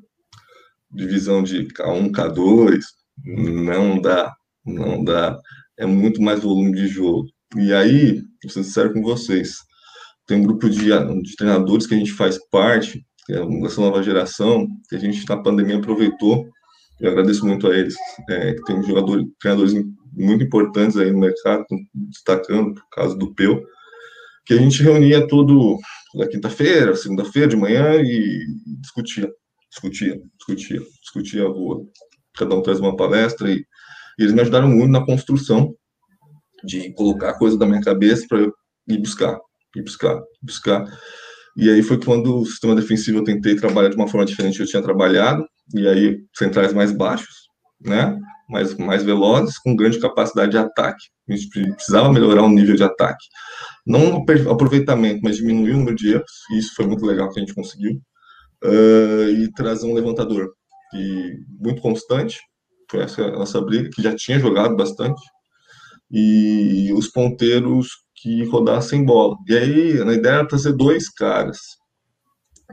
Divisão 0.91 1.41
de 1.41 1.67
K1, 1.67 2.11
K2, 2.11 2.79
não 3.25 4.01
dá, 4.01 4.35
não 4.69 5.03
dá. 5.03 5.37
É 5.77 5.85
muito 5.85 6.21
mais 6.21 6.41
volume 6.41 6.73
de 6.73 6.87
jogo. 6.87 7.25
E 7.57 7.73
aí, 7.73 8.21
vou 8.43 8.51
ser 8.51 8.63
sincero 8.63 8.93
com 8.93 9.01
vocês, 9.01 9.55
tem 10.29 10.37
um 10.37 10.43
grupo 10.43 10.69
de, 10.69 10.89
de 11.23 11.35
treinadores 11.35 11.87
que 11.87 11.95
a 11.95 11.97
gente 11.97 12.13
faz 12.13 12.37
parte, 12.51 13.03
que 13.25 13.33
é 13.33 13.41
essa 13.65 13.81
nova 13.81 14.03
geração, 14.03 14.67
que 14.87 14.95
a 14.95 14.99
gente 14.99 15.27
na 15.27 15.41
pandemia 15.41 15.77
aproveitou. 15.77 16.47
Eu 16.99 17.09
agradeço 17.09 17.45
muito 17.47 17.67
a 17.67 17.75
eles, 17.75 17.95
é, 18.29 18.53
tem 18.65 18.83
jogadores, 18.83 19.25
treinadores 19.39 19.73
muito 20.13 20.43
importantes 20.43 20.97
aí 20.97 21.11
no 21.11 21.19
mercado, 21.19 21.65
destacando 21.93 22.75
por 22.75 22.89
causa 22.91 23.17
do 23.17 23.33
Peu, 23.33 23.59
que 24.45 24.53
a 24.53 24.57
gente 24.57 24.83
reunia 24.83 25.27
todo 25.27 25.79
na 26.13 26.27
quinta-feira, 26.27 26.95
segunda-feira 26.95 27.47
de 27.47 27.55
manhã 27.55 27.95
e 27.95 28.45
discutia, 28.81 29.31
discutia, 29.71 30.19
discutia, 30.37 30.79
discutia 31.01 31.43
a 31.43 31.47
rua. 31.47 31.83
Cada 32.35 32.55
um 32.55 32.61
traz 32.61 32.79
uma 32.79 32.95
palestra 32.95 33.51
e, 33.51 33.65
e 34.19 34.23
eles 34.23 34.33
me 34.33 34.41
ajudaram 34.41 34.67
muito 34.67 34.91
na 34.91 35.05
construção 35.05 35.73
de 36.61 36.93
colocar 36.93 37.35
coisa 37.35 37.57
da 37.57 37.65
minha 37.65 37.79
cabeça 37.79 38.25
para 38.27 38.41
ir 38.41 38.97
buscar, 38.97 39.39
ir 39.77 39.81
buscar, 39.81 40.19
buscar. 40.41 40.85
E 41.55 41.69
aí 41.69 41.81
foi 41.81 41.97
quando 41.97 42.41
o 42.41 42.45
sistema 42.45 42.75
defensivo 42.75 43.19
eu 43.19 43.23
tentei 43.23 43.55
trabalhar 43.55 43.89
de 43.89 43.95
uma 43.95 44.09
forma 44.09 44.25
diferente 44.25 44.57
que 44.57 44.63
eu 44.63 44.67
tinha 44.67 44.83
trabalhado, 44.83 45.45
e 45.73 45.87
aí 45.87 46.17
centrais 46.37 46.73
mais 46.73 46.91
baixos, 46.91 47.33
né? 47.79 48.19
Mais, 48.49 48.75
mais 48.75 49.03
velozes, 49.03 49.57
com 49.57 49.75
grande 49.75 49.99
capacidade 49.99 50.51
de 50.51 50.57
ataque. 50.57 51.05
A 51.29 51.35
gente 51.35 51.49
precisava 51.49 52.11
melhorar 52.11 52.43
o 52.43 52.49
nível 52.49 52.75
de 52.75 52.83
ataque. 52.83 53.23
Não 53.87 54.25
aproveitamento, 54.51 55.21
mas 55.23 55.37
diminuir 55.37 55.71
o 55.71 55.77
número 55.77 55.95
de 55.95 56.13
erros, 56.13 56.31
e 56.51 56.57
isso 56.57 56.73
foi 56.75 56.85
muito 56.87 57.05
legal 57.05 57.29
que 57.29 57.39
a 57.39 57.41
gente 57.41 57.55
conseguiu. 57.55 58.01
Uh, 58.61 59.29
e 59.29 59.53
trazer 59.53 59.87
um 59.87 59.93
levantador 59.93 60.49
e 60.93 61.33
muito 61.61 61.81
constante, 61.81 62.39
foi 62.89 63.01
essa 63.01 63.23
a 63.23 63.31
nossa 63.31 63.61
briga, 63.61 63.89
que 63.89 64.01
já 64.01 64.15
tinha 64.15 64.39
jogado 64.39 64.75
bastante, 64.75 65.21
e 66.11 66.91
os 66.93 67.07
ponteiros 67.07 67.87
que 68.15 68.43
rodassem 68.45 69.05
bola. 69.05 69.37
E 69.47 69.55
aí, 69.55 70.01
a 70.01 70.13
ideia 70.13 70.35
era 70.35 70.47
trazer 70.47 70.73
dois 70.73 71.09
caras 71.09 71.57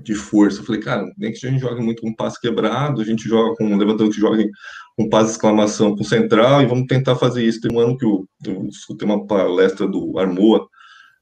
de 0.03 0.15
força. 0.15 0.61
Eu 0.61 0.65
falei, 0.65 0.81
cara, 0.81 1.07
nem 1.17 1.33
que 1.33 1.47
a 1.47 1.51
gente 1.51 1.61
jogue 1.61 1.83
muito 1.83 2.03
com 2.03 2.15
passe 2.15 2.41
quebrado, 2.41 3.01
a 3.01 3.05
gente 3.05 3.29
joga 3.29 3.55
com 3.57 3.65
um 3.65 3.77
levantador 3.77 4.11
que 4.11 4.21
joga 4.21 4.43
com 4.97 5.09
passe 5.09 5.33
exclamação 5.33 5.97
com 5.97 6.05
central 6.05 6.63
e 6.63 6.67
vamos 6.67 6.87
tentar 6.87 7.17
fazer 7.17 7.45
isso. 7.45 7.61
Tem 7.61 7.73
um 7.73 7.81
ano 7.81 7.97
que 7.97 8.05
eu, 8.05 8.27
eu 8.47 8.67
escutei 8.67 9.07
uma 9.07 9.27
palestra 9.27 9.87
do 9.87 10.19
Armoa, 10.19 10.67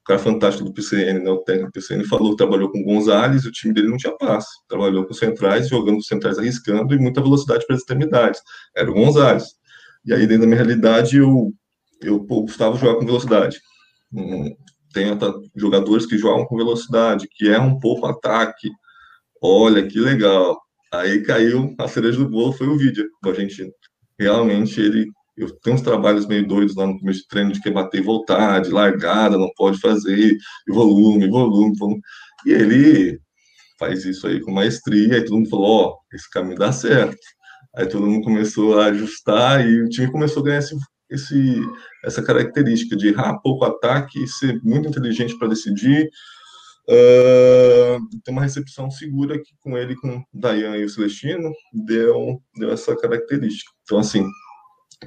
cara 0.04 0.18
fantástico 0.18 0.64
do 0.64 0.72
PCN, 0.72 1.20
né, 1.20 1.30
o 1.30 1.38
técnico 1.38 1.70
do 1.70 1.72
PCN, 1.72 2.04
falou 2.04 2.30
que 2.30 2.36
trabalhou 2.36 2.70
com 2.70 2.82
Gonzalez 2.82 3.44
e 3.44 3.48
o 3.48 3.52
time 3.52 3.72
dele 3.72 3.88
não 3.88 3.96
tinha 3.96 4.16
passe. 4.16 4.48
Trabalhou 4.68 5.04
com 5.06 5.14
centrais, 5.14 5.68
jogando 5.68 5.96
com 5.96 6.02
centrais 6.02 6.38
arriscando 6.38 6.94
e 6.94 6.98
muita 6.98 7.20
velocidade 7.20 7.66
para 7.66 7.74
as 7.74 7.80
extremidades. 7.80 8.40
Era 8.76 8.90
o 8.90 8.94
Gonzalez. 8.94 9.44
E 10.04 10.12
aí, 10.12 10.26
dentro 10.26 10.42
da 10.42 10.46
minha 10.46 10.58
realidade, 10.58 11.16
eu, 11.16 11.52
eu 12.02 12.24
pô, 12.24 12.42
Gustavo 12.42 12.76
jogar 12.76 12.98
com 12.98 13.06
velocidade 13.06 13.58
tem 14.94 15.06
jogadores 15.56 16.06
que 16.06 16.16
jogam 16.16 16.46
com 16.46 16.56
velocidade, 16.56 17.28
que 17.28 17.48
é 17.50 17.58
um 17.58 17.78
pouco 17.78 18.06
ataque. 18.06 18.70
Olha 19.42 19.86
que 19.86 19.98
legal. 19.98 20.56
Aí 20.92 21.22
caiu 21.22 21.74
a 21.78 21.88
cereja 21.88 22.18
do 22.18 22.28
bolo, 22.28 22.52
foi 22.52 22.68
o 22.68 22.78
vídeo 22.78 23.10
com 23.20 23.28
a 23.28 23.32
Argentina. 23.32 23.70
Realmente 24.18 24.80
ele. 24.80 25.10
Eu 25.36 25.50
tenho 25.60 25.76
uns 25.76 25.82
trabalhos 25.82 26.26
meio 26.26 26.46
doidos 26.46 26.76
lá 26.76 26.86
no 26.86 26.98
começo 26.98 27.20
de 27.20 27.28
treino 27.28 27.52
de 27.52 27.60
que 27.60 27.70
bater 27.70 27.98
e 28.00 28.04
voltar, 28.04 28.60
de 28.60 28.70
largada, 28.70 29.36
não 29.36 29.50
pode 29.56 29.78
fazer, 29.80 30.36
e 30.68 30.72
volume, 30.72 31.28
volume, 31.28 31.76
volume. 31.76 32.00
E 32.46 32.52
ele 32.52 33.20
faz 33.78 34.04
isso 34.04 34.26
aí 34.26 34.40
com 34.40 34.52
maestria, 34.52 35.18
e 35.18 35.24
todo 35.24 35.36
mundo 35.36 35.50
falou: 35.50 35.66
Ó, 35.66 35.88
oh, 35.88 36.16
esse 36.16 36.30
caminho 36.30 36.56
dá 36.56 36.72
certo. 36.72 37.18
Aí 37.76 37.86
todo 37.86 38.06
mundo 38.06 38.24
começou 38.24 38.78
a 38.78 38.86
ajustar 38.86 39.68
e 39.68 39.82
o 39.82 39.88
time 39.88 40.10
começou 40.10 40.42
a 40.42 40.46
ganhar 40.46 40.58
esse, 40.58 40.76
esse, 41.10 41.60
essa 42.04 42.22
característica 42.22 42.96
de 42.96 43.08
errar 43.08 43.40
pouco 43.40 43.64
ataque, 43.64 44.26
ser 44.28 44.60
muito 44.62 44.88
inteligente 44.88 45.36
para 45.36 45.48
decidir, 45.48 46.08
uh, 46.88 48.20
ter 48.22 48.30
uma 48.30 48.42
recepção 48.42 48.90
segura 48.90 49.38
que 49.38 49.56
com 49.58 49.76
ele, 49.76 49.96
com 49.96 50.18
o 50.18 50.24
Dayan 50.32 50.76
e 50.76 50.84
o 50.84 50.88
Celestino, 50.88 51.52
deu, 51.72 52.40
deu 52.56 52.70
essa 52.70 52.96
característica. 52.96 53.72
Então, 53.82 53.98
assim, 53.98 54.24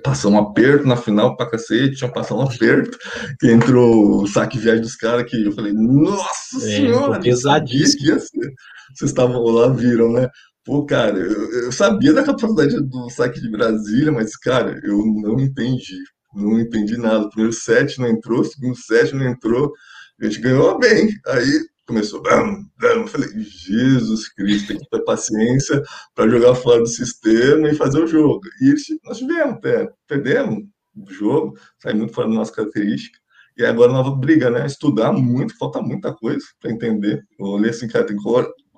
passou 0.01 0.31
um 0.31 0.37
aperto 0.37 0.87
na 0.87 0.95
final 0.95 1.35
pra 1.35 1.49
cacete, 1.49 1.97
tinha 1.97 2.11
passado 2.11 2.39
um 2.39 2.43
aperto, 2.43 2.97
que 3.39 3.51
entrou 3.51 4.23
o 4.23 4.27
saque 4.27 4.57
viagem 4.57 4.81
dos 4.81 4.95
caras, 4.95 5.29
que 5.29 5.45
eu 5.45 5.51
falei, 5.51 5.73
nossa 5.73 6.57
é, 6.57 6.59
senhora! 6.59 7.19
Pesadíssimo. 7.19 8.19
Vocês 8.95 9.11
estavam 9.11 9.41
lá, 9.43 9.69
viram, 9.69 10.11
né? 10.11 10.29
Pô, 10.63 10.85
cara, 10.85 11.17
eu, 11.17 11.63
eu, 11.63 11.71
sabia 11.71 12.13
da 12.13 12.23
capacidade 12.23 12.75
do 12.81 13.09
saque 13.09 13.39
de 13.39 13.49
Brasília, 13.49 14.11
mas, 14.11 14.35
cara, 14.35 14.79
eu 14.83 14.97
não 14.97 15.39
entendi. 15.39 15.97
Não 16.35 16.59
entendi 16.59 16.97
nada. 16.97 17.25
O 17.25 17.29
primeiro 17.29 17.53
set 17.53 17.99
não 17.99 18.07
entrou, 18.07 18.43
segundo 18.43 18.75
set 18.75 19.15
não 19.15 19.25
entrou. 19.25 19.71
A 20.21 20.25
gente 20.25 20.41
ganhou 20.41 20.77
bem. 20.77 21.09
Aí 21.27 21.61
começou, 21.87 22.21
bam, 22.21 22.65
bam. 22.79 23.07
Falei, 23.07 23.29
Jesus 23.39 24.29
Cristo, 24.29 24.67
tem 24.67 24.77
que 24.77 24.89
ter 24.89 25.03
paciência 25.03 25.81
para 26.13 26.29
jogar 26.29 26.53
fora 26.55 26.79
do 26.79 26.87
sistema 26.87 27.69
e 27.69 27.75
fazer 27.75 28.03
o 28.03 28.07
jogo. 28.07 28.41
E 28.61 28.73
nós 29.05 29.17
tivemos 29.17 29.55
até, 29.55 29.89
perdemos 30.07 30.63
do 30.93 31.13
jogo, 31.13 31.57
muito 31.93 32.13
fora 32.13 32.27
da 32.27 32.35
nossa 32.35 32.51
característica. 32.51 33.17
E 33.57 33.65
agora 33.65 33.91
nova 33.91 34.11
briga, 34.11 34.49
né? 34.49 34.65
Estudar 34.65 35.11
muito, 35.11 35.57
falta 35.57 35.81
muita 35.81 36.13
coisa 36.13 36.45
para 36.59 36.71
entender. 36.71 37.23
Eu 37.39 37.47
olhei 37.47 37.71
assim, 37.71 37.87
cara, 37.87 38.05
tem 38.05 38.15
que 38.15 38.21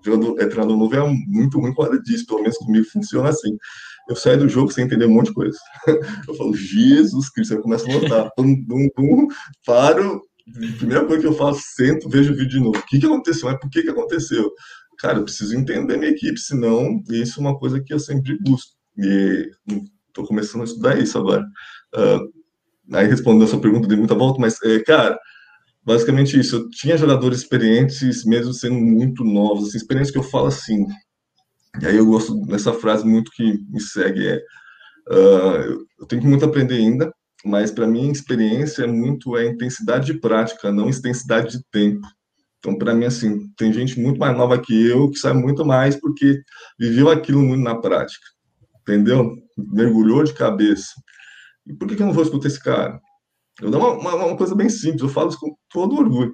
jogador, 0.06 0.40
é, 0.40 0.46
treinador 0.48 0.78
novo 0.78 0.96
é 0.96 1.06
muito 1.28 1.60
ruim 1.60 1.74
hora 1.78 2.02
disso, 2.02 2.26
pelo 2.26 2.42
menos 2.42 2.58
comigo 2.58 2.86
funciona 2.86 3.30
assim. 3.30 3.58
Eu 4.08 4.16
saio 4.16 4.40
do 4.40 4.50
jogo 4.50 4.72
sem 4.72 4.86
entender 4.86 5.06
um 5.06 5.14
monte 5.14 5.28
de 5.28 5.34
coisa. 5.34 5.58
Eu 6.28 6.34
falo, 6.36 6.56
Jesus 6.56 7.30
Cristo, 7.30 7.54
eu 7.54 7.62
começo 7.62 7.88
a 7.88 7.94
voltar. 7.94 8.30
Pum, 8.36 8.66
pum, 8.66 8.90
pum, 8.96 9.28
paro. 9.66 10.22
Primeira 10.78 11.06
coisa 11.06 11.22
que 11.22 11.28
eu 11.28 11.34
faço, 11.34 11.62
sento, 11.76 12.10
vejo 12.10 12.34
o 12.34 12.36
vídeo 12.36 12.50
de 12.50 12.60
novo. 12.60 12.78
O 12.78 12.86
que, 12.86 13.00
que 13.00 13.06
aconteceu? 13.06 13.50
Mas 13.50 13.60
por 13.60 13.70
que, 13.70 13.82
que 13.82 13.90
aconteceu? 13.90 14.52
Cara, 14.98 15.20
eu 15.20 15.24
preciso 15.24 15.56
entender 15.56 15.98
minha 15.98 16.12
equipe, 16.12 16.40
senão 16.40 17.02
isso 17.10 17.40
é 17.40 17.42
uma 17.42 17.58
coisa 17.58 17.82
que 17.82 17.94
eu 17.94 18.00
sempre 18.00 18.38
busco. 18.42 18.72
E 18.98 19.50
estou 20.08 20.26
começando 20.26 20.62
a 20.62 20.66
estudar 20.66 21.00
isso 21.00 21.18
agora. 21.18 21.44
Uh, 21.96 22.96
aí 22.96 23.08
respondendo 23.08 23.44
a 23.44 23.48
sua 23.48 23.62
pergunta, 23.62 23.88
dei 23.88 23.98
muita 23.98 24.16
volta, 24.16 24.40
mas, 24.40 24.62
é, 24.64 24.80
cara, 24.80 25.18
basicamente 25.84 26.40
isso. 26.40 26.58
Eu 26.58 26.70
tinha 26.70 26.98
jogadores 26.98 27.40
experientes, 27.40 28.26
mesmo 28.26 28.54
sendo 28.54 28.76
muito 28.76 29.24
novos, 29.24 29.70
assim, 29.70 29.78
experiência 29.78 30.12
que 30.12 30.20
eu 30.20 30.24
falo 30.24 30.48
assim. 30.48 30.86
E 31.82 31.86
aí 31.86 31.96
eu 31.96 32.06
gosto 32.06 32.42
dessa 32.46 32.74
frase 32.74 33.06
muito 33.06 33.32
que 33.32 33.60
me 33.70 33.80
segue 33.80 34.28
é 34.28 34.42
uh, 35.10 35.86
eu 36.00 36.06
tenho 36.08 36.24
muito 36.24 36.46
aprender 36.46 36.76
ainda, 36.76 37.12
mas 37.46 37.72
para 37.72 37.88
mim 37.88 38.12
experiência 38.12 38.84
é 38.84 38.88
muito 38.88 39.38
é 39.38 39.48
intensidade 39.48 40.06
de 40.08 40.20
prática, 40.20 40.72
não 40.72 40.90
intensidade 40.90 41.58
de 41.58 41.64
tempo. 41.72 42.08
Então, 42.60 42.78
para 42.78 42.94
mim, 42.94 43.06
assim, 43.06 43.50
tem 43.56 43.72
gente 43.72 43.98
muito 44.00 44.20
mais 44.20 44.36
nova 44.36 44.60
que 44.60 44.88
eu 44.88 45.10
que 45.10 45.18
sabe 45.18 45.40
muito 45.40 45.66
mais 45.66 45.96
porque 45.96 46.42
viveu 46.78 47.10
aquilo 47.10 47.42
muito 47.42 47.64
na 47.64 47.80
prática, 47.80 48.26
entendeu? 48.82 49.34
Mergulhou 49.58 50.24
de 50.24 50.34
cabeça. 50.34 50.92
E 51.66 51.74
por 51.74 51.88
que, 51.88 51.96
que 51.96 52.02
eu 52.02 52.08
não 52.08 52.14
vou 52.14 52.24
escutar 52.24 52.48
esse 52.48 52.62
cara? 52.62 53.00
Eu 53.62 53.70
dou 53.70 53.80
uma, 53.80 54.16
uma, 54.16 54.26
uma, 54.26 54.38
coisa 54.38 54.56
bem 54.56 54.70
simples, 54.70 55.02
eu 55.02 55.10
falo 55.10 55.30
isso 55.30 55.40
com 55.40 55.56
todo 55.70 55.96
orgulho. 55.96 56.34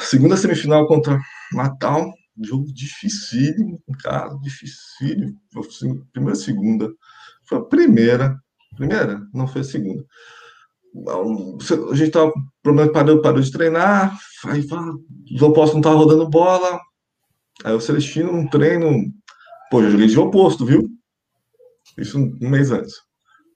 Segunda 0.00 0.36
semifinal 0.36 0.86
contra 0.86 1.18
Natal, 1.52 2.10
jogo 2.42 2.66
dificílimo, 2.72 3.80
cara, 4.02 4.34
dificílimo. 4.40 5.38
Assim, 5.56 6.02
primeira, 6.12 6.34
segunda. 6.34 6.92
Foi 7.48 7.58
a 7.58 7.62
primeira. 7.62 8.38
Primeira? 8.78 9.20
Não 9.34 9.46
foi 9.46 9.60
a 9.60 9.64
segunda. 9.64 10.04
A 11.90 11.94
gente 11.94 12.10
tava 12.10 12.32
problema, 12.62 12.90
parou, 12.90 13.20
parou 13.20 13.40
de 13.40 13.52
treinar, 13.52 14.18
aí 14.46 14.66
fala, 14.66 14.94
os 15.34 15.42
opostos 15.42 15.74
não 15.74 15.80
estavam 15.80 15.98
rodando 15.98 16.30
bola. 16.30 16.80
Aí 17.64 17.74
o 17.74 17.80
Celestino, 17.80 18.32
um 18.32 18.48
treino. 18.48 19.12
Pô, 19.70 19.82
já 19.82 19.90
joguei 19.90 20.06
de 20.06 20.18
oposto, 20.18 20.64
viu? 20.64 20.88
Isso 21.98 22.18
um 22.18 22.48
mês 22.48 22.70
antes 22.70 22.94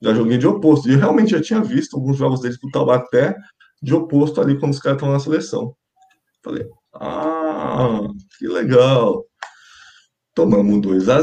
já 0.02 0.12
joguei 0.12 0.36
de 0.36 0.46
oposto. 0.46 0.88
E 0.88 0.92
eu 0.92 0.98
realmente 0.98 1.30
já 1.30 1.40
tinha 1.40 1.62
visto 1.62 1.96
alguns 1.96 2.16
jogos 2.16 2.40
deles 2.40 2.58
com 2.58 2.66
o 2.66 2.70
Taubaté 2.70 3.36
de 3.80 3.94
oposto 3.94 4.40
ali 4.40 4.58
quando 4.58 4.72
os 4.72 4.80
caras 4.80 4.96
estão 4.96 5.12
na 5.12 5.20
seleção. 5.20 5.74
Falei, 6.42 6.66
ah, 6.94 8.00
que 8.36 8.48
legal. 8.48 9.24
Tomamos 10.34 10.80
2 10.80 11.08
a 11.08 11.20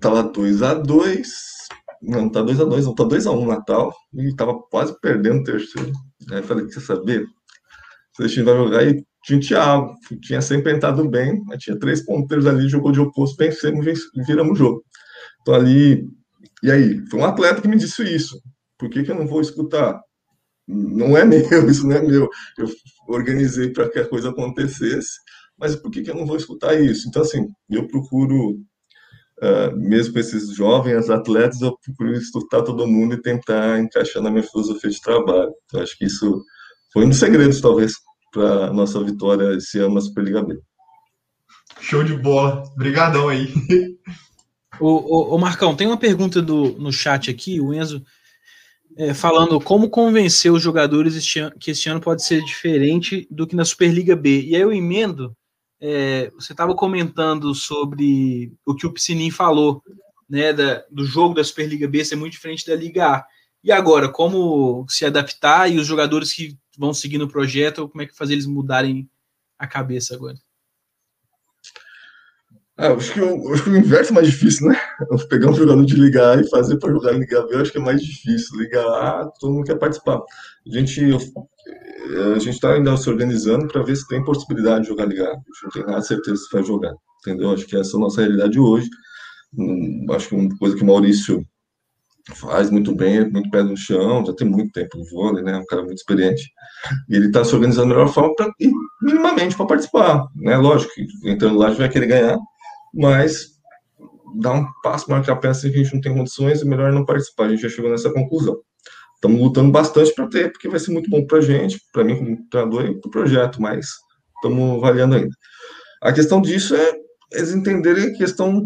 tava 0.00 0.22
2 0.24 0.62
a 0.62 0.74
2 0.74 1.28
não, 2.02 2.30
tá 2.30 2.42
2 2.42 2.60
a 2.60 2.64
2 2.64 2.86
não, 2.86 2.94
tá 2.94 3.04
2 3.04 3.26
a 3.26 3.32
1 3.32 3.46
Natal, 3.46 3.94
e 4.14 4.34
tava 4.34 4.58
quase 4.70 4.98
perdendo 5.00 5.40
o 5.40 5.44
terceiro. 5.44 5.92
Aí 6.30 6.42
falei, 6.42 6.66
quer 6.66 6.80
saber? 6.80 7.26
Se 8.16 8.24
a 8.24 8.26
gente 8.26 8.42
vai 8.42 8.56
jogar 8.56 8.86
e 8.86 9.04
tinha 9.24 9.38
o 9.38 9.42
Thiago, 9.42 9.94
tinha 10.22 10.40
sempre 10.40 10.72
entrado 10.72 11.08
bem, 11.08 11.42
mas 11.46 11.62
tinha 11.62 11.78
três 11.78 12.04
ponteiros 12.04 12.46
ali, 12.46 12.68
jogou 12.68 12.92
de 12.92 13.00
oposto, 13.00 13.36
vencemos, 13.36 13.84
viramos 14.26 14.52
o 14.52 14.56
jogo. 14.56 14.84
Então 15.40 15.54
ali 15.54 16.08
e 16.62 16.70
aí, 16.70 17.06
foi 17.08 17.20
um 17.20 17.24
atleta 17.24 17.60
que 17.60 17.68
me 17.68 17.76
disse 17.76 18.02
isso. 18.02 18.40
Por 18.78 18.90
que, 18.90 19.02
que 19.02 19.10
eu 19.10 19.14
não 19.14 19.26
vou 19.26 19.40
escutar? 19.40 20.00
Não 20.66 21.16
é 21.16 21.24
meu, 21.24 21.70
isso 21.70 21.86
não 21.86 21.96
é 21.96 22.02
meu. 22.02 22.28
Eu 22.58 22.68
organizei 23.08 23.72
para 23.72 23.88
que 23.88 23.98
a 23.98 24.08
coisa 24.08 24.30
acontecesse, 24.30 25.18
mas 25.56 25.76
por 25.76 25.90
que, 25.90 26.02
que 26.02 26.10
eu 26.10 26.14
não 26.16 26.26
vou 26.26 26.36
escutar 26.36 26.80
isso? 26.80 27.08
Então, 27.08 27.22
assim, 27.22 27.46
eu 27.70 27.86
procuro, 27.86 28.58
uh, 29.42 29.76
mesmo 29.76 30.14
com 30.14 30.18
esses 30.18 30.54
jovens 30.54 31.10
atletas, 31.10 31.60
eu 31.60 31.76
procuro 31.84 32.12
escutar 32.12 32.62
todo 32.62 32.86
mundo 32.86 33.14
e 33.14 33.22
tentar 33.22 33.78
encaixar 33.80 34.22
na 34.22 34.30
minha 34.30 34.42
filosofia 34.42 34.90
de 34.90 35.00
trabalho. 35.00 35.52
Então, 35.66 35.80
acho 35.82 35.96
que 35.96 36.06
isso 36.06 36.42
foi 36.92 37.04
um 37.04 37.08
dos 37.08 37.18
segredos, 37.18 37.60
talvez, 37.60 37.92
para 38.32 38.66
a 38.66 38.72
nossa 38.72 39.02
vitória 39.02 39.56
esse 39.56 39.78
ano 39.78 39.94
na 39.94 40.00
Superliga 40.00 40.42
B. 40.42 40.58
Show 41.80 42.02
de 42.02 42.16
bola. 42.16 42.62
Obrigadão 42.74 43.28
aí. 43.28 43.52
O, 44.80 44.86
o, 44.86 45.34
o, 45.34 45.38
Marcão, 45.38 45.74
tem 45.74 45.86
uma 45.86 45.96
pergunta 45.96 46.40
do, 46.40 46.78
no 46.78 46.92
chat 46.92 47.30
aqui, 47.30 47.60
o 47.60 47.74
Enzo, 47.74 48.02
é, 48.96 49.12
falando 49.12 49.60
como 49.60 49.90
convencer 49.90 50.52
os 50.52 50.62
jogadores 50.62 51.16
este 51.16 51.40
ano, 51.40 51.54
que 51.58 51.70
este 51.70 51.88
ano 51.88 52.00
pode 52.00 52.24
ser 52.24 52.42
diferente 52.42 53.26
do 53.30 53.46
que 53.46 53.56
na 53.56 53.64
Superliga 53.64 54.14
B. 54.14 54.42
E 54.42 54.54
aí 54.54 54.62
eu 54.62 54.72
emendo, 54.72 55.36
é, 55.80 56.30
você 56.30 56.52
estava 56.52 56.74
comentando 56.74 57.54
sobre 57.54 58.52
o 58.66 58.74
que 58.74 58.86
o 58.86 58.92
Piscinin 58.92 59.30
falou, 59.30 59.82
né, 60.28 60.52
da, 60.52 60.84
do 60.90 61.04
jogo 61.04 61.34
da 61.34 61.44
Superliga 61.44 61.88
B 61.88 62.04
ser 62.04 62.16
muito 62.16 62.32
diferente 62.32 62.66
da 62.66 62.74
Liga 62.74 63.06
A. 63.06 63.26
E 63.62 63.72
agora, 63.72 64.08
como 64.08 64.86
se 64.88 65.04
adaptar 65.04 65.70
e 65.70 65.78
os 65.78 65.86
jogadores 65.86 66.32
que 66.32 66.56
vão 66.76 66.94
seguir 66.94 67.18
no 67.18 67.28
projeto, 67.28 67.88
como 67.88 68.02
é 68.02 68.06
que 68.06 68.16
fazer 68.16 68.34
eles 68.34 68.46
mudarem 68.46 69.08
a 69.58 69.66
cabeça 69.66 70.14
agora? 70.14 70.36
Ah, 72.80 72.92
acho, 72.92 73.12
que 73.12 73.20
o, 73.20 73.52
acho 73.52 73.64
que 73.64 73.70
o 73.70 73.76
inverso 73.76 74.12
é 74.12 74.14
mais 74.14 74.28
difícil, 74.28 74.68
né? 74.68 74.80
Pegar 75.28 75.50
um 75.50 75.54
jogador 75.54 75.84
de 75.84 75.96
Liga 75.96 76.34
A 76.34 76.40
e 76.40 76.48
fazer 76.48 76.78
para 76.78 76.92
jogar 76.92 77.12
em 77.12 77.18
Liga 77.18 77.44
B, 77.44 77.56
eu 77.56 77.60
acho 77.60 77.72
que 77.72 77.78
é 77.78 77.80
mais 77.80 78.00
difícil. 78.00 78.56
Liga 78.56 78.80
A, 78.80 79.26
todo 79.40 79.52
mundo 79.52 79.66
quer 79.66 79.76
participar. 79.76 80.22
A 80.68 80.78
gente 80.78 81.00
a 82.34 82.38
gente 82.38 82.54
está 82.54 82.72
ainda 82.72 82.96
se 82.96 83.08
organizando 83.08 83.66
para 83.68 83.82
ver 83.82 83.96
se 83.96 84.06
tem 84.08 84.24
possibilidade 84.24 84.82
de 84.82 84.88
jogar 84.88 85.06
Liga 85.06 85.24
A. 85.24 85.34
Gente 85.34 85.64
não 85.64 85.70
tem 85.70 85.86
nada 85.86 86.00
de 86.00 86.06
certeza 86.06 86.36
se 86.36 86.52
vai 86.52 86.62
jogar, 86.62 86.94
entendeu? 87.20 87.50
Acho 87.52 87.66
que 87.66 87.76
essa 87.76 87.96
é 87.96 87.98
a 87.98 88.00
nossa 88.00 88.20
realidade 88.20 88.58
hoje. 88.58 88.88
Hum, 89.56 90.06
acho 90.10 90.28
que 90.28 90.34
uma 90.34 90.58
coisa 90.58 90.76
que 90.76 90.82
o 90.82 90.86
Maurício 90.86 91.42
faz 92.34 92.70
muito 92.70 92.94
bem, 92.94 93.18
é 93.18 93.28
muito 93.28 93.50
pé 93.50 93.62
no 93.62 93.76
chão, 93.76 94.24
já 94.24 94.34
tem 94.34 94.48
muito 94.48 94.72
tempo 94.72 94.98
no 94.98 95.04
vôlei, 95.06 95.42
né? 95.42 95.56
Um 95.56 95.66
cara 95.66 95.82
muito 95.82 95.98
experiente. 95.98 96.50
E 97.08 97.16
ele 97.16 97.26
está 97.26 97.44
se 97.44 97.54
organizando 97.54 97.88
da 97.88 97.94
melhor 97.94 98.12
forma 98.12 98.34
para 98.34 98.52
minimamente 99.02 99.56
para 99.56 99.66
participar, 99.66 100.26
né? 100.36 100.56
Lógico 100.56 100.92
que 100.94 101.06
entrando 101.24 101.58
lá 101.58 101.66
a 101.66 101.68
gente 101.70 101.78
vai 101.78 101.88
querer 101.88 102.06
ganhar, 102.06 102.38
mas 102.94 103.58
dá 104.40 104.52
um 104.52 104.66
passo 104.82 105.10
maior 105.10 105.24
que 105.24 105.30
a 105.30 105.36
peça 105.36 105.68
que 105.70 105.78
a 105.78 105.82
gente 105.82 105.94
não 105.94 106.00
tem 106.00 106.14
condições, 106.14 106.62
é 106.62 106.64
melhor 106.64 106.92
não 106.92 107.04
participar. 107.04 107.46
A 107.46 107.50
gente 107.50 107.62
já 107.62 107.68
chegou 107.68 107.90
nessa 107.90 108.12
conclusão. 108.12 108.56
Estamos 109.18 109.40
lutando 109.40 109.72
bastante 109.72 110.14
para 110.14 110.28
ter, 110.28 110.52
porque 110.52 110.68
vai 110.68 110.78
ser 110.78 110.92
muito 110.92 111.10
bom 111.10 111.26
para 111.26 111.38
a 111.38 111.40
gente, 111.40 111.80
para 111.92 112.04
mim 112.04 112.16
como 112.16 112.48
treinador 112.48 112.86
e 112.86 113.00
para 113.00 113.08
o 113.08 113.10
projeto, 113.10 113.60
mas 113.60 113.88
estamos 114.36 114.78
avaliando 114.78 115.16
ainda. 115.16 115.34
A 116.00 116.12
questão 116.12 116.40
disso 116.40 116.76
é 116.76 116.92
eles 117.32 117.52
entenderem 117.52 118.06
a 118.06 118.16
questão 118.16 118.62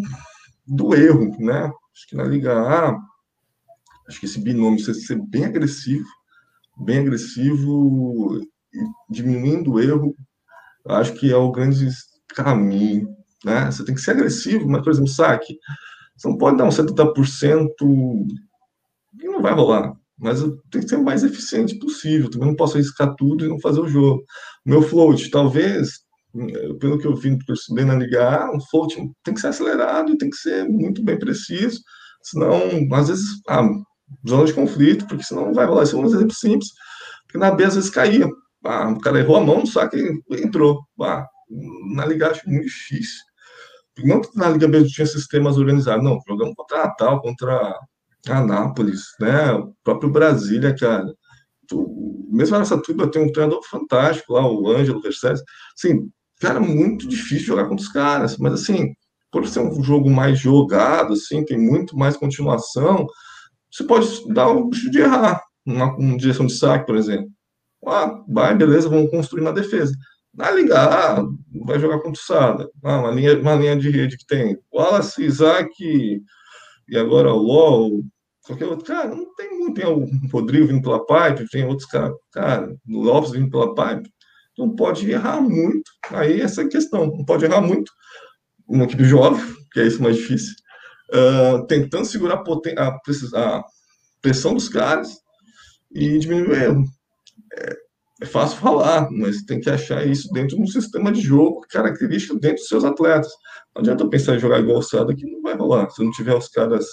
do 0.66 0.94
erro, 0.94 1.34
né? 1.40 1.64
Acho 1.94 2.08
que 2.08 2.16
na 2.16 2.24
Liga 2.24 2.52
A, 2.52 2.96
acho 4.06 4.20
que 4.20 4.26
esse 4.26 4.40
binômio 4.40 4.76
precisa 4.76 5.06
ser 5.06 5.20
bem 5.28 5.46
agressivo, 5.46 6.06
bem 6.84 6.98
agressivo, 6.98 8.40
diminuindo 9.08 9.72
o 9.72 9.80
erro, 9.80 10.14
acho 10.86 11.14
que 11.14 11.32
é 11.32 11.36
o 11.36 11.50
grande 11.50 11.88
caminho 12.28 13.08
né? 13.44 13.66
Você 13.66 13.84
tem 13.84 13.94
que 13.94 14.00
ser 14.00 14.12
agressivo, 14.12 14.68
mas, 14.68 14.82
por 14.82 14.90
exemplo, 14.90 15.08
saque. 15.08 15.58
Você 16.16 16.28
não 16.28 16.38
pode 16.38 16.56
dar 16.56 16.64
um 16.64 16.70
70% 16.70 17.72
e 19.20 19.24
não 19.24 19.42
vai 19.42 19.52
rolar. 19.52 19.94
Mas 20.18 20.40
eu 20.40 20.56
tenho 20.70 20.84
que 20.84 20.90
ser 20.90 20.96
o 20.96 21.04
mais 21.04 21.24
eficiente 21.24 21.78
possível. 21.78 22.30
Também 22.30 22.48
não 22.48 22.56
posso 22.56 22.76
arriscar 22.76 23.14
tudo 23.16 23.44
e 23.44 23.48
não 23.48 23.60
fazer 23.60 23.80
o 23.80 23.88
jogo. 23.88 24.22
O 24.64 24.70
meu 24.70 24.82
float, 24.82 25.30
talvez, 25.30 26.00
pelo 26.80 26.98
que 26.98 27.06
eu 27.06 27.16
vi 27.16 27.36
bem 27.74 27.84
na 27.84 27.96
Liga 27.96 28.28
A, 28.28 28.54
um 28.54 28.60
float 28.60 28.96
tem 29.24 29.34
que 29.34 29.40
ser 29.40 29.48
acelerado 29.48 30.12
e 30.12 30.18
tem 30.18 30.30
que 30.30 30.36
ser 30.36 30.68
muito 30.68 31.02
bem 31.02 31.18
preciso. 31.18 31.80
Senão, 32.22 32.62
às 32.92 33.08
vezes, 33.08 33.24
ah, 33.48 33.68
zona 34.28 34.44
de 34.44 34.54
conflito, 34.54 35.06
porque 35.06 35.24
senão 35.24 35.46
não 35.46 35.54
vai 35.54 35.66
rolar. 35.66 35.82
Esse 35.82 35.94
é 35.94 35.98
um 35.98 36.06
exemplo 36.06 36.34
simples. 36.34 36.68
Porque 37.24 37.38
na 37.38 37.50
B, 37.50 37.64
às 37.64 37.74
vezes, 37.74 37.90
caía. 37.90 38.28
Ah, 38.64 38.90
o 38.90 39.00
cara 39.00 39.18
errou 39.18 39.36
a 39.36 39.44
mão 39.44 39.60
no 39.60 39.66
saque 39.66 39.96
e 39.96 40.36
entrou. 40.36 40.80
Ah, 41.00 41.26
na 41.94 42.06
Liga 42.06 42.30
acho 42.30 42.48
muito 42.48 42.64
difícil 42.66 43.32
não 43.98 44.20
que 44.20 44.36
na 44.36 44.48
Liga 44.48 44.66
mesmo 44.66 44.88
tinha 44.88 45.06
sistemas 45.06 45.58
organizados, 45.58 46.04
não, 46.04 46.18
jogamos 46.26 46.54
contra 46.54 46.80
a 46.80 46.84
Natal, 46.86 47.20
contra 47.20 47.78
Anápolis, 48.28 49.02
né, 49.20 49.52
o 49.52 49.72
próprio 49.82 50.10
Brasília, 50.10 50.74
cara. 50.76 51.12
Mesmo 52.30 52.58
nessa 52.58 52.80
turma 52.80 53.10
tem 53.10 53.22
um 53.22 53.32
treinador 53.32 53.62
fantástico 53.68 54.34
lá, 54.34 54.46
o 54.46 54.68
Ângelo 54.68 55.00
Vercés. 55.00 55.42
Assim, 55.76 56.10
cara, 56.40 56.60
muito 56.60 57.08
difícil 57.08 57.46
jogar 57.46 57.64
contra 57.64 57.84
os 57.84 57.92
caras, 57.92 58.36
mas 58.38 58.54
assim, 58.54 58.94
por 59.30 59.46
ser 59.46 59.60
um 59.60 59.82
jogo 59.82 60.10
mais 60.10 60.38
jogado, 60.38 61.14
assim, 61.14 61.44
tem 61.44 61.58
muito 61.58 61.96
mais 61.96 62.16
continuação, 62.16 63.06
você 63.70 63.84
pode 63.84 64.06
dar 64.34 64.48
o 64.48 64.68
bicho 64.68 64.90
de 64.90 65.00
errar, 65.00 65.42
uma, 65.64 65.96
uma 65.96 66.16
direção 66.18 66.46
de 66.46 66.54
saque, 66.54 66.86
por 66.86 66.96
exemplo. 66.96 67.28
Ah, 67.86 68.22
vai, 68.28 68.54
beleza, 68.54 68.88
vamos 68.88 69.10
construir 69.10 69.40
uma 69.40 69.52
defesa. 69.52 69.94
Na 70.34 70.50
Liga 70.50 71.22
vai 71.64 71.78
jogar 71.78 71.96
contra 71.96 72.12
o 72.12 72.24
Sada. 72.24 72.68
Ah, 72.82 73.00
uma, 73.00 73.10
linha, 73.10 73.38
uma 73.38 73.54
linha 73.54 73.76
de 73.76 73.90
rede 73.90 74.16
que 74.16 74.26
tem 74.26 74.56
Wallace, 74.72 75.24
Isaac 75.24 75.72
e 76.88 76.98
agora 76.98 77.32
o 77.32 77.38
LOL, 77.38 78.02
qualquer 78.42 78.66
outro 78.66 78.84
cara, 78.84 79.14
não 79.14 79.34
tem 79.34 79.58
muito. 79.58 79.74
Tem 79.74 79.86
o 79.86 80.06
Rodrigo 80.30 80.66
vindo 80.66 80.82
pela 80.82 81.04
pipe, 81.04 81.48
tem 81.50 81.64
outros 81.64 81.88
caras, 81.88 82.14
cara, 82.32 82.74
o 82.88 83.02
Lopes 83.02 83.30
vindo 83.30 83.50
pela 83.50 83.74
pipe. 83.74 84.10
Não 84.58 84.74
pode 84.74 85.10
errar 85.10 85.40
muito. 85.40 85.90
Aí 86.10 86.40
essa 86.40 86.62
é 86.62 86.68
questão, 86.68 87.06
não 87.06 87.24
pode 87.24 87.44
errar 87.44 87.60
muito. 87.60 87.90
Uma 88.68 88.84
equipe 88.84 89.04
jovem, 89.04 89.42
que 89.72 89.80
é 89.80 89.86
isso 89.86 90.02
mais 90.02 90.16
difícil, 90.16 90.54
uh, 91.12 91.66
tentando 91.66 92.04
segurar 92.04 92.42
a, 92.76 92.82
a, 92.82 93.58
a, 93.58 93.64
pressão 94.20 94.54
dos 94.54 94.68
caras 94.68 95.16
e 95.90 96.18
diminuir 96.18 96.48
o 96.48 96.54
erro. 96.54 96.84
É, 97.54 97.76
é 98.22 98.24
fácil 98.24 98.58
falar, 98.58 99.10
mas 99.10 99.42
tem 99.42 99.58
que 99.58 99.68
achar 99.68 100.06
isso 100.06 100.32
dentro 100.32 100.56
de 100.56 100.62
um 100.62 100.66
sistema 100.66 101.10
de 101.10 101.20
jogo 101.20 101.60
característico 101.68 102.38
dentro 102.38 102.58
dos 102.58 102.68
seus 102.68 102.84
atletas. 102.84 103.32
Não 103.74 103.82
adianta 103.82 104.08
pensar 104.08 104.36
em 104.36 104.38
jogar 104.38 104.60
igual 104.60 104.78
o 104.78 104.82
Sada 104.82 105.12
que 105.12 105.26
não 105.26 105.42
vai 105.42 105.56
rolar. 105.56 105.90
Se 105.90 106.04
não 106.04 106.12
tiver 106.12 106.36
os 106.36 106.48
caras 106.48 106.86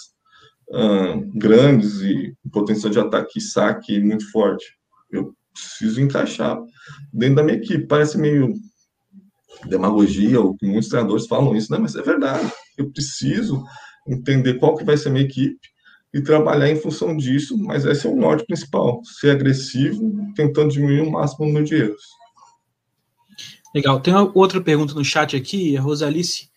uh, 0.71 1.37
grandes 1.37 2.01
e 2.01 2.33
potencial 2.51 2.91
de 2.91 2.99
ataque 2.99 3.37
e 3.37 3.41
saque 3.41 3.99
muito 3.99 4.29
forte, 4.31 4.65
eu 5.11 5.31
preciso 5.53 6.01
encaixar 6.01 6.59
dentro 7.13 7.35
da 7.35 7.43
minha 7.43 7.57
equipe. 7.57 7.85
Parece 7.85 8.17
meio 8.17 8.51
demagogia, 9.67 10.41
ou 10.41 10.55
muitos 10.63 10.89
treinadores 10.89 11.27
falam 11.27 11.55
isso, 11.55 11.71
né? 11.71 11.77
mas 11.77 11.95
é 11.95 12.01
verdade. 12.01 12.51
Eu 12.75 12.89
preciso 12.91 13.63
entender 14.07 14.55
qual 14.55 14.75
que 14.75 14.83
vai 14.83 14.97
ser 14.97 15.09
a 15.09 15.11
minha 15.11 15.25
equipe 15.25 15.59
e 16.13 16.21
trabalhar 16.21 16.69
em 16.69 16.75
função 16.75 17.15
disso, 17.15 17.57
mas 17.57 17.85
esse 17.85 18.07
é 18.07 18.09
o 18.09 18.15
norte 18.15 18.45
principal, 18.45 19.01
ser 19.03 19.31
agressivo, 19.31 20.11
tentando 20.35 20.71
diminuir 20.71 21.01
o 21.01 21.11
máximo 21.11 21.45
o 21.45 21.47
número 21.47 21.65
de 21.65 21.75
erros. 21.75 22.01
Legal. 23.73 23.99
Tem 23.99 24.13
outra 24.33 24.59
pergunta 24.59 24.95
no 24.95 25.05
chat 25.05 25.35
aqui, 25.35 25.77
a 25.77 25.81
Rosalice 25.81 26.49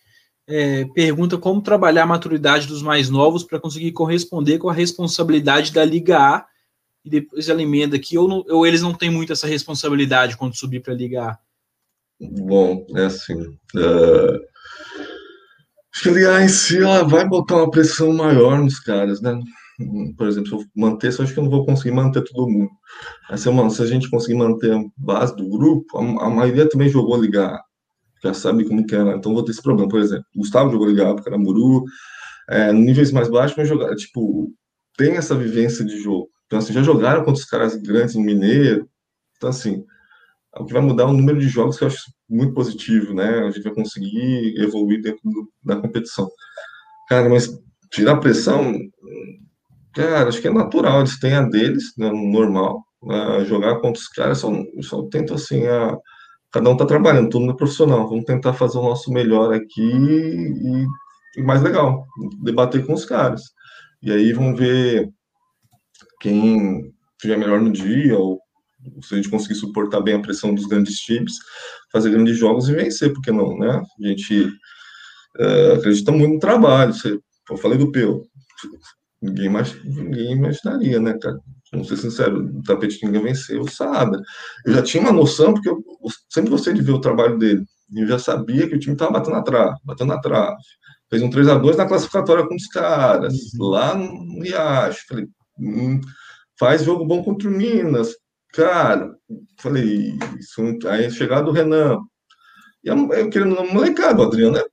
é, 0.46 0.86
pergunta 0.86 1.36
como 1.36 1.60
trabalhar 1.60 2.04
a 2.04 2.06
maturidade 2.06 2.66
dos 2.66 2.82
mais 2.82 3.10
novos 3.10 3.44
para 3.44 3.60
conseguir 3.60 3.92
corresponder 3.92 4.58
com 4.58 4.70
a 4.70 4.74
responsabilidade 4.74 5.72
da 5.72 5.84
Liga 5.84 6.18
A, 6.18 6.46
e 7.04 7.10
depois 7.10 7.48
ela 7.48 7.62
emenda 7.62 7.96
aqui, 7.96 8.16
ou, 8.16 8.26
não, 8.26 8.44
ou 8.48 8.66
eles 8.66 8.80
não 8.80 8.94
têm 8.94 9.10
muito 9.10 9.32
essa 9.32 9.46
responsabilidade 9.46 10.36
quando 10.36 10.56
subir 10.56 10.80
para 10.80 10.94
a 10.94 10.96
Liga 10.96 11.22
A? 11.24 11.38
Bom, 12.20 12.86
é 12.96 13.04
assim. 13.04 13.34
Uh 13.74 14.51
Acho 15.94 16.14
que 16.14 16.48
si 16.48 16.78
ela 16.78 17.04
vai 17.04 17.28
botar 17.28 17.56
uma 17.56 17.70
pressão 17.70 18.12
maior 18.12 18.58
nos 18.58 18.80
caras, 18.80 19.20
né? 19.20 19.38
Por 20.16 20.26
exemplo, 20.26 20.48
se 20.48 20.54
eu 20.54 20.64
manter, 20.76 21.12
eu 21.12 21.24
acho 21.24 21.34
que 21.34 21.38
eu 21.38 21.44
não 21.44 21.50
vou 21.50 21.66
conseguir 21.66 21.92
manter 21.92 22.22
todo 22.24 22.48
mundo. 22.48 22.70
Mas 23.28 23.40
se, 23.40 23.50
se 23.70 23.82
a 23.82 23.86
gente 23.86 24.08
conseguir 24.10 24.38
manter 24.38 24.72
a 24.72 24.82
base 24.96 25.34
do 25.36 25.48
grupo, 25.48 25.98
a, 25.98 26.26
a 26.26 26.30
maioria 26.30 26.68
também 26.68 26.88
jogou 26.88 27.20
Liga 27.20 27.58
já 28.22 28.32
sabe 28.32 28.64
como 28.64 28.86
que 28.86 28.94
é, 28.94 29.02
né? 29.02 29.16
Então 29.16 29.34
vou 29.34 29.44
ter 29.44 29.50
esse 29.50 29.62
problema. 29.62 29.88
Por 29.88 30.00
exemplo, 30.00 30.24
Gustavo 30.36 30.70
jogou 30.70 30.88
Liga 30.88 31.12
porque 31.14 31.28
era 31.28 31.38
Muru, 31.38 31.84
é, 32.48 32.72
níveis 32.72 33.10
mais 33.10 33.28
baixos, 33.28 33.56
mas 33.56 33.68
jogar, 33.68 33.94
tipo, 33.96 34.52
tem 34.96 35.16
essa 35.16 35.34
vivência 35.34 35.84
de 35.84 36.00
jogo. 36.00 36.30
Então, 36.46 36.58
assim, 36.58 36.72
já 36.72 36.82
jogaram 36.82 37.24
contra 37.24 37.40
os 37.40 37.44
caras 37.44 37.74
grandes 37.76 38.14
no 38.14 38.22
Mineiro. 38.22 38.88
Então, 39.36 39.50
assim, 39.50 39.84
o 40.56 40.64
que 40.64 40.72
vai 40.72 40.82
mudar 40.82 41.04
é 41.04 41.06
o 41.06 41.12
número 41.12 41.40
de 41.40 41.48
jogos 41.48 41.78
que 41.78 41.84
eu 41.84 41.88
acho 41.88 42.12
muito 42.32 42.54
positivo, 42.54 43.14
né? 43.14 43.40
A 43.40 43.50
gente 43.50 43.62
vai 43.62 43.74
conseguir 43.74 44.54
evoluir 44.58 45.02
dentro 45.02 45.20
do, 45.24 45.48
da 45.62 45.76
competição. 45.76 46.28
Cara, 47.08 47.28
mas 47.28 47.48
tirar 47.90 48.16
pressão, 48.16 48.74
cara, 49.94 50.28
acho 50.28 50.40
que 50.40 50.48
é 50.48 50.52
natural, 50.52 51.00
eles 51.00 51.18
têm 51.20 51.34
a 51.34 51.42
deles, 51.42 51.92
né, 51.98 52.10
normal. 52.10 52.82
Né, 53.02 53.44
jogar 53.44 53.80
contra 53.80 54.00
os 54.00 54.08
caras, 54.08 54.38
só, 54.38 54.50
só 54.80 55.02
tento 55.08 55.34
assim, 55.34 55.66
a, 55.66 55.96
cada 56.52 56.70
um 56.70 56.76
tá 56.76 56.86
trabalhando, 56.86 57.28
todo 57.28 57.42
mundo 57.42 57.54
é 57.54 57.56
profissional. 57.56 58.08
Vamos 58.08 58.24
tentar 58.24 58.54
fazer 58.54 58.78
o 58.78 58.82
nosso 58.82 59.12
melhor 59.12 59.52
aqui 59.52 59.82
e, 59.82 60.86
e 61.36 61.42
mais 61.42 61.62
legal, 61.62 62.06
debater 62.42 62.86
com 62.86 62.94
os 62.94 63.04
caras. 63.04 63.42
E 64.02 64.10
aí 64.10 64.32
vamos 64.32 64.58
ver 64.58 65.10
quem 66.20 66.92
tiver 67.20 67.36
melhor 67.36 67.60
no 67.60 67.70
dia, 67.70 68.18
ou 68.18 68.40
se 69.02 69.14
a 69.14 69.16
gente 69.16 69.28
conseguir 69.28 69.54
suportar 69.54 70.00
bem 70.00 70.14
a 70.14 70.20
pressão 70.20 70.54
dos 70.54 70.66
grandes 70.66 70.96
times, 70.96 71.34
fazer 71.92 72.10
grandes 72.10 72.36
jogos 72.38 72.68
e 72.68 72.74
vencer, 72.74 73.12
porque 73.12 73.30
não, 73.30 73.56
né? 73.58 73.82
A 74.02 74.08
gente 74.08 74.50
é, 75.38 75.74
acredita 75.74 76.10
muito 76.10 76.34
no 76.34 76.40
trabalho. 76.40 76.94
Você, 76.94 77.18
eu 77.50 77.56
falei 77.56 77.78
do 77.78 77.92
Peu, 77.92 78.24
ninguém, 79.20 79.48
mais, 79.48 79.74
ninguém 79.84 80.32
imaginaria, 80.32 80.98
né, 80.98 81.16
cara? 81.20 81.38
Vamos 81.70 81.88
ser 81.88 81.96
sincero, 81.96 82.44
o 82.44 82.62
tapete 82.62 83.04
ninguém 83.04 83.22
venceu 83.22 83.62
o 83.62 83.70
Saada. 83.70 84.20
Eu 84.66 84.74
já 84.74 84.82
tinha 84.82 85.02
uma 85.02 85.12
noção, 85.12 85.54
porque 85.54 85.70
eu 85.70 85.82
sempre 86.28 86.50
gostei 86.50 86.74
de 86.74 86.82
ver 86.82 86.92
o 86.92 87.00
trabalho 87.00 87.38
dele. 87.38 87.64
Eu 87.94 88.06
já 88.06 88.18
sabia 88.18 88.68
que 88.68 88.74
o 88.74 88.78
time 88.78 88.94
estava 88.94 89.12
batendo 89.12 89.34
na 89.34 89.42
trave, 89.42 89.76
batendo 89.84 90.08
na 90.08 90.20
trave. 90.20 90.56
Fez 91.08 91.22
um 91.22 91.30
3 91.30 91.48
a 91.48 91.54
2 91.56 91.76
na 91.76 91.86
classificatória 91.86 92.46
com 92.46 92.54
os 92.54 92.66
caras, 92.66 93.34
uhum. 93.54 93.66
lá 93.68 93.94
no 93.94 94.42
Riacho. 94.42 95.04
Falei, 95.08 95.26
hum, 95.58 96.00
faz 96.58 96.84
jogo 96.84 97.04
bom 97.06 97.22
contra 97.22 97.48
o 97.48 97.52
Minas, 97.52 98.14
Cara, 98.52 99.10
falei, 99.58 100.18
isso, 100.38 100.60
aí 100.86 101.10
chegado 101.10 101.48
o 101.48 101.52
Renan. 101.52 101.98
E 102.84 102.88
eu 102.88 103.30
querendo 103.30 103.54
uma 103.54 103.64
molecada, 103.64 104.20
o 104.20 104.26
Adriano 104.26 104.58
é 104.58 104.64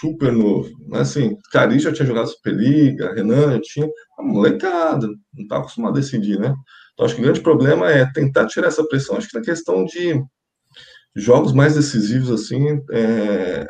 super 0.00 0.32
novo. 0.32 0.70
Né? 0.88 1.00
Assim, 1.00 1.36
Cari 1.50 1.78
já 1.80 1.92
tinha 1.92 2.06
jogado 2.06 2.28
Superliga, 2.28 3.14
Renan 3.14 3.52
já 3.54 3.60
tinha. 3.60 3.88
A 4.18 4.22
molecada, 4.22 5.06
não 5.06 5.42
estava 5.42 5.62
acostumado 5.62 5.96
a 5.96 6.00
decidir, 6.00 6.38
né? 6.38 6.54
Então, 6.92 7.06
acho 7.06 7.16
que 7.16 7.20
o 7.20 7.24
grande 7.24 7.40
problema 7.40 7.90
é 7.90 8.10
tentar 8.12 8.46
tirar 8.46 8.68
essa 8.68 8.86
pressão. 8.86 9.16
Acho 9.16 9.28
que 9.28 9.36
na 9.36 9.44
questão 9.44 9.84
de 9.84 10.22
jogos 11.16 11.52
mais 11.52 11.74
decisivos, 11.74 12.30
assim, 12.30 12.80
é, 12.92 13.66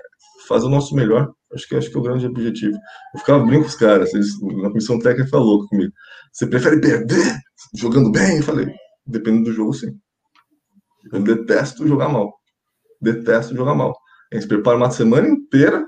fazer 0.47 0.67
o 0.67 0.71
nosso 0.71 0.95
melhor. 0.95 1.33
Acho 1.53 1.69
que 1.69 1.77
acho 1.77 1.91
que 1.91 1.97
é 1.97 2.01
o 2.01 2.03
grande 2.03 2.27
objetivo. 2.27 2.77
Eu 3.15 3.21
ficava 3.21 3.39
brincando 3.39 3.63
com 3.63 3.69
os 3.69 3.77
caras, 3.77 4.11
na 4.13 4.69
comissão 4.69 4.99
técnica 4.99 5.31
falou 5.31 5.67
comigo. 5.69 5.93
Você 6.33 6.47
prefere 6.47 6.81
perder 6.81 7.39
jogando 7.75 8.11
bem? 8.11 8.39
Eu 8.39 8.43
falei, 8.43 8.67
Dependendo 9.07 9.45
do 9.45 9.53
jogo, 9.53 9.73
sim. 9.73 9.99
Eu 11.13 11.23
detesto 11.23 11.87
jogar 11.87 12.09
mal. 12.09 12.33
Detesto 13.01 13.55
jogar 13.55 13.75
mal. 13.75 13.97
A 14.33 14.37
gente 14.37 14.49
prepara 14.49 14.77
uma 14.77 14.91
semana 14.91 15.29
inteira. 15.29 15.87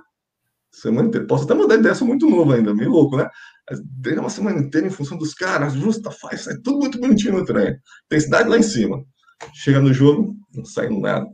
Semana 0.71 1.09
inteira. 1.09 1.27
Posso 1.27 1.45
até 1.45 1.55
mandar 1.55 1.77
ideia, 1.77 1.95
sou 1.95 2.07
muito 2.07 2.29
novo 2.29 2.53
ainda, 2.53 2.75
meio 2.75 2.91
louco, 2.91 3.17
né? 3.17 3.29
Mas 3.69 3.81
treina 4.03 4.21
uma 4.21 4.31
semana 4.31 4.61
inteira 4.61 4.87
em 4.87 4.91
função 4.91 5.17
dos 5.17 5.35
caras, 5.35 5.73
justa, 5.73 6.11
faz, 6.11 6.43
sai 6.43 6.57
tudo 6.62 6.79
muito 6.79 7.01
bonitinho 7.01 7.39
no 7.39 7.45
treino. 7.45 7.77
Tem 8.09 8.21
cidade 8.21 8.49
lá 8.49 8.59
em 8.59 8.62
cima. 8.62 9.03
Chega 9.55 9.81
no 9.81 9.93
jogo, 9.93 10.37
não 10.55 10.64
sai 10.64 10.89
nada. 10.89 11.27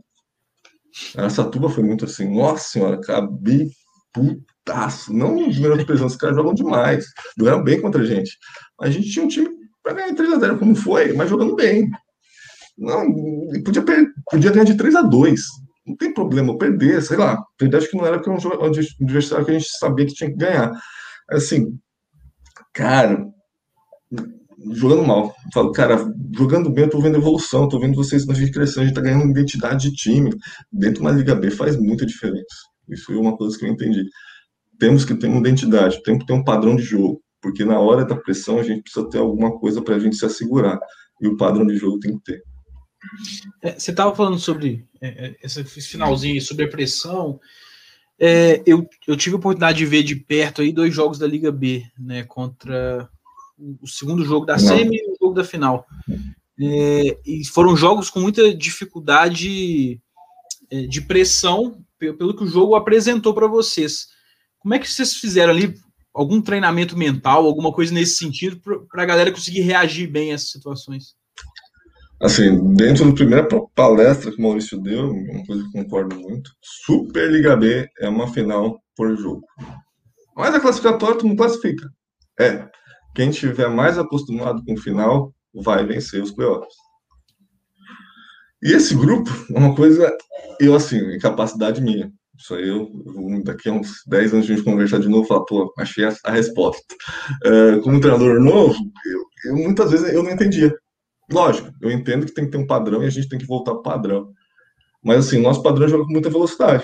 Essa 1.15 1.43
tuba 1.43 1.69
foi 1.69 1.83
muito 1.83 2.05
assim, 2.05 2.33
nossa 2.33 2.69
senhora, 2.69 2.95
acabei 2.95 3.69
putaço. 4.13 5.13
Não 5.13 5.35
os 5.35 5.55
primeiros 5.55 5.83
prisão, 5.83 6.07
os 6.07 6.15
caras 6.15 6.35
jogam 6.35 6.53
demais. 6.53 7.05
Jogaram 7.37 7.63
bem 7.63 7.81
contra 7.81 8.01
a 8.01 8.05
gente. 8.05 8.37
Mas 8.79 8.89
a 8.89 8.91
gente 8.91 9.11
tinha 9.11 9.25
um 9.25 9.27
time 9.27 9.49
para 9.83 9.93
ganhar 9.93 10.15
3 10.15 10.33
a 10.33 10.39
0 10.39 10.57
como 10.57 10.75
foi, 10.75 11.13
mas 11.13 11.29
jogando 11.29 11.55
bem. 11.55 11.89
Não, 12.77 13.05
podia, 13.63 13.83
podia 14.31 14.51
ganhar 14.51 14.63
de 14.63 14.77
3 14.77 14.95
a 14.95 15.01
2 15.01 15.41
Não 15.85 15.95
tem 15.95 16.13
problema 16.13 16.57
perder, 16.57 17.01
sei 17.03 17.17
lá. 17.17 17.37
Perder 17.57 17.77
acho 17.77 17.89
que 17.89 17.97
não 17.97 18.05
era 18.05 18.17
porque 18.17 18.29
é 18.29 18.33
um 18.33 18.65
adversário 18.65 19.45
que 19.45 19.51
a 19.51 19.59
gente 19.59 19.69
sabia 19.77 20.05
que 20.05 20.13
tinha 20.13 20.29
que 20.29 20.37
ganhar. 20.37 20.71
Assim, 21.29 21.77
cara, 22.73 23.27
jogando 24.71 25.03
mal. 25.03 25.33
Falo, 25.53 25.71
cara, 25.71 25.97
jogando 26.35 26.69
bem, 26.69 26.85
eu 26.85 26.89
tô 26.89 26.99
vendo 26.99 27.17
evolução, 27.17 27.67
tô 27.67 27.79
vendo 27.79 27.95
vocês 27.95 28.25
na 28.25 28.33
gente 28.33 28.51
crescendo, 28.51 28.83
a 28.83 28.85
gente 28.85 28.95
tá 28.95 29.01
ganhando 29.01 29.29
identidade 29.29 29.89
de 29.89 29.95
time. 29.95 30.31
Dentro 30.71 30.95
de 30.95 31.01
uma 31.01 31.11
Liga 31.11 31.35
B 31.35 31.51
faz 31.51 31.77
muita 31.77 32.05
diferença. 32.05 32.45
Isso 32.89 33.05
foi 33.05 33.15
uma 33.15 33.37
coisa 33.37 33.57
que 33.57 33.65
eu 33.65 33.69
entendi. 33.69 34.03
Temos 34.79 35.05
que 35.05 35.15
ter 35.15 35.27
uma 35.27 35.39
identidade, 35.39 36.01
temos 36.03 36.21
que 36.21 36.27
ter 36.27 36.33
um 36.33 36.43
padrão 36.43 36.75
de 36.75 36.83
jogo 36.83 37.22
porque 37.43 37.65
na 37.65 37.77
hora 37.77 38.05
da 38.05 38.15
pressão 38.15 38.57
a 38.57 38.63
gente 38.63 38.83
precisa 38.83 39.07
ter 39.09 39.17
alguma 39.17 39.59
coisa 39.59 39.81
para 39.81 39.95
a 39.95 39.99
gente 39.99 40.15
se 40.15 40.25
assegurar, 40.25 40.79
e 41.21 41.27
o 41.27 41.35
padrão 41.35 41.67
de 41.67 41.75
jogo 41.75 41.99
tem 41.99 42.17
que 42.17 42.23
ter. 42.23 42.43
É, 43.61 43.77
você 43.77 43.91
estava 43.91 44.15
falando 44.15 44.39
sobre 44.39 44.87
é, 45.01 45.27
é 45.27 45.35
esse 45.43 45.81
finalzinho 45.81 46.41
sobre 46.41 46.63
a 46.63 46.69
pressão. 46.69 47.37
É, 48.17 48.63
eu, 48.65 48.87
eu 49.05 49.17
tive 49.17 49.35
a 49.35 49.39
oportunidade 49.39 49.77
de 49.77 49.85
ver 49.85 50.03
de 50.03 50.15
perto 50.15 50.61
aí 50.61 50.71
dois 50.71 50.93
jogos 50.95 51.19
da 51.19 51.27
Liga 51.27 51.51
B, 51.51 51.83
né? 51.99 52.23
Contra 52.23 53.09
o 53.81 53.87
segundo 53.87 54.23
jogo 54.23 54.45
da 54.45 54.57
semi 54.57 54.95
e 54.95 55.11
o 55.11 55.17
jogo 55.19 55.33
da 55.33 55.43
final. 55.43 55.85
É, 56.59 57.17
e 57.25 57.45
foram 57.45 57.75
jogos 57.75 58.09
com 58.09 58.21
muita 58.21 58.55
dificuldade 58.55 59.99
é, 60.71 60.83
de 60.83 61.01
pressão 61.01 61.83
pelo 61.99 62.35
que 62.35 62.43
o 62.43 62.47
jogo 62.47 62.75
apresentou 62.75 63.33
para 63.33 63.47
vocês. 63.47 64.07
Como 64.59 64.73
é 64.73 64.79
que 64.79 64.89
vocês 64.89 65.15
fizeram 65.15 65.51
ali? 65.51 65.75
Algum 66.13 66.41
treinamento 66.41 66.97
mental, 66.97 67.45
alguma 67.45 67.71
coisa 67.71 67.93
nesse 67.93 68.17
sentido, 68.17 68.59
para 68.89 69.03
a 69.03 69.05
galera 69.05 69.31
conseguir 69.31 69.61
reagir 69.61 70.07
bem 70.07 70.31
a 70.31 70.35
essas 70.35 70.51
situações? 70.51 71.15
Assim, 72.21 72.73
dentro 72.75 73.05
da 73.05 73.13
primeira 73.13 73.47
palestra 73.75 74.31
que 74.31 74.37
o 74.37 74.41
Maurício 74.41 74.79
deu, 74.79 75.11
uma 75.11 75.45
coisa 75.45 75.63
que 75.63 75.71
concordo 75.71 76.15
muito, 76.15 76.51
Superliga 76.61 77.57
B 77.57 77.89
é 77.99 78.07
uma 78.07 78.31
final 78.31 78.81
por 78.95 79.17
jogo. 79.17 79.43
Mas 80.35 80.55
a 80.55 80.59
classificatória 80.59 81.17
tu 81.17 81.27
não 81.27 81.35
classifica. 81.35 81.89
É, 82.39 82.65
quem 83.15 83.29
tiver 83.29 83.69
mais 83.69 83.97
acostumado 83.97 84.63
com 84.63 84.73
o 84.73 84.79
final 84.79 85.33
vai 85.53 85.85
vencer 85.85 86.21
os 86.21 86.31
playoffs. 86.31 86.73
E 88.63 88.71
esse 88.71 88.95
grupo 88.95 89.29
é 89.53 89.59
uma 89.59 89.75
coisa, 89.75 90.15
eu 90.59 90.73
assim, 90.73 90.97
incapacidade 91.13 91.81
minha. 91.81 92.09
Isso 92.43 92.55
aí 92.55 92.67
eu, 92.67 92.91
daqui 93.45 93.69
a 93.69 93.71
uns 93.71 94.03
10 94.05 94.33
anos 94.33 94.45
a 94.45 94.53
gente 94.53 94.65
conversar 94.65 94.99
de 94.99 95.07
novo 95.07 95.23
e 95.23 95.27
falar, 95.29 95.45
pô, 95.45 95.73
achei 95.79 96.03
a, 96.03 96.13
a 96.25 96.31
resposta. 96.31 96.83
Uh, 97.45 97.79
como 97.81 98.01
treinador 98.01 98.37
novo, 98.41 98.75
eu, 99.05 99.21
eu, 99.45 99.55
muitas 99.63 99.91
vezes 99.91 100.13
eu 100.13 100.21
não 100.21 100.29
entendia. 100.29 100.75
Lógico, 101.31 101.71
eu 101.81 101.89
entendo 101.89 102.25
que 102.25 102.33
tem 102.33 102.43
que 102.43 102.51
ter 102.51 102.57
um 102.57 102.67
padrão 102.67 103.01
e 103.01 103.05
a 103.05 103.09
gente 103.09 103.29
tem 103.29 103.39
que 103.39 103.45
voltar 103.45 103.75
para 103.75 103.93
padrão. 103.93 104.29
Mas 105.01 105.25
assim, 105.25 105.39
nosso 105.39 105.63
padrão 105.63 105.87
joga 105.87 106.03
com 106.03 106.11
muita 106.11 106.29
velocidade. 106.29 106.83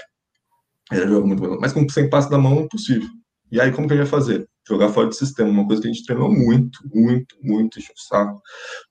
Ele 0.94 1.08
joga 1.10 1.28
muito, 1.28 1.60
mas 1.60 1.74
com 1.74 1.88
sem 1.90 2.10
passe 2.10 2.30
da 2.30 2.38
mão 2.38 2.60
é 2.60 2.62
impossível. 2.62 3.10
E 3.52 3.60
aí, 3.60 3.70
como 3.70 3.86
que 3.86 3.94
a 3.94 3.98
gente 3.98 4.10
vai 4.10 4.20
fazer? 4.20 4.48
Jogar 4.66 4.90
fora 4.90 5.08
do 5.08 5.16
sistema, 5.16 5.50
uma 5.50 5.68
coisa 5.68 5.82
que 5.82 5.90
a 5.90 5.92
gente 5.92 6.06
treinou 6.06 6.32
muito, 6.32 6.80
muito, 6.94 7.36
muito, 7.42 7.80
enche 7.80 7.92
o 7.92 8.00
saco. 8.00 8.40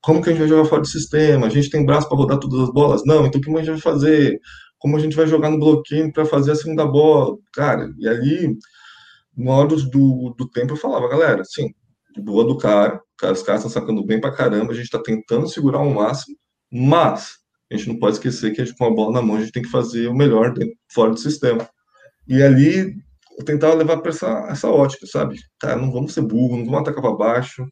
Como 0.03 0.21
que 0.21 0.29
a 0.29 0.33
gente 0.33 0.41
vai 0.41 0.49
jogar 0.49 0.69
fora 0.69 0.83
do 0.83 0.89
sistema? 0.89 1.47
A 1.47 1.51
gente 1.51 1.71
tem 1.71 1.87
braço 1.87 2.09
para 2.09 2.19
rodar 2.19 2.39
todas 2.39 2.61
as 2.61 2.73
bolas? 2.75 3.03
Não, 3.07 3.25
então 3.25 3.41
o 3.41 3.43
que 3.43 3.51
a 3.51 3.57
gente 3.59 3.71
vai 3.71 3.81
fazer? 3.81 4.39
Como 4.79 4.97
a 4.97 5.01
gente 5.01 5.17
vai 5.17 5.27
jogar 5.27 5.51
no 5.51 5.59
bloqueio 5.59 6.13
para 6.13 6.25
fazer 6.25 6.53
a 6.53 6.57
segunda 6.57 6.87
bola? 6.87 7.37
Cara, 7.53 7.93
e 7.99 8.09
ali, 8.09 8.57
no 9.37 9.51
hora 9.51 9.69
do, 9.69 10.35
do 10.37 10.49
tempo, 10.51 10.73
eu 10.73 10.77
falava, 10.77 11.09
galera, 11.09 11.43
de 11.43 12.23
boa 12.23 12.45
do 12.45 12.57
cara, 12.57 13.01
os 13.23 13.43
caras 13.43 13.65
estão 13.65 13.71
sacando 13.71 14.05
bem 14.05 14.21
pra 14.21 14.35
caramba, 14.35 14.73
a 14.73 14.75
gente 14.75 14.85
está 14.85 15.03
tentando 15.03 15.49
segurar 15.49 15.81
o 15.81 15.95
máximo, 15.95 16.37
mas 16.73 17.39
a 17.71 17.77
gente 17.77 17.89
não 17.89 17.99
pode 17.99 18.17
esquecer 18.17 18.53
que 18.53 18.61
a 18.61 18.65
gente, 18.65 18.77
com 18.77 18.87
a 18.87 18.91
bola 18.91 19.13
na 19.13 19.23
mão 19.23 19.37
a 19.37 19.41
gente 19.41 19.53
tem 19.53 19.63
que 19.63 19.71
fazer 19.71 20.09
o 20.09 20.15
melhor 20.15 20.53
dentro, 20.55 20.75
fora 20.93 21.11
do 21.11 21.19
sistema. 21.19 21.69
E 22.27 22.43
ali 22.43 22.95
eu 23.39 23.45
tentava 23.45 23.75
levar 23.75 23.99
para 23.99 24.11
essa, 24.11 24.47
essa 24.51 24.69
ótica, 24.69 25.07
sabe? 25.07 25.39
Cara, 25.61 25.77
não 25.77 25.93
vamos 25.93 26.13
ser 26.13 26.23
burro, 26.23 26.57
não 26.57 26.65
vamos 26.65 26.81
atacar 26.81 27.03
para 27.03 27.15
baixo, 27.15 27.65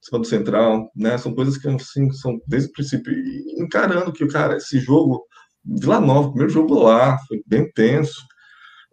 cima 0.00 0.20
do 0.20 0.26
central, 0.26 0.90
né? 0.94 1.16
São 1.18 1.34
coisas 1.34 1.56
que 1.56 1.68
assim, 1.68 2.10
são 2.12 2.38
desde 2.46 2.68
o 2.68 2.72
princípio. 2.72 3.12
Encarando 3.58 4.12
que, 4.12 4.26
cara, 4.26 4.56
esse 4.56 4.78
jogo, 4.78 5.24
Vila 5.66 6.00
Nova, 6.00 6.28
primeiro 6.28 6.52
jogo 6.52 6.74
lá, 6.74 7.18
foi 7.26 7.42
bem 7.46 7.70
tenso. 7.72 8.22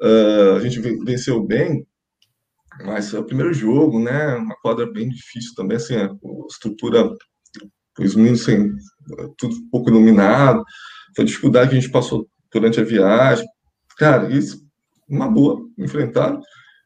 Uh, 0.02 0.56
a 0.58 0.60
gente 0.60 0.80
venceu 0.80 1.46
bem, 1.46 1.86
mas 2.84 3.12
foi 3.12 3.20
o 3.20 3.26
primeiro 3.26 3.54
jogo, 3.54 4.00
né? 4.00 4.36
Uma 4.36 4.56
quadra 4.56 4.92
bem 4.92 5.08
difícil 5.08 5.54
também, 5.56 5.78
assim, 5.78 5.96
a 5.96 6.10
estrutura, 6.50 7.10
os 8.00 8.16
meninos 8.16 8.42
assim, 8.42 8.72
tudo 9.38 9.56
pouco 9.72 9.90
iluminado, 9.90 10.64
foi 11.16 11.24
a 11.24 11.28
dificuldade 11.28 11.70
que 11.70 11.78
a 11.78 11.80
gente 11.80 11.92
passou 11.92 12.28
durante 12.52 12.80
a 12.80 12.84
viagem. 12.84 13.46
Cara, 13.98 14.32
isso 14.32 14.64
uma 15.08 15.30
boa, 15.30 15.62
enfrentaram. 15.78 16.42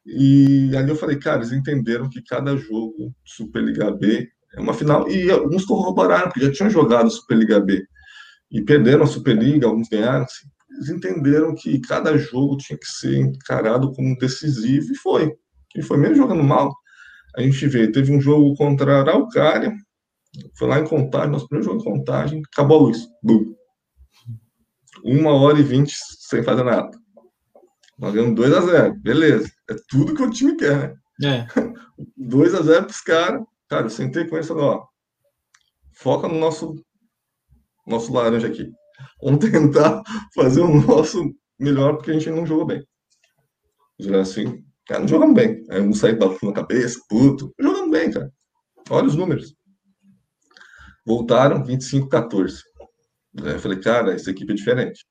E 0.06 0.72
ali 0.76 0.90
eu 0.90 0.96
falei, 0.96 1.18
cara, 1.18 1.38
eles 1.38 1.52
entenderam 1.52 2.10
que 2.10 2.22
cada 2.24 2.56
jogo 2.58 3.14
Superliga 3.26 3.92
B 3.92 4.28
é 4.56 4.60
uma 4.60 4.74
final. 4.74 5.10
E 5.10 5.32
alguns 5.32 5.66
corroboraram, 5.66 6.26
porque 6.26 6.46
já 6.46 6.52
tinham 6.52 6.70
jogado 6.70 7.10
Superliga 7.10 7.60
B 7.60 7.86
e 8.52 8.62
perderam 8.62 9.04
a 9.04 9.08
Superliga, 9.08 9.68
alguns 9.68 9.90
ganharam. 9.90 10.24
Assim, 10.24 10.48
eles 10.72 10.90
entenderam 10.90 11.56
que 11.56 11.80
cada 11.80 12.18
jogo 12.18 12.58
tinha 12.58 12.78
que 12.78 12.88
ser 12.88 13.18
encarado 13.18 13.92
como 13.94 14.18
decisivo 14.18 14.92
e 14.92 14.98
foi. 14.98 15.34
E 15.76 15.82
foi 15.82 15.98
mesmo 15.98 16.16
jogando 16.16 16.44
mal. 16.44 16.74
A 17.36 17.42
gente 17.42 17.68
vê, 17.68 17.92
teve 17.92 18.12
um 18.12 18.22
jogo 18.22 18.56
contra 18.56 18.98
a 18.98 19.00
Araucária, 19.02 19.74
foi 20.58 20.68
lá 20.68 20.80
em 20.80 20.88
Contagem, 20.88 21.32
nosso 21.32 21.48
primeiro 21.48 21.72
jogo 21.72 21.82
em 21.82 21.92
Contagem, 21.92 22.42
acabou 22.52 22.78
a 22.78 22.82
luz. 22.84 23.08
Bum. 23.24 23.54
Uma 25.04 25.34
hora 25.34 25.60
e 25.60 25.64
vinte 25.64 25.94
sem 26.20 26.44
fazer 26.44 26.64
nada. 26.64 26.92
Nós 27.98 28.14
ganhamos 28.14 28.36
2 28.36 28.54
a 28.54 28.62
0 28.62 29.00
beleza. 29.00 29.52
É 29.70 29.76
tudo 29.90 30.14
que 30.14 30.22
o 30.22 30.30
time 30.30 30.56
quer, 30.56 30.96
né? 31.20 31.48
É. 31.56 31.72
2 32.16 32.54
a 32.54 32.62
0 32.62 32.86
para 32.86 32.92
os 32.92 33.02
caras. 33.02 33.42
Cara, 33.68 33.86
eu 33.86 33.90
sentei 33.90 34.26
com 34.26 34.36
eles 34.36 34.46
e 34.46 34.50
falei, 34.50 34.64
ó, 34.64 34.86
foca 35.94 36.28
no 36.28 36.40
nosso, 36.40 36.76
nosso 37.88 38.12
laranja 38.14 38.48
aqui. 38.48 38.72
Vamos 39.22 39.40
tentar 39.40 40.04
fazer 40.36 40.62
o 40.62 40.82
nosso 40.82 41.34
melhor, 41.60 41.96
porque 41.96 42.12
a 42.12 42.14
gente 42.14 42.30
não 42.30 42.46
jogou 42.46 42.66
bem. 42.66 42.84
Já 44.00 44.22
assim, 44.22 44.64
cara, 44.86 45.02
não 45.02 45.08
jogamos 45.08 45.36
bem. 45.36 45.64
Aí 45.70 45.82
um 45.82 45.94
saiu 45.94 46.18
na 46.44 46.54
cabeça, 46.54 47.00
puto. 47.10 47.54
Jogamos 47.60 47.92
bem, 47.92 48.12
cara. 48.12 48.32
Olha 48.90 49.08
os 49.08 49.16
números. 49.16 49.56
Voltaram 51.06 51.64
25-14. 51.64 52.62
Aí 53.44 53.54
eu 53.54 53.60
falei, 53.60 53.80
cara, 53.80 54.14
essa 54.14 54.30
equipe 54.32 54.52
é 54.52 54.56
diferente 54.56 55.06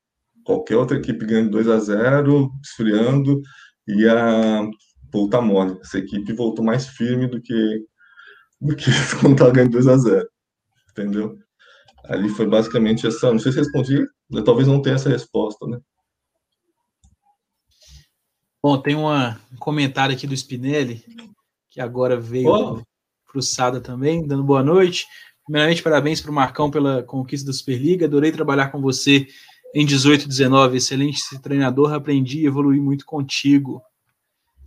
qualquer 0.47 0.77
outra 0.77 0.97
equipe 0.97 1.25
ganhando 1.25 1.51
2 1.51 1.67
a 1.67 1.77
0 1.77 2.49
esfriando, 2.63 3.41
ia 3.85 4.65
voltar 5.11 5.41
mole. 5.41 5.77
Essa 5.81 5.99
equipe 5.99 6.31
voltou 6.31 6.63
mais 6.63 6.87
firme 6.87 7.27
do 7.27 7.41
que, 7.41 7.85
do 8.61 8.73
que 8.73 8.85
quando 9.19 9.33
estava 9.33 9.51
ganhando 9.51 9.73
2 9.73 9.87
a 9.87 9.97
0 9.97 10.29
Entendeu? 10.91 11.37
Ali 12.07 12.29
foi 12.29 12.47
basicamente 12.47 13.05
essa. 13.05 13.31
Não 13.31 13.39
sei 13.39 13.51
se 13.51 13.59
respondi, 13.59 14.05
talvez 14.45 14.67
não 14.67 14.81
tenha 14.81 14.95
essa 14.95 15.09
resposta, 15.09 15.65
né? 15.67 15.79
Bom, 18.63 18.77
tem 18.81 18.95
uma, 18.95 19.39
um 19.53 19.57
comentário 19.57 20.15
aqui 20.15 20.25
do 20.25 20.35
Spinelli, 20.35 21.03
que 21.69 21.79
agora 21.79 22.19
veio 22.19 22.49
oh. 22.49 22.81
Sada 23.39 23.79
também, 23.79 24.25
dando 24.25 24.43
boa 24.43 24.63
noite. 24.63 25.05
Primeiramente, 25.45 25.83
parabéns 25.83 26.19
para 26.19 26.31
o 26.31 26.33
Marcão 26.33 26.71
pela 26.71 27.03
conquista 27.03 27.45
da 27.45 27.53
Superliga. 27.53 28.07
Adorei 28.07 28.31
trabalhar 28.31 28.69
com 28.69 28.81
você 28.81 29.27
em 29.75 29.85
18 29.85 30.27
19. 30.27 30.77
Excelente 30.77 31.21
treinador, 31.41 31.93
aprendi 31.93 32.39
e 32.39 32.47
evolui 32.47 32.79
muito 32.79 33.05
contigo. 33.05 33.81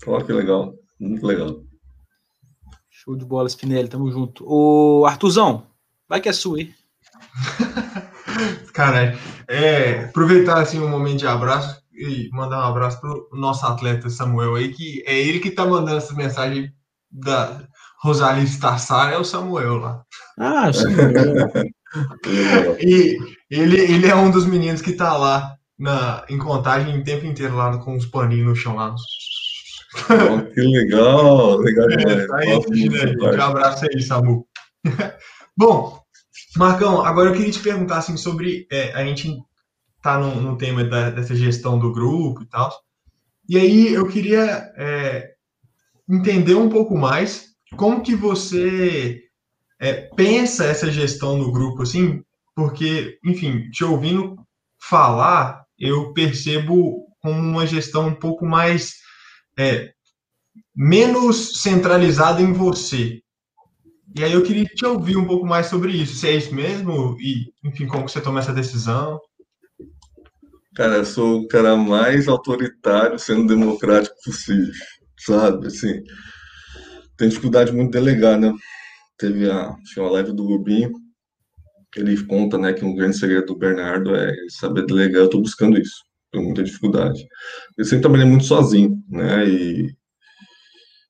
Olha 0.06 0.24
que 0.24 0.32
legal, 0.32 0.72
muito 1.00 1.26
legal. 1.26 1.64
Show 2.88 3.16
de 3.16 3.24
bola, 3.24 3.48
Spinelli, 3.48 3.88
tamo 3.88 4.10
junto. 4.10 4.44
O 4.46 5.04
Artuzão, 5.04 5.66
vai 6.08 6.20
que 6.20 6.28
é 6.28 6.32
sua, 6.32 6.60
hein? 6.60 6.74
Cara, 8.72 9.16
é, 9.48 10.04
aproveitar 10.04 10.60
assim 10.60 10.80
um 10.80 10.88
momento 10.88 11.18
de 11.18 11.26
abraço 11.26 11.80
e 11.92 12.30
mandar 12.32 12.58
um 12.58 12.70
abraço 12.70 13.00
pro 13.00 13.28
nosso 13.32 13.66
atleta 13.66 14.08
Samuel 14.08 14.54
aí, 14.54 14.72
que 14.72 15.02
é 15.06 15.18
ele 15.18 15.40
que 15.40 15.50
tá 15.50 15.66
mandando 15.66 15.98
essa 15.98 16.14
mensagem 16.14 16.72
da 17.10 17.62
Rosalie 18.02 18.44
Stassar, 18.44 19.12
é 19.12 19.18
o 19.18 19.24
Samuel 19.24 19.76
lá. 19.76 20.02
Ah, 20.38 20.68
o 20.70 20.72
Samuel. 20.72 21.12
e 22.80 23.18
ele, 23.50 23.80
ele 23.80 24.06
é 24.06 24.14
um 24.14 24.30
dos 24.30 24.46
meninos 24.46 24.80
que 24.80 24.92
tá 24.92 25.16
lá 25.16 25.56
na, 25.78 26.24
em 26.28 26.38
contagem 26.38 26.98
o 26.98 27.04
tempo 27.04 27.26
inteiro 27.26 27.56
lá 27.56 27.76
com 27.78 27.96
os 27.96 28.06
paninhos 28.06 28.46
no 28.46 28.56
chão 28.56 28.76
lá. 28.76 28.94
Oh, 30.08 30.40
que 30.54 30.60
legal, 30.60 31.56
legal 31.58 31.90
É, 31.90 32.26
tá 32.26 32.36
aí, 32.36 33.18
Um 33.18 33.42
abraço 33.42 33.86
aí, 33.86 34.00
Samu. 34.00 34.46
Bom, 35.56 36.00
Marcão, 36.56 37.02
agora 37.02 37.30
eu 37.30 37.34
queria 37.34 37.52
te 37.52 37.60
perguntar 37.60 37.98
assim, 37.98 38.16
sobre. 38.16 38.66
É, 38.70 38.92
a 38.92 39.04
gente 39.04 39.36
tá 40.02 40.18
no, 40.18 40.40
no 40.40 40.56
tema 40.56 40.84
da, 40.84 41.10
dessa 41.10 41.34
gestão 41.34 41.78
do 41.78 41.92
grupo 41.92 42.42
e 42.42 42.46
tal. 42.46 42.72
E 43.48 43.56
aí 43.56 43.92
eu 43.92 44.06
queria 44.08 44.72
é, 44.76 45.32
entender 46.08 46.54
um 46.54 46.68
pouco 46.68 46.96
mais 46.96 47.50
como 47.76 48.02
que 48.02 48.14
você 48.14 49.22
é, 49.80 50.08
pensa 50.14 50.64
essa 50.64 50.90
gestão 50.90 51.36
no 51.36 51.52
grupo, 51.52 51.82
assim, 51.82 52.22
porque, 52.54 53.18
enfim, 53.24 53.70
te 53.70 53.84
ouvindo 53.84 54.36
falar, 54.78 55.64
eu 55.78 56.12
percebo 56.12 57.06
como 57.20 57.38
uma 57.38 57.66
gestão 57.66 58.08
um 58.08 58.14
pouco 58.14 58.44
mais 58.44 58.94
é, 59.58 59.92
menos 60.74 61.62
centralizada 61.62 62.42
em 62.42 62.52
você. 62.52 63.22
E 64.16 64.24
aí 64.24 64.32
eu 64.32 64.42
queria 64.42 64.64
te 64.64 64.84
ouvir 64.84 65.16
um 65.16 65.26
pouco 65.26 65.46
mais 65.46 65.66
sobre 65.66 65.92
isso, 65.92 66.14
se 66.14 66.28
é 66.28 66.36
isso 66.36 66.54
mesmo 66.54 67.16
e, 67.20 67.52
enfim, 67.64 67.86
como 67.86 68.08
você 68.08 68.20
toma 68.20 68.40
essa 68.40 68.52
decisão. 68.52 69.20
Cara, 70.74 70.96
eu 70.96 71.04
sou 71.04 71.40
o 71.40 71.48
cara 71.48 71.76
mais 71.76 72.28
autoritário 72.28 73.18
sendo 73.18 73.46
democrático 73.46 74.16
possível, 74.24 74.72
sabe? 75.18 75.66
Assim, 75.68 76.02
tem 77.16 77.28
dificuldade 77.28 77.72
muito 77.72 77.92
de 77.92 77.98
delegar, 77.98 78.38
né? 78.38 78.52
teve 79.20 79.48
a, 79.50 79.76
tinha 79.84 80.04
uma 80.04 80.12
live 80.12 80.32
do 80.32 80.46
Rubinho, 80.46 80.90
ele 81.94 82.24
conta, 82.24 82.56
né, 82.56 82.72
que 82.72 82.84
um 82.84 82.94
grande 82.94 83.18
segredo 83.18 83.46
do 83.46 83.58
Bernardo 83.58 84.14
é 84.14 84.32
saber 84.48 84.86
delegar, 84.86 85.22
eu 85.22 85.24
estou 85.26 85.42
buscando 85.42 85.78
isso, 85.78 86.02
tenho 86.32 86.44
muita 86.44 86.62
dificuldade. 86.62 87.22
Eu 87.76 87.84
sempre 87.84 88.02
trabalhei 88.02 88.26
muito 88.26 88.44
sozinho, 88.44 88.96
né, 89.08 89.46
e 89.46 89.94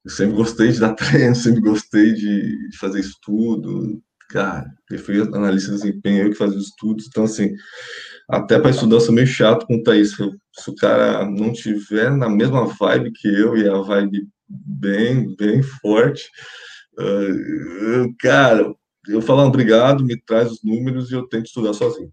eu 0.05 0.11
sempre 0.11 0.36
gostei 0.36 0.72
de 0.72 0.80
dar 0.80 0.94
treino, 0.94 1.34
sempre 1.34 1.61
gostei 1.61 2.12
de 2.14 2.76
fazer 2.78 3.01
estudo, 3.01 4.01
cara, 4.28 4.66
eu 4.90 4.98
fui 4.98 5.20
analista 5.20 5.72
de 5.72 5.78
desempenho, 5.78 6.26
eu 6.26 6.30
que 6.30 6.36
fazia 6.36 6.59
os 6.59 6.66
estudos, 6.66 7.07
então, 7.09 7.24
assim, 7.24 7.53
até 8.28 8.59
para 8.59 8.70
estudar 8.70 8.96
eu 8.96 9.01
sou 9.01 9.14
meio 9.14 9.26
chato 9.26 9.66
com 9.66 9.76
o 9.76 9.82
Thaís, 9.82 10.12
se 10.12 10.70
o 10.70 10.74
cara 10.76 11.24
não 11.28 11.53
tiver 11.53 12.11
na 12.11 12.28
mesma 12.28 12.66
vibe 12.66 13.12
que 13.12 13.28
eu, 13.28 13.57
e 13.57 13.68
a 13.68 13.78
vibe 13.78 14.28
bem, 14.48 15.34
bem 15.36 15.62
forte, 15.62 16.28
Uh, 17.01 18.14
cara, 18.18 18.74
eu 19.09 19.22
falo 19.22 19.42
obrigado, 19.42 20.05
me 20.05 20.20
traz 20.20 20.51
os 20.51 20.62
números 20.62 21.11
e 21.11 21.14
eu 21.14 21.26
tento 21.26 21.46
estudar 21.46 21.72
sozinho. 21.72 22.12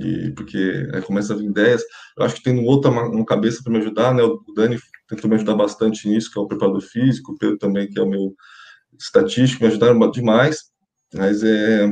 E, 0.00 0.30
porque 0.32 0.88
aí 0.94 1.02
começa 1.02 1.34
a 1.34 1.36
vir 1.36 1.46
ideias. 1.46 1.82
Eu 2.16 2.24
acho 2.24 2.36
que 2.36 2.42
tem 2.42 2.58
um 2.58 2.64
outra 2.64 2.90
uma 2.90 3.26
cabeça 3.26 3.62
para 3.62 3.72
me 3.72 3.78
ajudar, 3.78 4.14
né? 4.14 4.22
O 4.22 4.42
Dani 4.56 4.78
tentou 5.14 5.28
me 5.28 5.36
ajudar 5.36 5.54
bastante 5.54 6.08
nisso, 6.08 6.30
que 6.30 6.38
é 6.38 6.42
o 6.42 6.46
preparador 6.46 6.80
físico, 6.80 7.32
o 7.32 7.38
Pedro 7.38 7.58
também, 7.58 7.88
que 7.88 7.98
é 7.98 8.02
o 8.02 8.08
meu 8.08 8.34
estatístico, 8.98 9.62
me 9.62 9.68
ajudaram 9.68 10.10
demais. 10.10 10.70
Mas 11.14 11.42
é, 11.42 11.90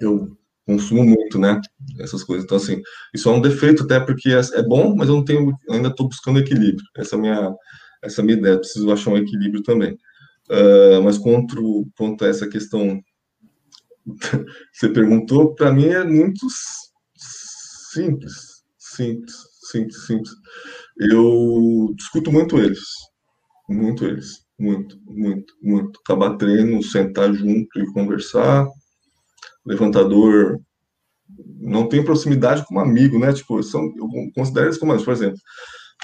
eu 0.00 0.36
consumo 0.66 1.04
muito, 1.04 1.38
né? 1.38 1.60
essas 2.00 2.24
coisas. 2.24 2.44
Então, 2.44 2.56
assim, 2.56 2.80
isso 3.14 3.28
é 3.28 3.32
um 3.32 3.40
defeito 3.40 3.84
até 3.84 4.00
porque 4.00 4.30
é, 4.30 4.40
é 4.58 4.62
bom, 4.62 4.94
mas 4.94 5.08
eu 5.08 5.16
não 5.16 5.24
tenho, 5.24 5.56
ainda 5.70 5.88
estou 5.88 6.08
buscando 6.08 6.38
equilíbrio. 6.38 6.86
Essa 6.96 7.16
é 7.16 7.18
a 7.18 7.20
minha, 7.20 7.54
essa 8.02 8.20
é 8.20 8.24
minha 8.24 8.38
ideia, 8.38 8.58
preciso 8.58 8.90
achar 8.90 9.10
um 9.10 9.18
equilíbrio 9.18 9.62
também. 9.62 9.96
Uh, 10.48 11.02
mas 11.02 11.18
contra, 11.18 11.60
quanto 11.96 12.24
a 12.24 12.28
essa 12.28 12.48
questão 12.48 13.00
você 14.72 14.88
perguntou, 14.88 15.54
para 15.54 15.72
mim 15.72 15.86
é 15.86 16.04
muito 16.04 16.46
simples, 17.92 18.62
simples, 18.78 19.34
simples, 19.58 20.06
simples. 20.06 20.30
Eu 20.98 21.92
discuto 21.96 22.32
muito 22.32 22.58
eles, 22.58 22.80
muito 23.68 24.04
eles, 24.04 24.44
muito, 24.58 24.98
muito, 25.06 25.54
muito. 25.62 26.00
Acabar 26.00 26.36
treino, 26.36 26.82
sentar 26.82 27.32
junto 27.34 27.78
e 27.78 27.92
conversar. 27.92 28.66
Levantador 29.64 30.58
não 31.60 31.88
tem 31.88 32.04
proximidade 32.04 32.64
com 32.66 32.76
um 32.76 32.80
amigo, 32.80 33.18
né? 33.18 33.32
Tipo, 33.32 33.62
são, 33.62 33.82
eu 33.96 34.08
considero 34.34 34.66
eles 34.66 34.78
como, 34.78 34.96
por 35.04 35.12
exemplo, 35.12 35.38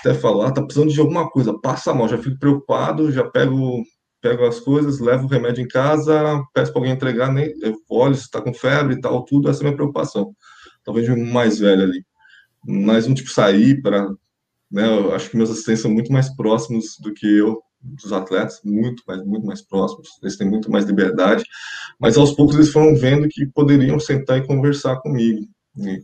até 0.00 0.14
falar, 0.14 0.48
ah, 0.48 0.52
tá 0.52 0.62
precisando 0.62 0.92
de 0.92 1.00
alguma 1.00 1.30
coisa, 1.30 1.58
passa 1.60 1.94
mal, 1.94 2.08
já 2.08 2.18
fico 2.18 2.38
preocupado, 2.38 3.12
já 3.12 3.24
pego 3.24 3.82
pego 4.22 4.46
as 4.46 4.60
coisas, 4.60 5.00
levo 5.00 5.24
o 5.26 5.28
remédio 5.28 5.64
em 5.64 5.68
casa, 5.68 6.40
peço 6.54 6.72
para 6.72 6.80
alguém 6.80 6.94
entregar, 6.94 7.32
nem 7.32 7.52
eu 7.60 7.74
olho 7.90 8.14
se 8.14 8.22
está 8.22 8.40
com 8.40 8.54
febre 8.54 8.94
e 8.94 9.00
tal, 9.00 9.24
tudo, 9.24 9.50
essa 9.50 9.60
é 9.60 9.62
a 9.62 9.64
minha 9.64 9.76
preocupação. 9.76 10.32
Talvez 10.84 11.08
um 11.08 11.24
mais 11.26 11.58
velho 11.58 11.82
ali. 11.82 12.04
Mas 12.64 13.06
um 13.06 13.14
tipo 13.14 13.30
sair 13.30 13.82
para. 13.82 14.08
Né, 14.72 14.86
eu 14.86 15.14
acho 15.14 15.30
que 15.30 15.36
meus 15.36 15.50
assistentes 15.50 15.82
são 15.82 15.90
muito 15.90 16.10
mais 16.10 16.34
próximos 16.34 16.96
do 16.98 17.12
que 17.12 17.26
eu, 17.26 17.62
dos 17.82 18.12
atletas, 18.12 18.60
muito 18.64 19.02
mais, 19.06 19.22
muito 19.24 19.46
mais 19.46 19.60
próximos. 19.60 20.08
Eles 20.22 20.36
têm 20.36 20.48
muito 20.48 20.70
mais 20.70 20.86
liberdade. 20.86 21.44
Mas 22.00 22.16
aos 22.16 22.32
poucos 22.32 22.54
eles 22.54 22.72
foram 22.72 22.94
vendo 22.96 23.28
que 23.28 23.46
poderiam 23.46 24.00
sentar 24.00 24.38
e 24.38 24.46
conversar 24.46 24.96
comigo. 25.00 25.46
E 25.76 26.02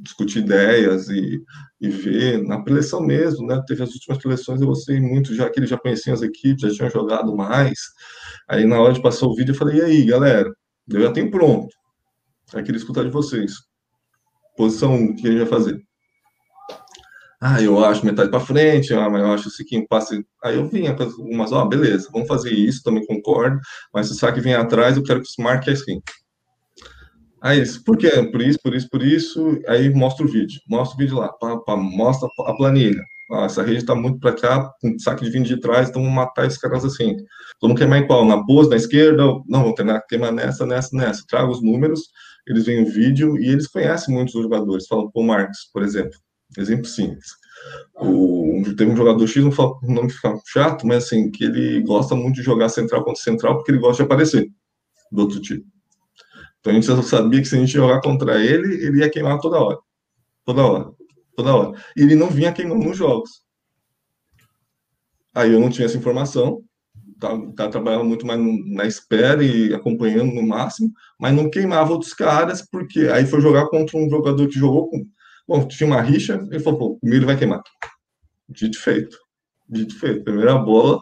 discutir 0.00 0.40
ideias 0.40 1.08
e, 1.08 1.40
e 1.80 1.88
ver 1.88 2.42
na 2.42 2.60
preleção 2.62 3.00
mesmo, 3.00 3.46
né? 3.46 3.62
Teve 3.66 3.82
as 3.82 3.92
últimas 3.94 4.18
preleções, 4.18 4.60
eu 4.60 4.66
gostei 4.66 5.00
muito, 5.00 5.34
já 5.34 5.48
que 5.48 5.58
eles 5.58 5.70
já 5.70 5.78
conheciam 5.78 6.14
as 6.14 6.22
equipes, 6.22 6.60
já 6.62 6.70
tinham 6.70 6.90
jogado 6.90 7.34
mais. 7.34 7.78
Aí 8.48 8.66
na 8.66 8.80
hora 8.80 8.92
de 8.92 9.02
passar 9.02 9.26
o 9.26 9.34
vídeo 9.34 9.52
eu 9.52 9.56
falei, 9.56 9.78
e 9.78 9.82
aí, 9.82 10.04
galera, 10.04 10.52
eu 10.88 11.00
já 11.00 11.12
tenho 11.12 11.30
pronto. 11.30 11.68
Aí 12.54 12.62
queria 12.62 12.78
escutar 12.78 13.04
de 13.04 13.10
vocês. 13.10 13.52
Posição 14.56 15.14
que 15.14 15.26
a 15.26 15.30
gente 15.30 15.40
vai 15.40 15.48
fazer. 15.48 15.87
Ah, 17.40 17.62
eu 17.62 17.84
acho 17.84 18.04
metade 18.04 18.30
para 18.30 18.40
frente, 18.40 18.92
ah, 18.92 19.08
mas 19.08 19.22
eu 19.22 19.32
acho 19.32 19.48
assim 19.48 19.64
que 19.64 19.86
passe. 19.86 20.24
Aí 20.42 20.56
eu 20.56 20.68
vinha 20.68 20.94
com 20.94 21.04
umas, 21.22 21.52
ó, 21.52 21.62
oh, 21.62 21.68
beleza, 21.68 22.08
vamos 22.12 22.26
fazer 22.26 22.52
isso, 22.52 22.82
também 22.82 23.06
concordo, 23.06 23.60
mas 23.94 24.08
se 24.08 24.12
o 24.12 24.16
saque 24.16 24.40
vem 24.40 24.54
atrás, 24.54 24.96
eu 24.96 25.04
quero 25.04 25.22
que 25.22 25.28
se 25.28 25.40
marque 25.40 25.70
assim. 25.70 26.00
Aí 27.40 27.58
eles, 27.58 27.78
por 27.78 27.96
quê? 27.96 28.10
Por 28.32 28.42
isso, 28.42 28.58
por 28.62 28.74
isso, 28.74 28.88
por 28.90 29.02
isso. 29.02 29.60
Aí 29.68 29.88
mostra 29.94 30.26
o 30.26 30.28
vídeo. 30.28 30.60
Mostra 30.68 30.96
o 30.96 30.98
vídeo 30.98 31.16
lá. 31.18 31.28
Pá, 31.28 31.56
pá, 31.58 31.76
mostra 31.76 32.28
a 32.46 32.54
planilha. 32.56 33.02
Ah, 33.30 33.44
essa 33.44 33.62
rede 33.62 33.78
está 33.78 33.94
muito 33.94 34.18
para 34.18 34.32
cá, 34.32 34.72
com 34.80 34.98
saque 34.98 35.24
de 35.24 35.30
vindo 35.30 35.46
de 35.46 35.60
trás, 35.60 35.88
então 35.90 36.00
vamos 36.02 36.16
matar 36.16 36.46
esses 36.46 36.58
caras 36.58 36.84
assim. 36.84 37.14
Vamos 37.60 37.78
queimar 37.78 38.00
em 38.00 38.06
qual? 38.06 38.24
Na 38.24 38.42
pose, 38.44 38.70
na 38.70 38.76
esquerda? 38.76 39.22
Não, 39.46 39.60
vamos 39.62 39.74
treinar, 39.74 40.02
queimar 40.08 40.32
nessa, 40.32 40.64
nessa, 40.66 40.96
nessa. 40.96 41.24
Traga 41.28 41.50
os 41.50 41.62
números, 41.62 42.00
eles 42.46 42.64
veem 42.64 42.84
o 42.84 42.86
vídeo 42.86 43.38
e 43.38 43.48
eles 43.50 43.68
conhecem 43.68 44.14
muitos 44.14 44.32
jogadores. 44.32 44.86
Falam, 44.86 45.10
pô, 45.10 45.22
Marcos, 45.22 45.68
por 45.72 45.82
exemplo. 45.82 46.18
Exemplo 46.56 46.86
simples. 46.86 47.26
O, 47.96 48.62
teve 48.76 48.90
um 48.90 48.96
jogador 48.96 49.26
X, 49.26 49.42
não 49.42 49.52
falo 49.52 49.78
o 49.82 50.10
ficar 50.10 50.38
chato, 50.46 50.86
mas 50.86 51.04
assim, 51.04 51.30
que 51.30 51.44
ele 51.44 51.82
gosta 51.82 52.14
muito 52.14 52.36
de 52.36 52.42
jogar 52.42 52.68
central 52.68 53.04
contra 53.04 53.22
central 53.22 53.56
porque 53.56 53.70
ele 53.70 53.80
gosta 53.80 54.02
de 54.02 54.06
aparecer 54.06 54.48
do 55.10 55.22
outro 55.22 55.40
time. 55.40 55.64
Então 56.60 56.72
a 56.72 56.74
gente 56.74 56.86
já 56.86 57.02
sabia 57.02 57.40
que 57.40 57.48
se 57.48 57.56
a 57.56 57.58
gente 57.58 57.72
jogar 57.72 58.00
contra 58.00 58.42
ele, 58.44 58.74
ele 58.84 58.98
ia 58.98 59.10
queimar 59.10 59.38
toda 59.40 59.60
hora. 59.60 59.78
Toda 60.44 60.64
hora. 60.64 60.90
Toda 61.36 61.54
hora. 61.54 61.82
E 61.96 62.02
ele 62.02 62.14
não 62.14 62.28
vinha 62.28 62.52
queimando 62.52 62.84
nos 62.84 62.96
jogos. 62.96 63.42
Aí 65.34 65.52
eu 65.52 65.60
não 65.60 65.70
tinha 65.70 65.86
essa 65.86 65.96
informação, 65.96 66.64
tá, 67.18 67.28
tá 67.56 67.68
trabalhando 67.68 68.04
muito 68.04 68.26
mais 68.26 68.40
na 68.66 68.86
espera 68.86 69.42
e 69.44 69.72
acompanhando 69.74 70.32
no 70.32 70.46
máximo, 70.46 70.90
mas 71.18 71.34
não 71.34 71.50
queimava 71.50 71.92
outros 71.92 72.12
caras, 72.12 72.62
porque 72.62 73.00
aí 73.08 73.26
foi 73.26 73.40
jogar 73.40 73.68
contra 73.68 73.96
um 73.96 74.08
jogador 74.08 74.48
que 74.48 74.58
jogou 74.58 74.88
com. 74.88 75.06
Bom, 75.48 75.66
tinha 75.66 75.86
uma 75.86 76.02
rixa, 76.02 76.46
ele 76.50 76.60
falou, 76.60 76.78
pô, 76.78 76.98
comigo 76.98 77.16
ele 77.16 77.24
vai 77.24 77.38
queimar. 77.38 77.62
Dito 78.46 78.78
feito. 78.78 79.16
Dito 79.66 79.98
feito. 79.98 80.22
Primeira 80.22 80.58
bola, 80.58 81.00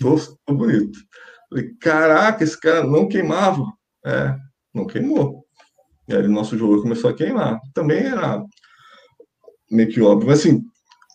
tô 0.00 0.54
bonito. 0.54 0.98
Falei, 1.48 1.72
caraca, 1.80 2.42
esse 2.42 2.58
cara 2.58 2.84
não 2.84 3.06
queimava. 3.06 3.64
É, 4.04 4.36
não 4.74 4.86
queimou. 4.86 5.46
E 6.08 6.16
aí 6.16 6.26
o 6.26 6.28
nosso 6.28 6.58
jogo 6.58 6.82
começou 6.82 7.10
a 7.10 7.14
queimar. 7.14 7.60
Também 7.72 7.98
era 7.98 8.44
meio 9.70 9.88
que 9.88 10.00
óbvio. 10.00 10.28
Mas 10.28 10.40
assim, 10.40 10.64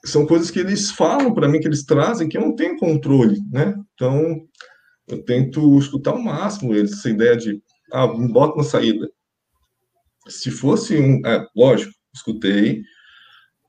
são 0.05 0.25
coisas 0.25 0.49
que 0.49 0.59
eles 0.59 0.91
falam 0.91 1.33
para 1.33 1.49
mim, 1.49 1.59
que 1.59 1.67
eles 1.67 1.83
trazem, 1.83 2.29
que 2.29 2.37
eu 2.37 2.41
não 2.41 2.55
tenho 2.55 2.77
controle, 2.77 3.37
né? 3.51 3.75
Então, 3.93 4.47
eu 5.09 5.23
tento 5.23 5.77
escutar 5.77 6.11
ao 6.11 6.21
máximo 6.21 6.73
eles, 6.73 6.93
essa 6.93 7.09
ideia 7.09 7.35
de, 7.35 7.61
ah, 7.91 8.07
me 8.07 8.31
bota 8.31 8.55
na 8.55 8.63
saída. 8.63 9.09
Se 10.27 10.49
fosse 10.49 10.97
um, 10.97 11.21
é, 11.25 11.45
lógico, 11.55 11.93
escutei, 12.13 12.83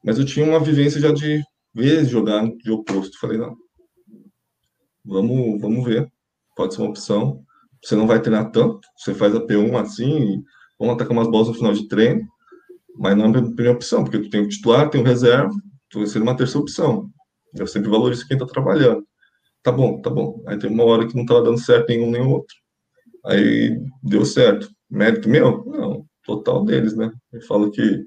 mas 0.04 0.18
eu 0.18 0.24
tinha 0.24 0.44
uma 0.44 0.60
vivência 0.60 1.00
já 1.00 1.12
de 1.12 1.42
ver 1.74 2.04
jogar 2.04 2.46
de 2.58 2.70
oposto. 2.70 3.18
Falei, 3.18 3.38
não, 3.38 3.56
vamos, 5.04 5.60
vamos 5.60 5.84
ver, 5.84 6.10
pode 6.56 6.74
ser 6.74 6.82
uma 6.82 6.90
opção. 6.90 7.44
Você 7.82 7.96
não 7.96 8.06
vai 8.06 8.20
treinar 8.20 8.50
tanto, 8.50 8.80
você 8.96 9.12
faz 9.14 9.34
a 9.34 9.44
P1 9.44 9.76
assim, 9.76 10.42
vamos 10.78 10.94
atacar 10.94 11.12
umas 11.12 11.28
bolas 11.28 11.48
no 11.48 11.54
final 11.54 11.72
de 11.72 11.88
treino, 11.88 12.26
mas 12.96 13.16
não 13.16 13.26
é 13.26 13.28
a 13.28 13.42
primeira 13.42 13.72
opção, 13.72 14.04
porque 14.04 14.20
tu 14.20 14.30
tem 14.30 14.42
o 14.42 14.48
titular, 14.48 14.88
tem 14.88 15.00
o 15.00 15.04
reserva, 15.04 15.50
tu 15.90 15.98
vai 15.98 16.06
ser 16.06 16.22
uma 16.22 16.36
terceira 16.36 16.60
opção. 16.60 17.10
Eu 17.54 17.66
sempre 17.66 17.90
valorizo 17.90 18.26
quem 18.26 18.36
está 18.36 18.46
trabalhando. 18.46 19.06
Tá 19.62 19.70
bom, 19.70 20.00
tá 20.00 20.10
bom. 20.10 20.42
Aí 20.46 20.58
tem 20.58 20.70
uma 20.70 20.84
hora 20.84 21.06
que 21.06 21.14
não 21.14 21.22
estava 21.22 21.42
dando 21.42 21.58
certo 21.58 21.88
nenhum 21.88 22.10
nem 22.10 22.22
outro. 22.22 22.54
Aí 23.26 23.78
deu 24.02 24.24
certo. 24.24 24.68
Mérito 24.90 25.28
meu? 25.28 25.64
Não, 25.66 26.06
total 26.24 26.64
deles, 26.64 26.96
né? 26.96 27.10
Eu 27.32 27.40
falo 27.42 27.70
que 27.70 28.04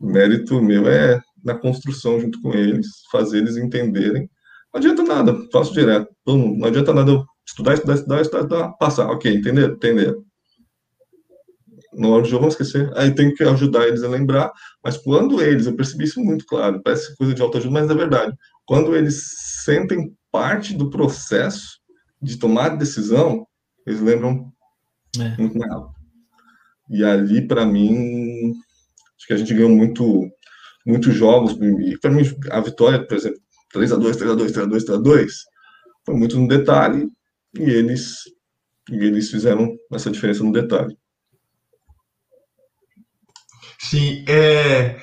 mérito 0.00 0.60
meu 0.62 0.88
é 0.88 1.20
na 1.44 1.54
construção 1.54 2.20
junto 2.20 2.40
com 2.40 2.52
eles, 2.54 2.86
fazer 3.10 3.38
eles 3.38 3.56
entenderem. 3.56 4.28
Não 4.72 4.78
adianta 4.78 5.02
nada, 5.02 5.36
faço 5.52 5.72
direto. 5.72 6.08
Não 6.26 6.64
adianta 6.64 6.92
nada 6.92 7.10
eu 7.10 7.24
Estudar, 7.48 7.72
estudar, 7.72 7.94
estudar, 7.94 8.20
estudar, 8.20 8.72
passar. 8.72 9.10
Ok, 9.10 9.32
entender? 9.32 9.70
Entender. 9.70 10.14
Na 11.94 12.08
hora 12.08 12.22
do 12.22 12.28
jogo, 12.28 12.42
vamos 12.42 12.54
esquecer. 12.54 12.92
Aí 12.94 13.14
tem 13.14 13.32
que 13.32 13.42
ajudar 13.42 13.88
eles 13.88 14.02
a 14.02 14.08
lembrar. 14.08 14.52
Mas 14.84 14.98
quando 14.98 15.40
eles, 15.40 15.66
eu 15.66 15.74
percebi 15.74 16.04
isso 16.04 16.20
muito 16.20 16.44
claro, 16.44 16.82
parece 16.84 17.16
coisa 17.16 17.32
de 17.32 17.40
autoajuda, 17.40 17.72
mas 17.72 17.90
é 17.90 17.94
verdade. 17.94 18.36
Quando 18.66 18.94
eles 18.94 19.32
sentem 19.64 20.14
parte 20.30 20.74
do 20.74 20.90
processo 20.90 21.80
de 22.20 22.38
tomar 22.38 22.76
decisão, 22.76 23.46
eles 23.86 24.00
lembram 24.00 24.52
é. 25.18 25.36
muito 25.38 25.58
mais 25.58 25.72
rápido. 25.72 25.94
E 26.90 27.02
ali, 27.02 27.48
para 27.48 27.64
mim, 27.64 28.52
acho 29.18 29.26
que 29.26 29.32
a 29.32 29.36
gente 29.36 29.52
ganhou 29.52 29.70
muito, 29.70 30.30
muitos 30.86 31.14
jogos. 31.14 31.52
E 31.60 31.98
para 31.98 32.10
mim, 32.10 32.22
a 32.50 32.60
vitória, 32.60 33.04
por 33.04 33.16
exemplo, 33.16 33.40
3x2, 33.74 34.16
3x2, 34.16 34.52
3x2, 34.52 34.84
3x2, 34.84 35.26
foi 36.06 36.14
muito 36.14 36.38
no 36.38 36.48
detalhe 36.48 37.08
e 37.54 37.62
eles, 37.62 38.22
e 38.90 38.96
eles 38.96 39.30
fizeram 39.30 39.76
essa 39.92 40.10
diferença 40.10 40.42
no 40.42 40.52
detalhe. 40.52 40.96
Sim, 43.80 44.24
é... 44.28 45.00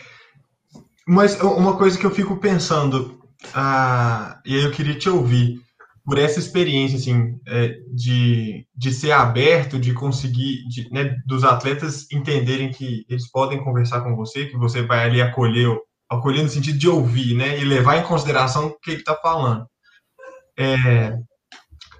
mas 1.07 1.39
uma 1.41 1.78
coisa 1.78 1.97
que 1.97 2.05
eu 2.05 2.11
fico 2.11 2.38
pensando, 2.38 3.20
ah, 3.53 4.41
e 4.45 4.55
aí 4.55 4.63
eu 4.63 4.72
queria 4.72 4.97
te 4.97 5.09
ouvir, 5.09 5.59
por 6.06 6.20
essa 6.20 6.39
experiência 6.39 6.97
assim, 6.97 7.39
é, 7.47 7.80
de, 7.91 8.68
de 8.76 8.93
ser 8.93 9.12
aberto, 9.12 9.80
de 9.80 9.91
conseguir, 9.91 10.64
de, 10.68 10.88
né, 10.91 11.16
dos 11.26 11.43
atletas 11.43 12.06
entenderem 12.12 12.72
que 12.72 13.03
eles 13.10 13.30
podem 13.32 13.64
conversar 13.64 14.01
com 14.01 14.16
você, 14.16 14.45
que 14.45 14.56
você 14.56 14.84
vai 14.84 15.03
ali 15.03 15.20
acolher, 15.20 15.76
acolher 16.08 16.43
no 16.43 16.49
sentido 16.49 16.78
de 16.78 16.88
ouvir, 16.88 17.34
né, 17.34 17.60
e 17.60 17.66
levar 17.66 17.97
em 17.97 18.03
consideração 18.03 18.68
o 18.68 18.80
que 18.80 18.91
ele 18.91 18.99
está 18.99 19.16
falando. 19.16 19.66
É, 20.58 21.18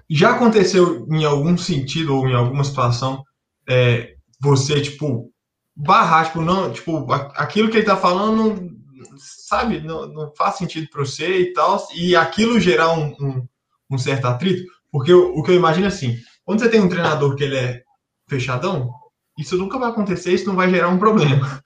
já 0.08 0.30
aconteceu 0.30 1.04
em 1.10 1.24
algum 1.24 1.58
sentido 1.58 2.16
ou 2.16 2.28
em 2.28 2.34
alguma 2.34 2.62
situação 2.62 3.24
é, 3.68 4.14
você, 4.40 4.80
tipo, 4.80 5.32
barrar, 5.74 6.26
tipo, 6.26 6.40
não, 6.40 6.72
tipo, 6.72 7.12
aquilo 7.12 7.70
que 7.70 7.78
ele 7.78 7.86
tá 7.86 7.96
falando, 7.96 8.70
sabe, 9.18 9.80
não, 9.80 10.06
não 10.06 10.32
faz 10.36 10.56
sentido 10.56 10.88
para 10.90 11.04
você 11.04 11.40
e 11.40 11.52
tal, 11.52 11.84
e 11.94 12.14
aquilo 12.14 12.60
gerar 12.60 12.92
um, 12.92 13.08
um, 13.20 13.48
um 13.90 13.98
certo 13.98 14.26
atrito? 14.26 14.64
Porque 14.90 15.12
o, 15.12 15.34
o 15.34 15.42
que 15.42 15.50
eu 15.50 15.56
imagino 15.56 15.86
é 15.86 15.88
assim, 15.88 16.16
quando 16.44 16.60
você 16.60 16.68
tem 16.68 16.80
um 16.80 16.88
treinador 16.88 17.34
que 17.34 17.44
ele 17.44 17.56
é 17.56 17.82
fechadão, 18.28 18.90
isso 19.38 19.56
nunca 19.56 19.78
vai 19.78 19.90
acontecer, 19.90 20.32
isso 20.32 20.46
não 20.46 20.56
vai 20.56 20.70
gerar 20.70 20.88
um 20.88 20.98
problema. 20.98 21.60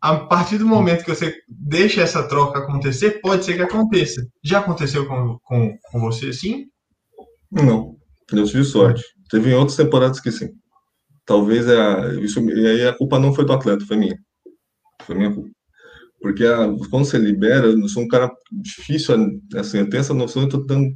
A 0.00 0.16
partir 0.16 0.58
do 0.58 0.66
momento 0.66 1.04
que 1.04 1.14
você 1.14 1.34
deixa 1.48 2.02
essa 2.02 2.28
troca 2.28 2.58
acontecer, 2.58 3.20
pode 3.22 3.44
ser 3.44 3.54
que 3.54 3.62
aconteça. 3.62 4.26
Já 4.42 4.58
aconteceu 4.58 5.06
com, 5.06 5.38
com, 5.42 5.78
com 5.90 6.00
você, 6.00 6.32
sim? 6.32 6.66
Não, 7.50 7.96
eu 8.30 8.44
tive 8.44 8.64
sorte. 8.64 9.02
Teve 9.30 9.50
em 9.50 9.54
outras 9.54 9.76
temporadas 9.76 10.20
que 10.20 10.30
sim. 10.30 10.50
Talvez 11.24 11.66
é 11.66 11.80
a, 11.80 12.14
isso, 12.20 12.38
e 12.50 12.66
aí 12.66 12.86
a 12.86 12.96
culpa 12.96 13.18
não 13.18 13.32
foi 13.32 13.46
do 13.46 13.52
atleta, 13.54 13.86
foi 13.86 13.96
minha. 13.96 14.18
Foi 15.02 15.14
minha 15.14 15.32
culpa. 15.32 15.48
Porque 16.20 16.44
a, 16.44 16.66
quando 16.90 17.06
você 17.06 17.16
libera, 17.16 17.66
eu 17.66 17.88
sou 17.88 18.02
um 18.02 18.08
cara 18.08 18.30
difícil, 18.52 19.14
assim, 19.56 19.78
eu 19.78 19.88
tenho 19.88 20.00
essa 20.00 20.12
noção, 20.12 20.42
eu 20.42 20.48
tô 20.48 20.60
tentando 20.60 20.94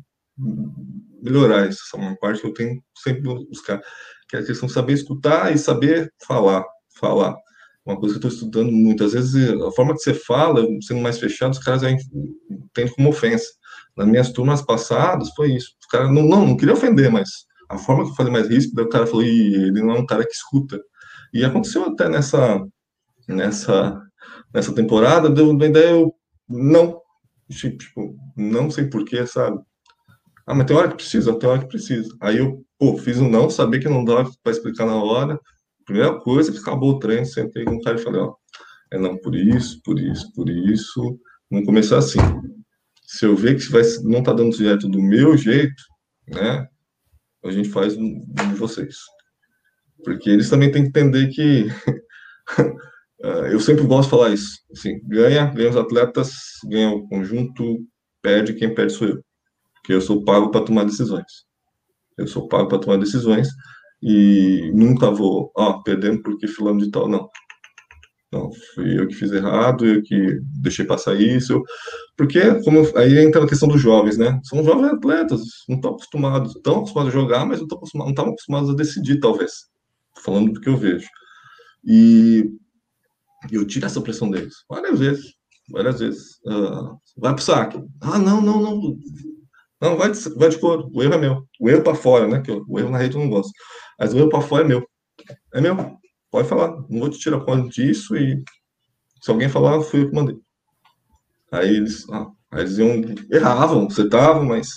melhorar 1.22 1.68
isso. 1.68 1.80
Essa 1.86 1.96
é 1.96 2.06
uma 2.06 2.16
parte 2.16 2.40
que 2.40 2.46
eu 2.46 2.54
tenho 2.54 2.82
sempre 2.96 3.22
buscar, 3.22 3.80
que 4.28 4.36
é 4.36 4.40
a 4.40 4.44
questão 4.44 4.66
de 4.66 4.72
saber 4.72 4.92
escutar 4.92 5.54
e 5.54 5.58
saber 5.58 6.12
falar, 6.26 6.64
falar. 6.98 7.36
Uma 7.84 7.98
coisa 7.98 8.18
que 8.18 8.26
eu 8.26 8.28
estou 8.28 8.46
estudando 8.46 8.70
muitas 8.70 9.14
vezes, 9.14 9.50
a 9.62 9.72
forma 9.72 9.94
que 9.94 10.00
você 10.00 10.12
fala, 10.12 10.62
sendo 10.82 11.00
mais 11.00 11.18
fechado, 11.18 11.52
os 11.52 11.58
caras 11.58 11.82
entendem 11.82 12.94
como 12.94 13.08
ofensa. 13.08 13.48
Nas 13.96 14.06
minhas 14.06 14.30
turmas 14.30 14.60
passadas, 14.60 15.30
foi 15.34 15.52
isso. 15.54 15.74
Os 15.80 15.86
caras 15.86 16.10
não, 16.12 16.22
não, 16.22 16.46
não 16.46 16.56
queria 16.56 16.74
ofender, 16.74 17.10
mas 17.10 17.28
a 17.68 17.78
forma 17.78 18.04
que 18.04 18.10
eu 18.10 18.14
falei 18.14 18.32
mais 18.32 18.48
ríspida, 18.48 18.82
o 18.82 18.88
cara 18.88 19.06
falou, 19.06 19.22
ele 19.22 19.82
não 19.82 19.96
é 19.96 19.98
um 19.98 20.06
cara 20.06 20.24
que 20.24 20.32
escuta. 20.32 20.78
E 21.32 21.44
aconteceu 21.44 21.84
até 21.84 22.08
nessa, 22.08 22.62
nessa, 23.26 24.00
nessa 24.52 24.74
temporada, 24.74 25.30
deu 25.30 25.50
uma 25.50 25.66
ideia, 25.66 25.90
eu 25.90 26.14
não, 26.48 27.00
tipo, 27.50 28.16
não 28.36 28.70
sei 28.70 28.84
porquê, 28.88 29.26
sabe? 29.26 29.60
Ah, 30.48 30.54
mas 30.54 30.66
tem 30.66 30.74
hora 30.74 30.88
que 30.88 30.96
precisa, 30.96 31.38
tem 31.38 31.46
hora 31.46 31.60
que 31.60 31.68
precisa. 31.68 32.08
Aí 32.22 32.38
eu, 32.38 32.64
pô, 32.78 32.96
fiz 32.96 33.18
um 33.20 33.28
não, 33.28 33.50
sabia 33.50 33.78
que 33.78 33.86
não 33.86 34.02
dava 34.02 34.30
para 34.42 34.50
explicar 34.50 34.86
na 34.86 34.96
hora. 34.96 35.38
Primeira 35.84 36.18
coisa, 36.20 36.50
que 36.50 36.56
acabou 36.56 36.92
o 36.92 36.98
treino, 36.98 37.26
sentei 37.26 37.66
com 37.66 37.74
o 37.74 37.82
cara 37.82 37.98
e 38.00 38.02
falei, 38.02 38.22
ó, 38.22 38.34
é 38.90 38.98
não 38.98 39.18
por 39.18 39.36
isso, 39.36 39.78
por 39.84 40.00
isso, 40.00 40.32
por 40.32 40.48
isso. 40.48 41.20
Vamos 41.50 41.66
começar 41.66 41.98
assim. 41.98 42.18
Se 43.06 43.26
eu 43.26 43.36
ver 43.36 43.56
que 43.58 43.70
vai, 43.70 43.82
não 44.04 44.22
tá 44.22 44.32
dando 44.32 44.56
direto 44.56 44.88
do 44.88 45.02
meu 45.02 45.36
jeito, 45.36 45.82
né, 46.26 46.66
a 47.44 47.50
gente 47.50 47.68
faz 47.68 47.94
de 47.94 48.54
vocês. 48.56 48.96
Porque 50.02 50.30
eles 50.30 50.48
também 50.48 50.72
têm 50.72 50.84
que 50.84 50.88
entender 50.88 51.28
que 51.28 51.66
eu 53.52 53.60
sempre 53.60 53.84
gosto 53.86 54.04
de 54.04 54.10
falar 54.12 54.30
isso. 54.30 54.60
Assim, 54.72 54.98
ganha, 55.06 55.44
ganha 55.44 55.68
os 55.68 55.76
atletas, 55.76 56.30
ganha 56.64 56.88
o 56.90 57.06
conjunto, 57.06 57.86
perde, 58.22 58.54
quem 58.54 58.74
perde 58.74 58.94
sou 58.94 59.08
eu 59.08 59.27
porque 59.88 59.94
eu 59.94 60.02
sou 60.02 60.22
pago 60.22 60.50
para 60.50 60.66
tomar 60.66 60.84
decisões. 60.84 61.46
Eu 62.18 62.26
sou 62.26 62.46
pago 62.46 62.68
para 62.68 62.78
tomar 62.78 62.98
decisões 62.98 63.48
e 64.02 64.70
nunca 64.74 65.10
vou, 65.10 65.50
ó, 65.56 65.82
perdendo 65.82 66.22
porque 66.22 66.46
fulano 66.46 66.78
de 66.78 66.90
tal, 66.90 67.08
não. 67.08 67.26
Não, 68.30 68.50
fui 68.74 69.00
eu 69.00 69.08
que 69.08 69.14
fiz 69.14 69.32
errado, 69.32 69.86
eu 69.86 70.02
que 70.02 70.38
deixei 70.60 70.84
passar 70.84 71.18
isso. 71.18 71.62
Porque, 72.18 72.38
como 72.62 72.80
aí 72.98 73.18
entra 73.18 73.42
a 73.42 73.48
questão 73.48 73.66
dos 73.66 73.80
jovens, 73.80 74.18
né? 74.18 74.38
São 74.44 74.62
jovens 74.62 74.92
atletas, 74.92 75.40
não 75.66 75.76
estão 75.76 75.92
acostumados, 75.92 76.54
estão 76.54 76.76
acostumados 76.80 77.14
a 77.14 77.18
jogar, 77.18 77.46
mas 77.46 77.56
não 77.56 77.64
estão 77.64 77.78
acostumados, 77.78 78.14
não 78.14 78.24
acostumados 78.26 78.70
a 78.70 78.74
decidir, 78.74 79.20
talvez. 79.20 79.52
Falando 80.22 80.52
do 80.52 80.60
que 80.60 80.68
eu 80.68 80.76
vejo. 80.76 81.08
E 81.82 82.44
eu 83.50 83.66
tiro 83.66 83.86
essa 83.86 84.02
pressão 84.02 84.28
deles 84.30 84.54
várias 84.68 84.98
vezes, 84.98 85.32
várias 85.70 85.98
vezes. 85.98 86.38
Uh, 86.46 86.98
vai 87.16 87.34
pro 87.34 87.42
saque. 87.42 87.82
Ah, 88.02 88.18
não, 88.18 88.42
não, 88.42 88.60
não. 88.60 88.98
Não, 89.80 89.96
vai 89.96 90.10
de, 90.10 90.18
vai 90.34 90.48
de 90.48 90.58
couro. 90.58 90.90
O 90.92 91.02
erro 91.02 91.14
é 91.14 91.18
meu. 91.18 91.44
O 91.60 91.68
erro 91.70 91.82
para 91.82 91.94
fora, 91.94 92.26
né? 92.26 92.40
Que 92.40 92.50
eu, 92.50 92.64
o 92.68 92.78
erro 92.78 92.90
na 92.90 92.98
rede 92.98 93.16
eu 93.16 93.20
não 93.20 93.30
gosto. 93.30 93.52
Mas 93.98 94.12
o 94.12 94.18
erro 94.18 94.28
para 94.28 94.40
fora 94.40 94.64
é 94.64 94.68
meu. 94.68 94.88
É 95.54 95.60
meu. 95.60 95.76
Pode 96.30 96.48
falar. 96.48 96.68
Não 96.88 97.00
vou 97.00 97.10
te 97.10 97.18
tirar 97.18 97.40
conta 97.40 97.68
disso 97.68 98.16
e 98.16 98.42
se 99.20 99.30
alguém 99.30 99.48
falar, 99.48 99.80
fui 99.82 100.02
eu 100.02 100.08
que 100.08 100.14
mandei. 100.14 100.36
Aí 101.50 101.76
eles, 101.76 102.08
ah, 102.10 102.26
aí 102.52 102.60
eles 102.60 102.78
iam, 102.78 103.02
erravam, 103.30 103.86
acertavam, 103.86 104.44
mas 104.44 104.68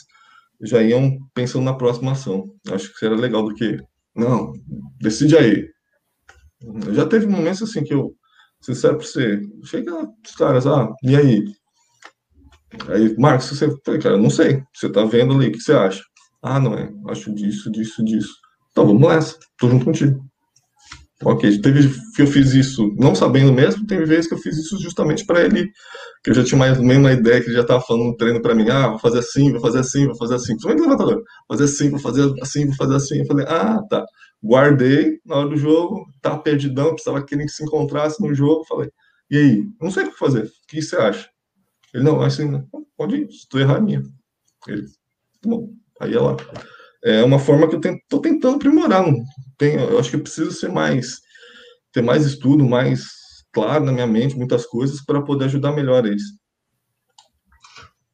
já 0.62 0.82
iam 0.82 1.18
pensando 1.34 1.66
na 1.66 1.74
próxima 1.74 2.12
ação. 2.12 2.54
Acho 2.72 2.94
que 2.98 3.06
era 3.06 3.16
legal 3.16 3.44
do 3.44 3.54
que, 3.54 3.78
não, 4.16 4.54
decide 5.00 5.38
aí. 5.38 5.68
Já 6.94 7.06
teve 7.06 7.28
momentos 7.28 7.62
assim 7.64 7.84
que 7.84 7.94
eu, 7.94 8.16
sincero 8.62 8.98
para 8.98 9.06
você, 9.06 9.42
chega 9.66 9.92
os 10.26 10.36
caras, 10.36 10.66
ah, 10.68 10.90
e 11.04 11.16
aí? 11.16 11.44
Aí, 12.90 13.16
Marcos, 13.18 13.48
você 13.48 13.70
falei, 13.86 14.00
cara, 14.00 14.18
não 14.18 14.30
sei. 14.30 14.64
Você 14.74 14.90
tá 14.90 15.04
vendo 15.06 15.34
ali, 15.34 15.48
o 15.48 15.52
que 15.52 15.60
você 15.60 15.74
acha? 15.74 16.02
Ah, 16.42 16.60
não 16.60 16.74
é. 16.74 16.90
Acho 17.10 17.34
disso, 17.34 17.72
disso, 17.72 18.04
disso. 18.04 18.34
Então 18.72 18.88
vamos 18.88 19.08
nessa. 19.08 19.38
Tô 19.58 19.70
junto 19.70 19.86
contigo. 19.86 20.24
Ok, 21.24 21.62
teve 21.62 21.88
que 22.16 22.24
eu 22.24 22.28
fiz 22.28 22.54
isso 22.54 22.96
não 22.98 23.14
sabendo 23.14 23.54
mesmo, 23.54 23.86
teve 23.86 24.06
vezes 24.06 24.28
que 24.28 24.34
eu 24.34 24.40
fiz 24.40 24.58
isso 24.58 24.82
justamente 24.82 25.24
para 25.24 25.44
ele, 25.44 25.70
que 26.24 26.32
eu 26.32 26.34
já 26.34 26.44
tinha 26.44 26.58
mais 26.58 26.80
ou 26.80 26.84
menos 26.84 27.04
uma 27.04 27.14
ideia 27.14 27.40
que 27.40 27.48
ele 27.48 27.56
já 27.56 27.62
estava 27.62 27.80
falando 27.82 28.06
no 28.06 28.18
treino 28.18 28.42
para 28.42 28.56
mim, 28.56 28.68
ah, 28.72 28.90
vou 28.90 29.00
fazer 29.00 29.20
assim, 29.20 29.52
vou 29.52 29.62
fazer 29.62 29.80
assim, 29.80 30.08
vou 30.08 30.18
fazer 30.18 30.36
assim, 30.36 30.54
principalmente 30.54 30.82
levantador, 30.82 31.24
fazer 31.48 31.66
assim, 31.66 31.90
vou 31.92 32.00
fazer 32.00 32.34
assim, 32.42 32.66
vou 32.66 32.76
fazer 32.76 32.96
assim. 32.96 33.20
Eu 33.20 33.26
falei, 33.28 33.46
ah, 33.48 33.80
tá. 33.88 34.04
Guardei 34.44 35.20
na 35.24 35.36
hora 35.36 35.50
do 35.50 35.58
jogo, 35.58 36.06
tá 36.22 36.36
perdidão, 36.40 36.94
precisava 36.94 37.24
que 37.24 37.36
ele 37.36 37.48
se 37.48 37.64
encontrasse 37.64 38.20
no 38.20 38.34
jogo. 38.34 38.66
Falei, 38.66 38.90
e 39.30 39.38
aí? 39.38 39.64
Não 39.80 39.92
sei 39.92 40.06
o 40.06 40.12
que 40.12 40.18
fazer, 40.18 40.46
o 40.46 40.50
que 40.68 40.82
você 40.82 40.96
acha? 40.96 41.30
Ele, 41.94 42.04
não, 42.04 42.22
assim, 42.22 42.64
pode 42.98 43.16
ir, 43.16 43.32
se 43.32 43.48
tu 43.48 43.60
errar, 43.60 43.78
é 43.78 43.82
minha. 43.82 44.04
Ele, 44.68 44.86
bom, 45.44 45.74
aí 46.00 46.14
é 46.14 46.20
lá. 46.20 46.38
É 47.04 47.24
uma 47.24 47.40
forma 47.40 47.68
que 47.68 47.76
eu 47.76 47.96
estou 47.96 48.22
tentando 48.22 48.56
aprimorar. 48.56 49.04
Tem, 49.58 49.76
eu 49.76 50.00
acho 50.00 50.10
que 50.10 50.16
eu 50.16 50.22
preciso 50.22 50.52
ser 50.52 50.70
mais, 50.70 51.20
ter 51.92 52.02
mais 52.02 52.26
estudo, 52.26 52.68
mais 52.68 53.04
claro 53.52 53.84
na 53.84 53.92
minha 53.92 54.08
mente, 54.08 54.38
muitas 54.38 54.66
coisas, 54.66 55.04
para 55.04 55.22
poder 55.22 55.46
ajudar 55.46 55.72
melhor 55.72 56.06
eles. 56.06 56.24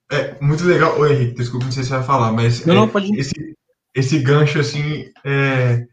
É, 0.09 0.39
muito 0.41 0.63
legal. 0.63 0.97
Oi, 0.99 1.11
Henrique, 1.11 1.35
desculpa, 1.35 1.65
não 1.65 1.71
sei 1.71 1.83
se 1.83 1.89
você 1.89 1.95
vai 1.95 2.05
falar, 2.05 2.31
mas 2.31 2.65
não, 2.65 2.73
é, 2.73 2.77
não, 2.77 2.87
pode... 2.87 3.13
esse, 3.19 3.33
esse 3.93 4.19
gancho, 4.19 4.57
assim, 4.57 5.11
é, 5.25 5.85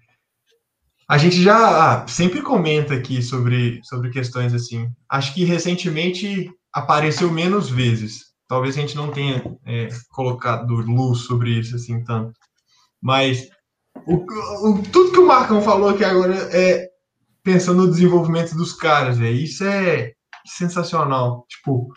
a 1.09 1.19
gente 1.19 1.43
já 1.43 1.57
ah, 2.03 2.09
sempre 2.09 2.41
comenta 2.41 2.95
aqui 2.95 3.23
sobre, 3.23 3.81
sobre 3.83 4.11
questões 4.11 4.55
assim. 4.55 4.89
Acho 5.09 5.35
que 5.35 5.45
recentemente 5.45 6.51
apareceu 6.75 7.31
menos 7.31 7.71
vezes. 7.71 8.35
Talvez 8.49 8.77
a 8.77 8.81
gente 8.81 8.97
não 8.97 9.11
tenha 9.11 9.43
é, 9.65 9.89
colocado 10.11 10.75
luz 10.75 11.21
sobre 11.21 11.59
isso 11.59 11.77
assim 11.77 12.03
tanto. 12.03 12.33
Mas 13.01 13.49
o, 14.07 14.17
o, 14.69 14.83
tudo 14.83 15.13
que 15.13 15.21
o 15.21 15.27
Marcão 15.27 15.63
falou 15.63 15.91
aqui 15.91 16.05
agora 16.05 16.35
é 16.53 16.89
pensando 17.43 17.87
no 17.87 17.91
desenvolvimento 17.91 18.57
dos 18.57 18.73
caras, 18.73 19.19
véio. 19.19 19.37
isso 19.37 19.63
é 19.65 20.13
sensacional. 20.45 21.47
Tipo, 21.49 21.89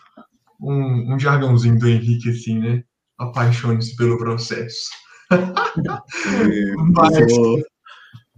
um, 0.60 1.14
um 1.14 1.18
jargãozinho 1.18 1.78
do 1.78 1.88
Henrique, 1.88 2.30
assim, 2.30 2.58
né? 2.58 2.82
Apaixone-se 3.18 3.96
pelo 3.96 4.16
processo. 4.18 4.90
mas, 6.94 7.16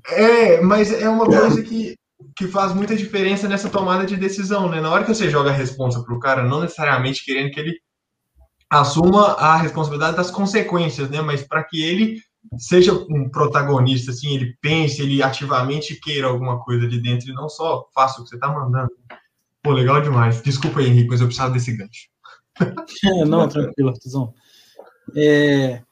é, 0.08 0.60
mas 0.60 0.92
é 0.92 1.08
uma 1.08 1.26
coisa 1.26 1.62
que 1.62 1.96
que 2.36 2.46
faz 2.46 2.74
muita 2.74 2.96
diferença 2.96 3.48
nessa 3.48 3.68
tomada 3.68 4.04
de 4.04 4.16
decisão, 4.16 4.68
né? 4.68 4.80
Na 4.80 4.90
hora 4.90 5.04
que 5.04 5.14
você 5.14 5.30
joga 5.30 5.50
a 5.50 5.54
responsa 5.54 6.02
pro 6.02 6.18
cara, 6.18 6.42
não 6.42 6.60
necessariamente 6.60 7.24
querendo 7.24 7.50
que 7.50 7.60
ele 7.60 7.80
assuma 8.70 9.32
a 9.32 9.56
responsabilidade 9.56 10.16
das 10.16 10.30
consequências, 10.30 11.10
né? 11.10 11.20
Mas 11.20 11.42
para 11.42 11.64
que 11.64 11.82
ele 11.82 12.22
seja 12.56 12.92
um 12.92 13.28
protagonista, 13.28 14.10
assim, 14.10 14.34
ele 14.34 14.56
pense, 14.60 15.02
ele 15.02 15.22
ativamente 15.22 15.98
queira 16.00 16.28
alguma 16.28 16.58
coisa 16.60 16.86
ali 16.86 17.00
dentro 17.00 17.30
e 17.30 17.34
não 17.34 17.48
só 17.48 17.86
faça 17.94 18.20
o 18.20 18.24
que 18.24 18.30
você 18.30 18.38
tá 18.38 18.48
mandando. 18.48 18.90
Pô, 19.62 19.72
legal 19.72 20.00
demais. 20.00 20.40
Desculpa 20.42 20.80
aí, 20.80 20.86
Henrique, 20.86 21.10
mas 21.10 21.20
eu 21.20 21.26
precisava 21.26 21.52
desse 21.52 21.76
gancho. 21.76 22.08
É, 23.04 23.24
não, 23.24 23.48
tranquilo, 23.48 23.88
Artuzão. 23.88 24.34
É, 25.16 25.82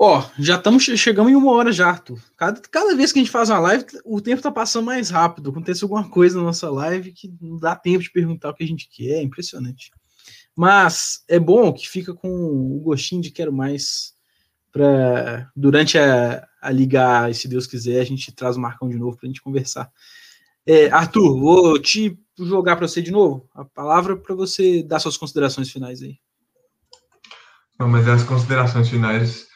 Ó, 0.00 0.24
já 0.38 0.54
estamos 0.54 0.84
chegando 0.84 1.28
em 1.28 1.34
uma 1.34 1.50
hora 1.50 1.72
já, 1.72 1.88
Arthur. 1.88 2.20
Cada, 2.36 2.60
cada 2.70 2.94
vez 2.94 3.12
que 3.12 3.18
a 3.18 3.22
gente 3.22 3.32
faz 3.32 3.50
uma 3.50 3.58
live, 3.58 3.84
o 4.04 4.20
tempo 4.20 4.40
tá 4.40 4.50
passando 4.50 4.84
mais 4.84 5.10
rápido. 5.10 5.50
Acontece 5.50 5.82
alguma 5.82 6.08
coisa 6.08 6.38
na 6.38 6.44
nossa 6.44 6.70
live 6.70 7.10
que 7.10 7.34
não 7.40 7.58
dá 7.58 7.74
tempo 7.74 8.04
de 8.04 8.12
perguntar 8.12 8.50
o 8.50 8.54
que 8.54 8.62
a 8.62 8.66
gente 8.66 8.88
quer. 8.88 9.18
É 9.18 9.22
impressionante. 9.22 9.90
Mas 10.54 11.24
é 11.26 11.40
bom 11.40 11.72
que 11.72 11.88
fica 11.88 12.14
com 12.14 12.30
o 12.30 12.80
gostinho 12.80 13.20
de 13.20 13.32
quero 13.32 13.52
mais 13.52 14.14
para 14.70 15.50
durante 15.56 15.98
a, 15.98 16.46
a 16.62 16.70
ligar, 16.70 17.34
se 17.34 17.48
Deus 17.48 17.66
quiser, 17.66 18.00
a 18.00 18.04
gente 18.04 18.30
traz 18.30 18.56
o 18.56 18.60
Marcão 18.60 18.88
de 18.88 18.96
novo 18.96 19.16
para 19.16 19.26
a 19.26 19.28
gente 19.28 19.42
conversar. 19.42 19.90
É, 20.64 20.90
Arthur, 20.90 21.40
vou 21.40 21.78
te 21.80 22.16
jogar 22.38 22.76
para 22.76 22.86
você 22.86 23.02
de 23.02 23.10
novo 23.10 23.48
a 23.52 23.64
palavra 23.64 24.16
para 24.16 24.34
você 24.34 24.80
dar 24.82 25.00
suas 25.00 25.16
considerações 25.16 25.70
finais 25.70 26.02
aí. 26.02 26.18
Não, 27.78 27.88
mas 27.88 28.06
as 28.06 28.22
considerações 28.22 28.88
finais 28.88 29.47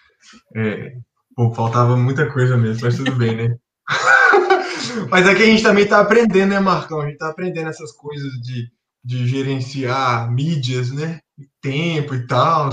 é, 0.56 0.92
pô, 1.34 1.52
faltava 1.54 1.96
muita 1.96 2.30
coisa 2.32 2.56
mesmo, 2.56 2.82
mas 2.84 2.96
tudo 2.96 3.12
bem, 3.14 3.36
né? 3.36 3.56
mas 5.10 5.28
aqui 5.28 5.42
é 5.42 5.44
a 5.44 5.48
gente 5.48 5.62
também 5.62 5.86
tá 5.86 6.00
aprendendo, 6.00 6.50
né, 6.50 6.60
Marcão? 6.60 7.00
A 7.00 7.06
gente 7.06 7.18
tá 7.18 7.28
aprendendo 7.28 7.68
essas 7.68 7.92
coisas 7.92 8.32
de, 8.42 8.68
de 9.04 9.26
gerenciar 9.26 10.30
mídias, 10.30 10.90
né? 10.90 11.20
Tempo 11.60 12.14
e 12.14 12.26
tal. 12.26 12.70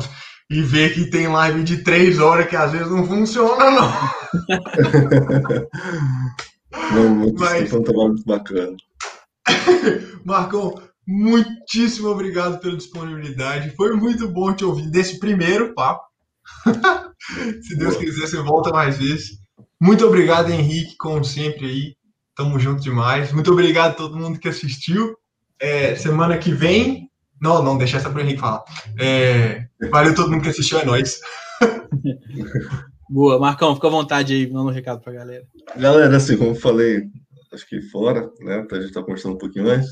E 0.51 0.61
ver 0.61 0.93
que 0.93 1.09
tem 1.09 1.27
live 1.27 1.63
de 1.63 1.83
três 1.83 2.19
horas 2.19 2.47
que 2.47 2.55
às 2.55 2.71
vezes 2.71 2.89
não 2.89 3.05
funciona, 3.05 3.69
não. 3.69 3.91
não 6.95 7.09
muito, 7.09 7.39
Mas... 7.39 7.71
um 7.71 7.83
trabalho 7.83 8.09
muito 8.09 8.25
bacana. 8.25 8.75
Marcão, 10.25 10.73
muitíssimo 11.07 12.09
obrigado 12.09 12.59
pela 12.59 12.75
disponibilidade. 12.75 13.75
Foi 13.75 13.95
muito 13.95 14.27
bom 14.27 14.53
te 14.53 14.65
ouvir 14.65 14.89
desse 14.89 15.19
primeiro 15.19 15.73
papo. 15.75 16.08
Se 17.61 17.77
Deus 17.77 17.95
Boa. 17.95 18.05
quiser, 18.05 18.27
você 18.27 18.37
volta 18.37 18.71
mais 18.71 18.97
vezes. 18.97 19.39
Muito 19.79 20.05
obrigado, 20.05 20.51
Henrique, 20.51 20.95
como 20.97 21.23
sempre 21.23 21.65
aí. 21.65 21.95
Tamo 22.35 22.59
junto 22.59 22.81
demais. 22.81 23.31
Muito 23.31 23.51
obrigado 23.51 23.91
a 23.91 23.95
todo 23.95 24.17
mundo 24.17 24.39
que 24.39 24.47
assistiu. 24.47 25.15
É, 25.59 25.95
semana 25.95 26.37
que 26.37 26.51
vem. 26.51 27.09
Não, 27.41 27.63
não, 27.63 27.77
deixa 27.77 27.97
essa 27.97 28.09
para 28.09 28.19
o 28.19 28.21
Henrique 28.21 28.39
falar. 28.39 28.63
É, 28.99 29.65
valeu 29.89 30.15
todo 30.15 30.31
mundo 30.31 30.43
que 30.43 30.49
assistiu, 30.49 30.79
é 30.79 30.85
nóis. 30.85 31.19
Boa, 33.09 33.39
Marcão, 33.39 33.73
fica 33.73 33.87
à 33.87 33.91
vontade 33.91 34.33
aí, 34.33 34.45
dando 34.45 34.67
um 34.67 34.71
recado 34.71 35.01
para 35.01 35.11
a 35.11 35.15
galera. 35.15 35.43
Galera, 35.75 36.15
assim, 36.15 36.37
como 36.37 36.51
eu 36.51 36.55
falei, 36.55 37.03
acho 37.51 37.67
que 37.67 37.81
fora, 37.81 38.29
né, 38.41 38.65
a 38.69 38.75
gente 38.75 38.85
estar 38.85 38.99
tá 38.99 39.05
conversando 39.05 39.35
um 39.35 39.37
pouquinho 39.37 39.67
antes, 39.67 39.89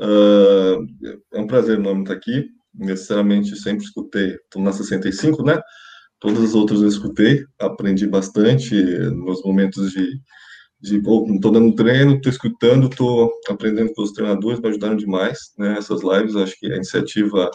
uh, 0.00 0.84
é 1.32 1.40
um 1.40 1.46
prazer 1.46 1.78
enorme 1.78 2.02
estar 2.02 2.14
aqui. 2.14 2.46
Necessariamente 2.74 3.56
sempre 3.56 3.84
escutei, 3.84 4.34
estou 4.34 4.62
na 4.62 4.72
65, 4.72 5.42
né? 5.42 5.58
Todas 6.20 6.42
as 6.42 6.54
outras 6.54 6.82
eu 6.82 6.88
escutei, 6.88 7.44
aprendi 7.60 8.06
bastante 8.06 8.74
nos 8.74 9.42
momentos 9.42 9.92
de, 9.92 10.20
de 10.80 11.00
oh, 11.06 11.26
estou 11.32 11.52
dando 11.52 11.74
treino, 11.74 12.16
estou 12.16 12.30
escutando, 12.30 12.88
estou 12.88 13.30
aprendendo 13.48 13.92
com 13.94 14.02
os 14.02 14.12
treinadores, 14.12 14.60
me 14.60 14.68
ajudaram 14.68 14.96
demais, 14.96 15.38
né? 15.56 15.76
Essas 15.78 16.02
lives, 16.02 16.34
acho 16.36 16.58
que 16.58 16.72
a 16.72 16.76
iniciativa, 16.76 17.50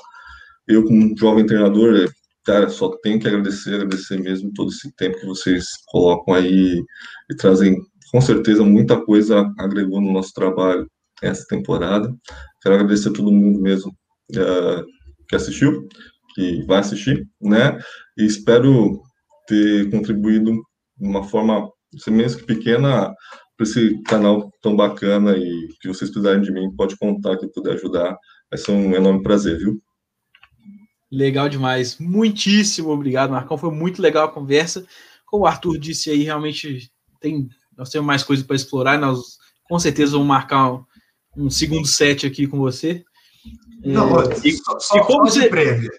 eu 0.68 0.84
como 0.86 1.14
jovem 1.18 1.46
treinador, 1.46 2.10
cara, 2.46 2.70
só 2.70 2.90
tenho 3.02 3.20
que 3.20 3.28
agradecer, 3.28 3.76
agradecer 3.76 4.20
mesmo 4.20 4.52
todo 4.54 4.70
esse 4.70 4.94
tempo 4.96 5.20
que 5.20 5.26
vocês 5.26 5.66
colocam 5.88 6.34
aí 6.34 6.82
e 7.30 7.36
trazem, 7.36 7.78
com 8.12 8.22
certeza, 8.22 8.64
muita 8.64 9.00
coisa 9.04 9.52
agregou 9.60 10.00
no 10.02 10.14
nosso 10.14 10.34
trabalho 10.34 10.90
essa 11.22 11.46
temporada. 11.48 12.14
Quero 12.62 12.76
agradecer 12.76 13.10
a 13.10 13.14
todo 13.14 13.32
mundo 13.32 13.60
mesmo 13.62 13.92
uh, 14.32 14.86
que 15.28 15.36
assistiu, 15.36 15.88
que 16.34 16.64
vai 16.66 16.80
assistir, 16.80 17.28
né? 17.42 17.78
E 18.18 18.26
espero 18.26 19.02
ter 19.48 19.90
contribuído 19.90 20.52
de 20.98 21.08
uma 21.08 21.24
forma, 21.24 21.70
mesmo 22.08 22.40
que 22.40 22.46
pequena, 22.46 23.14
para 23.58 23.64
esse 23.64 24.02
canal 24.04 24.52
tão 24.62 24.76
bacana 24.76 25.38
e 25.38 25.68
que 25.82 25.88
vocês 25.88 26.10
precisarem 26.10 26.42
de 26.42 26.52
mim, 26.52 26.74
pode 26.76 26.98
contar 26.98 27.38
que 27.38 27.46
eu 27.46 27.52
puder 27.52 27.74
ajudar. 27.74 28.18
Vai 28.50 28.60
ser 28.60 28.72
um 28.72 28.94
enorme 28.96 29.22
prazer, 29.22 29.58
viu? 29.58 29.82
Legal 31.12 31.48
demais. 31.48 31.98
Muitíssimo 32.00 32.90
obrigado, 32.90 33.32
Marcão. 33.32 33.58
Foi 33.58 33.72
muito 33.72 34.02
legal 34.02 34.26
a 34.26 34.32
conversa. 34.32 34.86
Como 35.26 35.44
o 35.44 35.48
Arthur 35.48 35.78
disse 35.78 36.10
aí, 36.10 36.24
realmente 36.24 36.92
tem, 37.20 37.48
nós 37.78 37.90
temos 37.90 38.08
mais 38.08 38.24
coisas 38.24 38.46
para 38.46 38.56
explorar. 38.56 39.00
Nós 39.00 39.38
com 39.70 39.78
certeza 39.80 40.14
vamos 40.14 40.28
marcar 40.28 40.74
um, 40.74 40.86
um 41.38 41.50
segundo 41.50 41.88
set 41.88 42.26
aqui 42.26 42.48
com 42.48 42.58
você. 42.58 43.04
Não, 43.84 44.20
é, 44.22 44.26
e, 44.44 44.54
só, 44.54 44.80
só, 44.80 44.98
e 44.98 45.02
como 45.02 45.26
você... 45.26 45.50
prévia. 45.50 45.92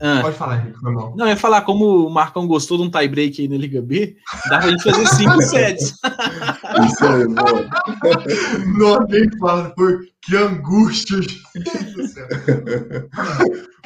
Ah. 0.00 0.20
Pode 0.22 0.36
falar, 0.36 0.58
Henrique, 0.58 0.78
foi 0.78 0.92
mal. 0.92 1.14
Não, 1.16 1.26
ia 1.26 1.36
falar, 1.36 1.62
como 1.62 2.06
o 2.06 2.10
Marcão 2.10 2.46
gostou 2.46 2.76
de 2.76 2.84
um 2.84 2.90
tie-break 2.90 3.42
aí 3.42 3.48
na 3.48 3.56
Liga 3.56 3.82
B, 3.82 4.16
dá 4.48 4.58
pra 4.58 4.70
gente 4.70 4.82
fazer 4.84 5.06
cinco 5.06 5.42
sets. 5.42 5.94
Isso 6.86 7.04
aí, 7.04 7.26
mano. 7.26 7.68
Não, 8.78 9.00
nem 9.08 9.38
fala, 9.38 9.70
por 9.70 10.00
que 10.22 10.36
angústia. 10.36 11.18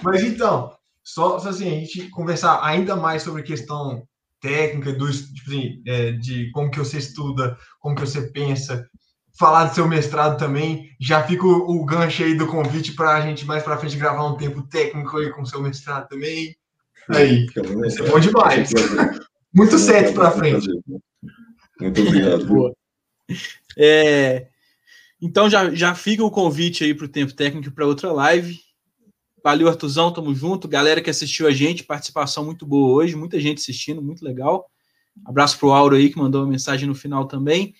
Mas 0.02 0.22
então, 0.22 0.72
só, 1.02 1.38
só 1.38 1.48
assim, 1.48 1.68
a 1.68 1.80
gente 1.80 2.10
conversar 2.10 2.60
ainda 2.62 2.94
mais 2.94 3.22
sobre 3.22 3.40
a 3.40 3.44
questão 3.44 4.02
técnica, 4.42 4.92
do, 4.92 5.10
tipo 5.10 5.50
assim, 5.50 5.82
é, 5.86 6.12
de 6.12 6.50
como 6.50 6.70
que 6.70 6.78
você 6.78 6.98
estuda, 6.98 7.56
como 7.80 7.94
que 7.94 8.02
você 8.02 8.22
pensa, 8.22 8.86
falar 9.38 9.64
do 9.66 9.74
seu 9.74 9.88
mestrado 9.88 10.38
também. 10.38 10.90
Já 11.00 11.22
fica 11.22 11.46
o, 11.46 11.80
o 11.80 11.84
gancho 11.84 12.22
aí 12.22 12.34
do 12.34 12.46
convite 12.46 12.92
para 12.92 13.14
a 13.14 13.20
gente 13.20 13.44
mais 13.44 13.62
para 13.62 13.78
frente 13.78 13.96
gravar 13.96 14.26
um 14.26 14.36
tempo 14.36 14.62
técnico 14.62 15.16
aí 15.18 15.30
com 15.30 15.42
o 15.42 15.46
seu 15.46 15.62
mestrado 15.62 16.08
também. 16.08 16.56
Aí, 17.08 17.46
vai 17.54 17.90
ser 17.90 18.08
bom 18.08 18.20
demais. 18.20 18.70
Muito 19.52 19.78
certo 19.78 20.14
para 20.14 20.30
frente. 20.30 20.68
Muito 21.80 22.00
obrigado. 22.00 22.76
É, 23.76 24.46
então 25.20 25.48
já, 25.48 25.74
já 25.74 25.94
fica 25.94 26.24
o 26.24 26.30
convite 26.30 26.84
aí 26.84 26.94
para 26.94 27.06
o 27.06 27.08
tempo 27.08 27.34
técnico 27.34 27.74
para 27.74 27.86
outra 27.86 28.12
live. 28.12 28.58
Valeu, 29.42 29.68
Artuzão, 29.68 30.12
tamo 30.12 30.34
junto. 30.34 30.68
Galera 30.68 31.00
que 31.00 31.10
assistiu 31.10 31.48
a 31.48 31.50
gente, 31.50 31.82
participação 31.82 32.44
muito 32.44 32.64
boa 32.64 32.92
hoje, 32.94 33.16
muita 33.16 33.40
gente 33.40 33.58
assistindo, 33.58 34.00
muito 34.00 34.24
legal. 34.24 34.70
Abraço 35.24 35.58
pro 35.58 35.72
Auro 35.72 35.96
aí 35.96 36.10
que 36.10 36.18
mandou 36.18 36.42
uma 36.42 36.50
mensagem 36.50 36.88
no 36.88 36.94
final 36.94 37.26
também. 37.26 37.74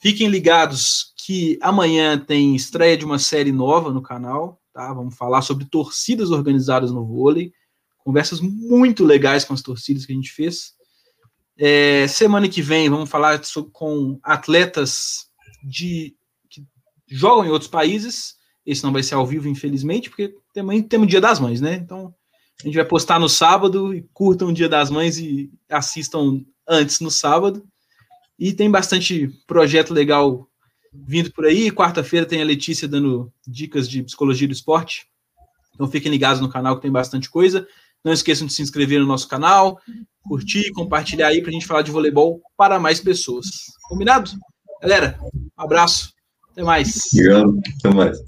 Fiquem 0.00 0.28
ligados 0.28 1.12
que 1.26 1.58
amanhã 1.60 2.18
tem 2.18 2.56
estreia 2.56 2.96
de 2.96 3.04
uma 3.04 3.18
série 3.18 3.52
nova 3.52 3.92
no 3.92 4.00
canal, 4.00 4.58
tá? 4.72 4.92
Vamos 4.94 5.14
falar 5.14 5.42
sobre 5.42 5.66
torcidas 5.66 6.30
organizadas 6.30 6.90
no 6.90 7.04
vôlei. 7.06 7.52
Conversas 7.98 8.40
muito 8.40 9.04
legais 9.04 9.44
com 9.44 9.52
as 9.52 9.60
torcidas 9.60 10.06
que 10.06 10.12
a 10.12 10.14
gente 10.14 10.32
fez. 10.32 10.72
É, 11.58 12.08
semana 12.08 12.48
que 12.48 12.62
vem 12.62 12.88
vamos 12.88 13.10
falar 13.10 13.38
com 13.72 14.18
atletas 14.22 15.28
de 15.62 16.16
que 16.48 16.66
jogam 17.06 17.44
em 17.44 17.50
outros 17.50 17.70
países. 17.70 18.36
Esse 18.64 18.82
não 18.82 18.92
vai 18.92 19.02
ser 19.02 19.16
ao 19.16 19.26
vivo, 19.26 19.48
infelizmente, 19.48 20.08
porque 20.08 20.34
também 20.54 20.82
temos 20.82 21.06
o 21.06 21.10
Dia 21.10 21.20
das 21.20 21.38
Mães, 21.38 21.60
né? 21.60 21.74
Então 21.74 22.14
a 22.62 22.66
gente 22.66 22.76
vai 22.76 22.86
postar 22.86 23.20
no 23.20 23.28
sábado 23.28 23.92
e 23.92 24.00
curtam 24.14 24.48
o 24.48 24.54
Dia 24.54 24.68
das 24.68 24.90
Mães 24.90 25.18
e 25.18 25.52
assistam 25.68 26.42
antes 26.66 27.00
no 27.00 27.10
sábado. 27.10 27.68
E 28.40 28.54
tem 28.54 28.70
bastante 28.70 29.28
projeto 29.46 29.92
legal 29.92 30.48
vindo 30.92 31.30
por 31.30 31.44
aí. 31.44 31.70
Quarta-feira 31.70 32.24
tem 32.24 32.40
a 32.40 32.44
Letícia 32.44 32.88
dando 32.88 33.30
dicas 33.46 33.86
de 33.86 34.02
psicologia 34.02 34.48
do 34.48 34.54
esporte. 34.54 35.06
Então 35.74 35.86
fiquem 35.86 36.10
ligados 36.10 36.40
no 36.40 36.48
canal 36.48 36.76
que 36.76 36.82
tem 36.82 36.90
bastante 36.90 37.28
coisa. 37.28 37.68
Não 38.02 38.14
esqueçam 38.14 38.46
de 38.46 38.54
se 38.54 38.62
inscrever 38.62 38.98
no 38.98 39.06
nosso 39.06 39.28
canal, 39.28 39.78
curtir, 40.22 40.72
compartilhar 40.72 41.28
aí 41.28 41.42
para 41.42 41.50
a 41.50 41.52
gente 41.52 41.66
falar 41.66 41.82
de 41.82 41.90
voleibol 41.90 42.40
para 42.56 42.80
mais 42.80 42.98
pessoas. 42.98 43.46
Combinado? 43.82 44.30
Galera, 44.80 45.18
um 45.22 45.62
abraço. 45.62 46.14
Até 46.50 46.62
mais. 46.62 46.98
Obrigado. 47.12 47.60
Até 47.78 47.94
mais. 47.94 48.18